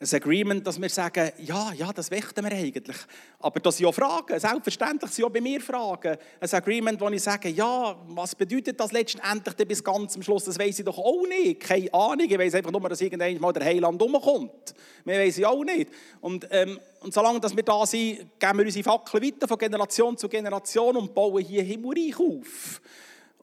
Ein 0.00 0.08
Agreement, 0.12 0.66
dass 0.66 0.80
wir 0.80 0.88
sagen, 0.88 1.30
ja, 1.38 1.72
ja, 1.72 1.92
das 1.92 2.10
möchten 2.10 2.44
wir 2.44 2.50
eigentlich. 2.50 2.96
Aber 3.38 3.60
das 3.60 3.76
sind 3.76 3.86
ja 3.86 3.92
Fragen, 3.92 4.40
selbstverständlich 4.40 5.12
sind 5.12 5.24
auch 5.24 5.30
bei 5.30 5.40
mir 5.40 5.60
Fragen. 5.60 6.18
Ein 6.40 6.50
Agreement, 6.50 7.00
wo 7.00 7.08
ich 7.10 7.22
sage, 7.22 7.48
ja, 7.50 7.96
was 8.08 8.34
bedeutet 8.34 8.78
das 8.80 8.90
letztendlich 8.90 9.68
bis 9.68 9.84
ganz 9.84 10.16
am 10.16 10.22
Schluss? 10.22 10.44
Das 10.44 10.58
weiß 10.58 10.80
ich 10.80 10.84
doch 10.84 10.98
auch 10.98 11.24
nicht. 11.28 11.60
Keine 11.60 11.94
Ahnung. 11.94 12.26
Ich 12.28 12.36
weiß 12.36 12.56
einfach 12.56 12.72
nur, 12.72 12.88
dass 12.88 13.00
irgendwann 13.00 13.38
mal 13.38 13.52
der 13.52 13.64
Heiland 13.64 14.02
umkommt. 14.02 14.74
Mehr 15.04 15.20
weiß 15.20 15.38
ich 15.38 15.46
auch 15.46 15.62
nicht. 15.62 15.88
Und, 16.20 16.48
ähm, 16.50 16.80
und 17.00 17.14
solange 17.14 17.38
dass 17.38 17.54
wir 17.54 17.62
da 17.62 17.86
sind, 17.86 18.38
geben 18.40 18.58
wir 18.58 18.64
unsere 18.64 18.82
Fackel 18.82 19.22
weiter 19.22 19.46
von 19.46 19.58
Generation 19.58 20.16
zu 20.16 20.28
Generation 20.28 20.96
und 20.96 21.14
bauen 21.14 21.44
hier 21.44 21.62
Himmelreich 21.62 22.18
auf. 22.18 22.80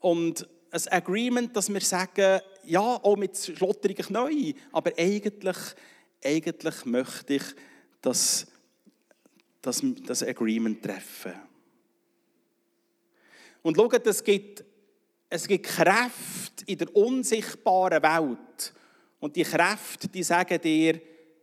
Und 0.02 0.46
ein 0.70 0.82
Agreement, 0.90 1.56
dass 1.56 1.74
wir 1.74 1.82
sagen, 1.82 2.42
ja, 2.66 2.82
auch 2.82 3.16
mit 3.16 3.38
schlotterigen 3.38 4.06
neu, 4.10 4.54
aber 4.72 4.92
eigentlich 4.98 5.58
eigentlich 6.24 6.86
möchte 6.86 7.36
ich 7.36 7.44
das, 8.02 8.48
das, 9.62 9.82
das 10.06 10.24
Agreement 10.24 10.84
treffen. 10.84 11.34
Und 13.62 13.76
schaut, 13.76 14.06
es 14.08 14.24
gibt, 14.24 14.64
es 15.30 15.48
gibt 15.48 15.66
Kräfte 15.66 16.66
in 16.66 16.78
der 16.78 16.96
unsichtbaren 16.96 18.02
Welt. 18.02 18.74
Und 19.20 19.36
die 19.36 19.44
Kräfte, 19.44 20.08
die 20.08 20.24
sagen 20.24 20.60
dir, 20.60 21.00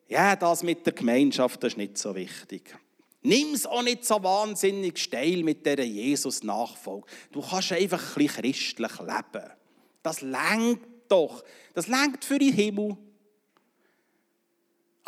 ja, 0.09 0.35
das 0.35 0.63
mit 0.63 0.85
der 0.85 0.95
Gemeinschaft 0.95 1.63
das 1.63 1.73
ist 1.73 1.77
nicht 1.77 1.99
so 1.99 2.15
wichtig. 2.15 2.75
Nimm 3.23 3.55
es 3.55 3.67
auch 3.67 3.83
nicht 3.83 4.05
so 4.05 4.23
wahnsinnig 4.23 4.99
steil 4.99 5.43
mit 5.43 5.67
dieser 5.67 5.83
Jesus-Nachfolge. 5.83 7.07
Du 7.33 7.43
kannst 7.43 7.73
einfach 7.73 8.17
ein 8.17 8.27
bisschen 8.27 8.43
christlich 8.43 8.99
leben. 9.01 9.51
Das 10.03 10.21
lenkt 10.23 10.87
doch. 11.09 11.45
Das 11.75 11.89
lenkt 11.89 12.25
für 12.25 12.39
den 12.39 12.53
Himmel. 12.53 12.97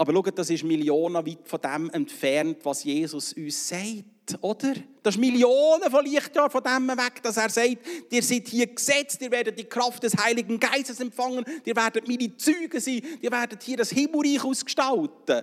Aber 0.00 0.14
schaut, 0.14 0.38
das 0.38 0.48
ist 0.48 0.64
Millionen 0.64 1.26
weit 1.26 1.40
von 1.46 1.60
dem 1.60 1.90
entfernt, 1.90 2.56
was 2.62 2.84
Jesus 2.84 3.34
uns 3.34 3.68
sagt, 3.68 4.38
oder? 4.40 4.72
Das 5.02 5.14
ist 5.14 5.20
Millionen 5.20 5.90
von 5.90 6.02
Lichtjahren 6.02 6.50
von 6.50 6.62
dem 6.62 6.88
weg, 6.88 7.22
dass 7.22 7.36
er 7.36 7.50
sagt, 7.50 7.76
ihr 8.08 8.22
seid 8.22 8.48
hier 8.48 8.66
gesetzt, 8.68 9.20
ihr 9.20 9.30
werdet 9.30 9.58
die 9.58 9.64
Kraft 9.64 10.02
des 10.02 10.16
Heiligen 10.16 10.58
Geistes 10.58 11.00
empfangen, 11.00 11.44
ihr 11.66 11.76
werdet 11.76 12.08
meine 12.08 12.34
Züge 12.34 12.80
sein, 12.80 13.02
ihr 13.20 13.30
werdet 13.30 13.62
hier 13.62 13.76
das 13.76 13.90
Himmelreich 13.90 14.42
ausgestalten. 14.42 15.42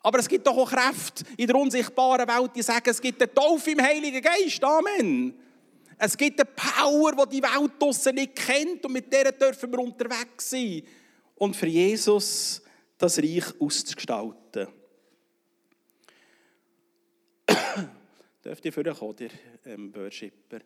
Aber 0.00 0.18
es 0.18 0.28
gibt 0.28 0.46
doch 0.46 0.56
auch 0.56 0.70
Kräfte 0.70 1.22
in 1.36 1.46
der 1.46 1.56
unsichtbaren 1.56 2.26
Welt, 2.26 2.52
die 2.56 2.62
sagen, 2.62 2.88
es 2.88 3.02
gibt 3.02 3.20
eine 3.20 3.34
Taufe 3.34 3.72
im 3.72 3.82
Heiligen 3.82 4.22
Geist. 4.22 4.64
Amen. 4.64 5.34
Es 5.98 6.16
gibt 6.16 6.40
eine 6.40 6.48
Power, 6.56 7.26
die 7.26 7.36
die 7.36 7.42
Welt 7.42 7.72
draussen 7.78 8.14
nicht 8.14 8.34
kennt 8.34 8.86
und 8.86 8.94
mit 8.94 9.12
der 9.12 9.30
dürfen 9.30 9.70
wir 9.70 9.78
unterwegs 9.80 10.48
sein. 10.48 10.84
Und 11.34 11.54
für 11.54 11.66
Jesus 11.66 12.62
das 12.98 13.18
Reich 13.18 13.60
auszugestalten. 13.60 14.68
Dürft 18.44 18.64
ihr 18.64 18.72
vorkommen, 18.72 19.16
der 19.16 19.30
ähm, 19.66 19.94
Worshipper? 19.94 20.60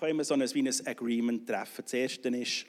Können 0.00 0.18
wir 0.18 0.24
so 0.24 0.34
ein, 0.34 0.40
wie 0.40 0.68
ein 0.68 0.86
Agreement 0.86 1.46
treffen. 1.48 1.82
Das 1.82 1.92
Erste 1.92 2.28
ist, 2.28 2.66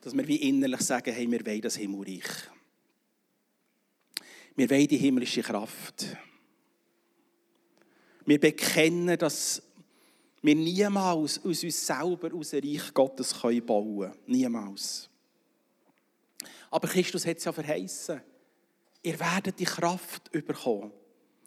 dass 0.00 0.16
wir 0.16 0.26
wie 0.26 0.48
innerlich 0.48 0.80
sagen, 0.80 1.14
hey, 1.14 1.30
wir 1.30 1.46
wollen 1.46 1.60
das 1.60 1.76
Himmelreich. 1.76 2.24
Wir 4.54 4.68
wollen 4.68 4.88
die 4.88 4.98
himmlische 4.98 5.42
Kraft. 5.42 6.06
Wir 8.26 8.38
bekennen, 8.38 9.16
dass 9.18 9.62
wir 10.42 10.54
niemals 10.54 11.38
aus 11.38 11.64
uns 11.64 11.86
selber 11.86 12.34
aus 12.34 12.50
dem 12.50 12.64
Reich 12.64 12.92
Gottes 12.92 13.32
bauen 13.32 13.62
können. 13.64 14.14
Niemals. 14.26 15.08
Aber 16.72 16.88
Christus 16.88 17.26
hat 17.26 17.36
es 17.36 17.44
ja 17.44 17.52
verheißen. 17.52 18.20
Ihr 19.02 19.20
werdet 19.20 19.58
die 19.58 19.64
Kraft 19.64 20.32
bekommen. 20.32 20.90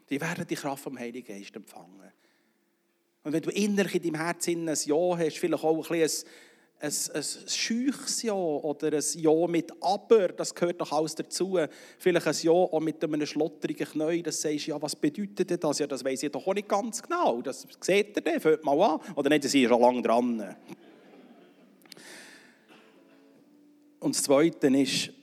Ihr 0.07 0.21
werdet 0.21 0.51
die 0.51 0.55
Kraft 0.55 0.84
vom 0.84 0.99
Heiligen 0.99 1.28
Geist 1.28 1.55
empfangen. 1.55 2.11
Und 3.23 3.34
wenn 3.34 3.41
du 3.41 3.49
innerlich 3.49 3.95
in 3.95 4.03
deinem 4.03 4.23
Herzen 4.23 4.69
ein 4.69 4.78
Ja 4.86 5.17
hast, 5.17 5.38
vielleicht 5.39 5.63
auch 5.63 5.89
ein, 5.89 5.97
bisschen 5.99 6.30
ein, 6.80 6.91
ein, 6.91 7.15
ein 7.15 7.49
scheuches 7.49 8.21
Ja 8.21 8.34
oder 8.34 8.93
ein 8.95 9.03
Ja 9.15 9.47
mit 9.47 9.71
Aber, 9.82 10.28
das 10.28 10.53
gehört 10.53 10.80
doch 10.80 10.91
alles 10.91 11.15
dazu. 11.15 11.57
Vielleicht 11.97 12.28
ein 12.28 12.36
Ja 12.43 12.51
auch 12.51 12.80
mit 12.80 13.03
einem 13.03 13.26
schlotterigen 13.26 13.88
Knäuel, 13.88 14.21
das 14.21 14.39
sagst, 14.39 14.67
ja, 14.67 14.80
was 14.80 14.95
bedeutet 14.95 15.63
das? 15.63 15.80
Ja, 15.80 15.88
das 15.88 16.05
weiß 16.05 16.21
ich 16.21 16.32
doch 16.32 16.45
auch 16.45 16.53
nicht 16.53 16.69
ganz 16.69 17.01
genau. 17.01 17.41
Das 17.41 17.65
seht 17.80 18.15
ihr 18.15 18.21
dann, 18.21 18.39
fällt 18.39 18.63
mal 18.63 18.80
an. 18.80 18.99
Oder 19.15 19.30
nicht, 19.30 19.41
sie 19.41 19.49
sind 19.49 19.69
schon 19.69 19.82
lange 19.82 20.03
dran. 20.03 20.55
Und 24.05 24.15
das 24.15 24.21
Zweite 24.21 24.67
ist, 24.67 25.14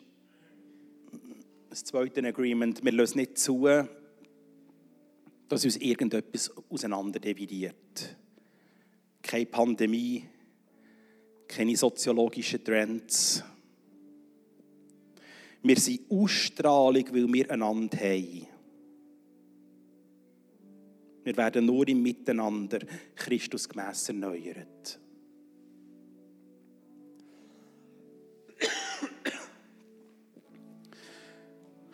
das 1.73 1.85
zweite 1.85 2.23
Agreement, 2.23 2.85
wir 2.85 2.93
lösen 2.93 3.17
nicht 3.17 3.39
zu, 3.39 3.67
dass 5.49 5.65
uns 5.65 5.79
irgendetwas 5.79 6.51
auseinander 6.69 7.19
dividiert. 7.19 8.15
Keine 9.23 9.47
Pandemie, 9.47 10.23
keine 11.49 11.75
soziologischen 11.75 12.63
Trends. 12.63 13.43
Wir 15.63 15.79
sind 15.79 16.03
Ausstrahlung, 16.11 17.07
weil 17.11 17.33
wir 17.33 17.51
einander 17.51 17.97
haben. 17.97 18.47
Wir 21.25 21.37
werden 21.39 21.65
nur 21.65 21.89
im 21.89 22.03
Miteinander 22.03 22.81
Christus 23.15 23.67
gemäss 23.67 24.11
erneuert. 24.11 25.01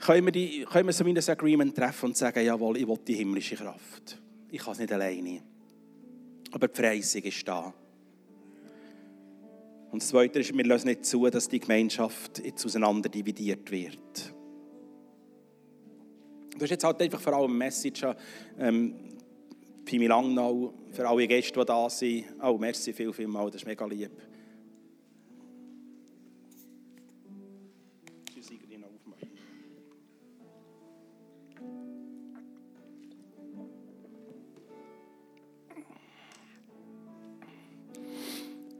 Können 0.08 0.24
wir, 0.24 0.32
die, 0.32 0.64
können 0.64 0.86
wir 0.86 0.92
so 0.94 1.04
ein 1.04 1.18
Agreement 1.18 1.76
treffen 1.76 2.06
und 2.06 2.16
sagen, 2.16 2.42
jawohl, 2.42 2.78
ich 2.78 2.88
will 2.88 2.98
die 3.06 3.12
himmlische 3.12 3.56
Kraft. 3.56 4.18
Ich 4.50 4.58
kann 4.58 4.72
es 4.72 4.78
nicht 4.78 4.90
alleine. 4.90 5.42
Aber 6.50 6.66
die 6.66 6.74
Verheißung 6.74 7.22
ist 7.24 7.46
da. 7.46 7.74
Und 9.90 10.02
das 10.02 10.08
Zweite 10.08 10.38
ist, 10.38 10.56
wir 10.56 10.64
lassen 10.64 10.88
nicht 10.88 11.04
zu, 11.04 11.28
dass 11.28 11.46
die 11.46 11.60
Gemeinschaft 11.60 12.42
jetzt 12.42 12.64
auseinander 12.64 13.10
dividiert 13.10 13.70
wird. 13.70 14.34
Du 16.56 16.62
hast 16.62 16.70
jetzt 16.70 16.84
halt 16.84 17.02
einfach 17.02 17.20
vor 17.20 17.34
allem 17.34 17.50
eine 17.50 17.58
Message 17.58 18.04
an 18.04 18.16
ähm, 18.58 18.94
Pimi 19.84 20.06
Langnau, 20.06 20.72
für 20.90 21.06
alle 21.06 21.28
Gäste, 21.28 21.60
die 21.60 21.66
da 21.66 21.90
sind. 21.90 22.24
Oh, 22.42 22.56
merci 22.56 22.94
viel, 22.94 23.12
viel 23.12 23.26
mal, 23.26 23.50
das 23.50 23.56
ist 23.56 23.66
mega 23.66 23.84
lieb. 23.84 24.12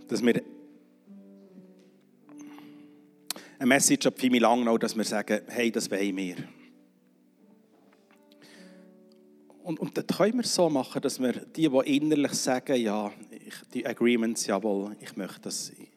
Dass 0.09 0.22
wir 0.22 0.42
eine 3.59 3.66
Message 3.66 4.06
ab 4.06 4.18
Fimi 4.18 4.38
Langnau, 4.38 4.78
dass 4.78 4.96
wir 4.96 5.04
sagen, 5.04 5.40
hey, 5.48 5.70
das 5.70 5.90
wollen 5.90 6.16
wir. 6.16 6.36
Und, 9.64 9.80
und 9.80 9.98
das 9.98 10.06
können 10.16 10.38
wir 10.38 10.44
so 10.44 10.70
machen, 10.70 11.02
dass 11.02 11.20
wir 11.20 11.32
die, 11.32 11.68
die 11.68 11.96
innerlich 11.96 12.32
sagen, 12.32 12.80
ja, 12.80 13.12
ich, 13.30 13.54
die 13.74 13.86
Agreements, 13.86 14.46
jawohl, 14.46 14.96
ich 15.00 15.16
möchte 15.16 15.40
das. 15.42 15.70
Ich, 15.70 15.88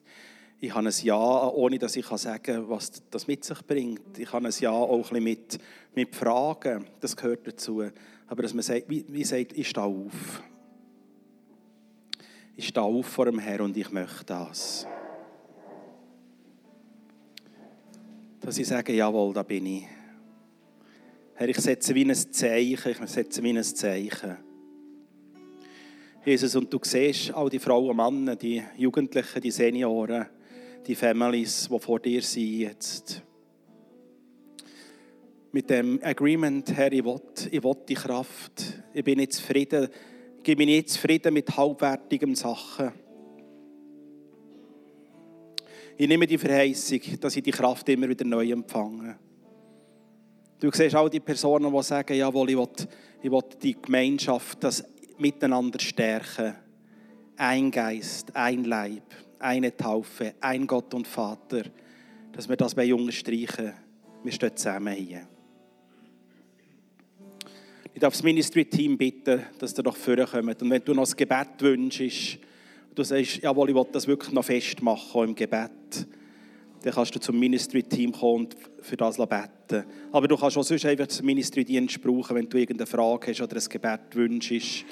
ich 0.60 0.74
habe 0.74 0.86
ein 0.86 0.94
Ja, 1.02 1.48
ohne 1.48 1.78
dass 1.78 1.96
ich 1.96 2.06
sagen 2.06 2.42
kann, 2.42 2.68
was 2.68 3.02
das 3.10 3.26
mit 3.26 3.44
sich 3.44 3.60
bringt. 3.66 4.18
Ich 4.18 4.32
habe 4.32 4.46
ein 4.46 4.54
Ja 4.60 4.70
auch 4.70 4.94
ein 4.94 5.02
bisschen 5.02 5.24
mit, 5.24 5.58
mit 5.94 6.14
Fragen, 6.14 6.86
das 7.00 7.16
gehört 7.16 7.46
dazu. 7.46 7.82
Aber 8.28 8.42
dass 8.42 8.54
man 8.54 8.62
sagt, 8.62 8.88
wie, 8.88 9.04
wie 9.08 9.24
sagt, 9.24 9.56
ich 9.56 9.68
stehe 9.68 9.86
auf 9.86 10.42
ich 12.56 12.68
stehe 12.68 12.84
auf 12.84 13.06
vor 13.06 13.26
dem 13.26 13.38
Herrn 13.38 13.62
und 13.62 13.76
ich 13.76 13.90
möchte 13.90 14.24
das. 14.26 14.86
Dass 18.40 18.58
ich 18.58 18.66
sage, 18.66 18.92
jawohl, 18.92 19.32
da 19.32 19.42
bin 19.42 19.66
ich. 19.66 19.84
Herr, 21.34 21.48
ich 21.48 21.58
setze 21.58 21.94
wie 21.94 22.04
ein 22.04 22.14
Zeichen, 22.14 22.90
ich 22.90 23.10
setze 23.10 23.42
wie 23.42 23.56
ein 23.56 23.62
Zeichen. 23.62 24.36
Jesus, 26.24 26.54
und 26.54 26.72
du 26.72 26.78
siehst 26.82 27.32
all 27.32 27.48
die 27.48 27.58
Frauen 27.58 27.90
und 27.90 27.96
Männer, 27.96 28.36
die 28.36 28.62
Jugendlichen, 28.76 29.40
die 29.40 29.50
Senioren, 29.50 30.26
die 30.86 30.94
Families, 30.94 31.68
die 31.68 31.78
vor 31.80 31.98
dir 31.98 32.22
sind 32.22 32.60
jetzt. 32.60 33.22
Mit 35.50 35.68
dem 35.68 36.00
Agreement, 36.02 36.72
Herr, 36.72 36.92
ich 36.92 37.04
will, 37.04 37.20
ich 37.50 37.62
will 37.62 37.76
die 37.88 37.94
Kraft. 37.94 38.82
Ich 38.94 39.04
bin 39.04 39.18
nicht 39.18 39.32
zufrieden, 39.32 39.88
gebe 40.42 40.64
mich 40.64 40.74
nicht 40.74 40.90
zufrieden 40.90 41.34
mit 41.34 41.56
halbwertigen 41.56 42.34
Sachen. 42.34 42.92
Ich 45.96 46.08
nehme 46.08 46.26
die 46.26 46.38
Verheißung, 46.38 47.00
dass 47.20 47.36
ich 47.36 47.42
die 47.42 47.50
Kraft 47.50 47.88
immer 47.88 48.08
wieder 48.08 48.24
neu 48.24 48.50
empfange. 48.50 49.18
Du 50.58 50.70
siehst 50.70 50.94
all 50.94 51.10
die 51.10 51.20
Personen, 51.20 51.72
die 51.72 51.82
sagen, 51.82 52.16
jawohl, 52.16 52.50
ich 52.50 52.56
will, 52.56 52.68
ich 53.22 53.30
will 53.30 53.42
die 53.60 53.80
Gemeinschaft, 53.80 54.62
das 54.64 54.84
Miteinander 55.18 55.78
stärken. 55.80 56.54
Ein 57.36 57.70
Geist, 57.70 58.34
ein 58.34 58.64
Leib, 58.64 59.02
eine 59.38 59.76
Taufe, 59.76 60.34
ein 60.40 60.66
Gott 60.66 60.94
und 60.94 61.06
Vater. 61.06 61.64
dass 62.32 62.48
wir 62.48 62.56
das 62.56 62.74
bei 62.74 62.92
unterstreichen. 62.92 63.74
Wir 64.24 64.32
stehen 64.32 64.56
zusammen 64.56 64.94
hier. 64.94 65.28
Ich 67.94 68.00
darf 68.00 68.14
das 68.14 68.22
Ministry-Team 68.22 68.96
bitten, 68.96 69.42
dass 69.58 69.76
ihr 69.76 69.82
doch 69.82 69.96
vorkommt. 69.96 70.62
Und 70.62 70.70
wenn 70.70 70.82
du 70.82 70.94
noch 70.94 71.06
ein 71.06 71.16
Gebet 71.16 71.60
wünschst, 71.60 72.38
du 72.94 73.02
sagst, 73.02 73.42
jawohl, 73.42 73.68
ich 73.68 73.74
will 73.74 73.86
das 73.92 74.06
wirklich 74.06 74.32
noch 74.32 74.44
festmachen 74.44 75.24
im 75.24 75.34
Gebet, 75.34 75.70
dann 76.82 76.92
kannst 76.92 77.14
du 77.14 77.20
zum 77.20 77.38
Ministry-Team 77.38 78.12
kommen 78.12 78.46
und 78.46 78.56
für 78.80 78.96
das 78.96 79.18
beten. 79.18 79.84
Aber 80.10 80.26
du 80.26 80.36
kannst 80.38 80.56
auch 80.56 80.64
sonst 80.64 80.86
einfach 80.86 81.06
den 81.06 81.26
Ministry-Dienst 81.26 82.00
brauchen, 82.02 82.36
wenn 82.36 82.48
du 82.48 82.56
irgendeine 82.56 82.86
Frage 82.86 83.30
hast 83.30 83.42
oder 83.42 83.56
ein 83.56 83.68
Gebet 83.68 84.00
wünschst. 84.14 84.84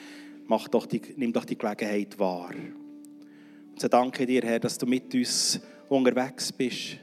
Mach 0.47 0.69
doch 0.69 0.85
die, 0.85 1.01
nimm 1.17 1.33
doch 1.33 1.47
die 1.47 1.57
Gelegenheit 1.57 2.19
wahr. 2.19 2.51
Und 2.53 3.81
so 3.81 3.89
danke 3.89 4.27
dir, 4.27 4.43
Herr, 4.43 4.61
dass 4.61 4.77
du 4.77 4.85
mit 4.85 5.15
uns 5.15 5.59
unterwegs 5.89 6.53
bist. 6.53 6.99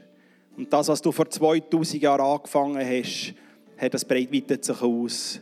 Und 0.56 0.72
das, 0.72 0.88
was 0.88 1.02
du 1.02 1.10
vor 1.10 1.28
2000 1.28 2.02
Jahren 2.02 2.20
angefangen 2.20 2.86
hast, 2.86 3.34
Herr, 3.76 3.90
das 3.90 4.04
breitet 4.04 4.64
sich 4.64 4.80
aus. 4.80 5.40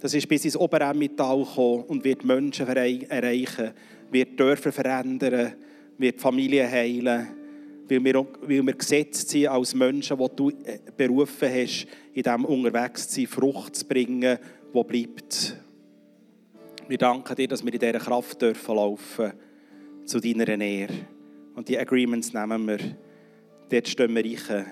Das 0.00 0.14
ist 0.14 0.28
bis 0.28 0.46
ins 0.46 0.56
Oberemmental 0.56 1.44
gekommen 1.44 1.84
und 1.84 2.04
wird 2.04 2.24
Menschen 2.24 2.66
erreichen, 2.66 3.72
wird 4.10 4.40
Dörfer 4.40 4.72
verändern, 4.72 5.54
wird 5.98 6.20
Familien 6.20 6.70
heilen, 6.70 7.28
weil 7.88 8.04
wir, 8.04 8.14
weil 8.14 8.66
wir 8.66 8.72
gesetzt 8.72 9.28
sind 9.28 9.48
als 9.48 9.74
Menschen, 9.74 10.16
die 10.16 10.36
du 10.36 10.50
äh, 10.50 10.78
berufen 10.96 11.48
hast, 11.52 11.86
in 12.14 12.22
diesem 12.22 12.44
unterwegs 12.44 13.08
zu 13.08 13.16
sein, 13.16 13.26
Frucht 13.26 13.76
zu 13.76 13.86
bringen, 13.86 14.38
die 14.74 14.84
bleibt. 14.84 15.56
Wir 16.88 16.98
danken 16.98 17.36
dir, 17.36 17.48
dass 17.48 17.64
wir 17.64 17.72
in 17.72 17.78
dieser 17.78 17.98
Kraft 17.98 18.40
dürfen 18.40 18.74
laufen 18.74 19.32
zu 20.04 20.18
deiner 20.18 20.48
Ehre. 20.48 20.94
Und 21.54 21.68
die 21.68 21.78
Agreements 21.78 22.32
nehmen 22.32 22.66
wir. 22.66 22.78
Dort 23.68 23.88
stehen 23.88 24.14
wir 24.14 24.24
rein. 24.24 24.66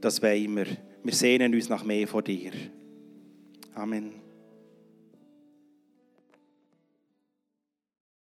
Das 0.00 0.22
wollen 0.22 0.56
wir. 0.56 0.66
Wir 1.02 1.14
sehnen 1.14 1.54
uns 1.54 1.68
nach 1.68 1.84
mehr 1.84 2.08
von 2.08 2.24
dir. 2.24 2.52
Amen. 3.74 4.23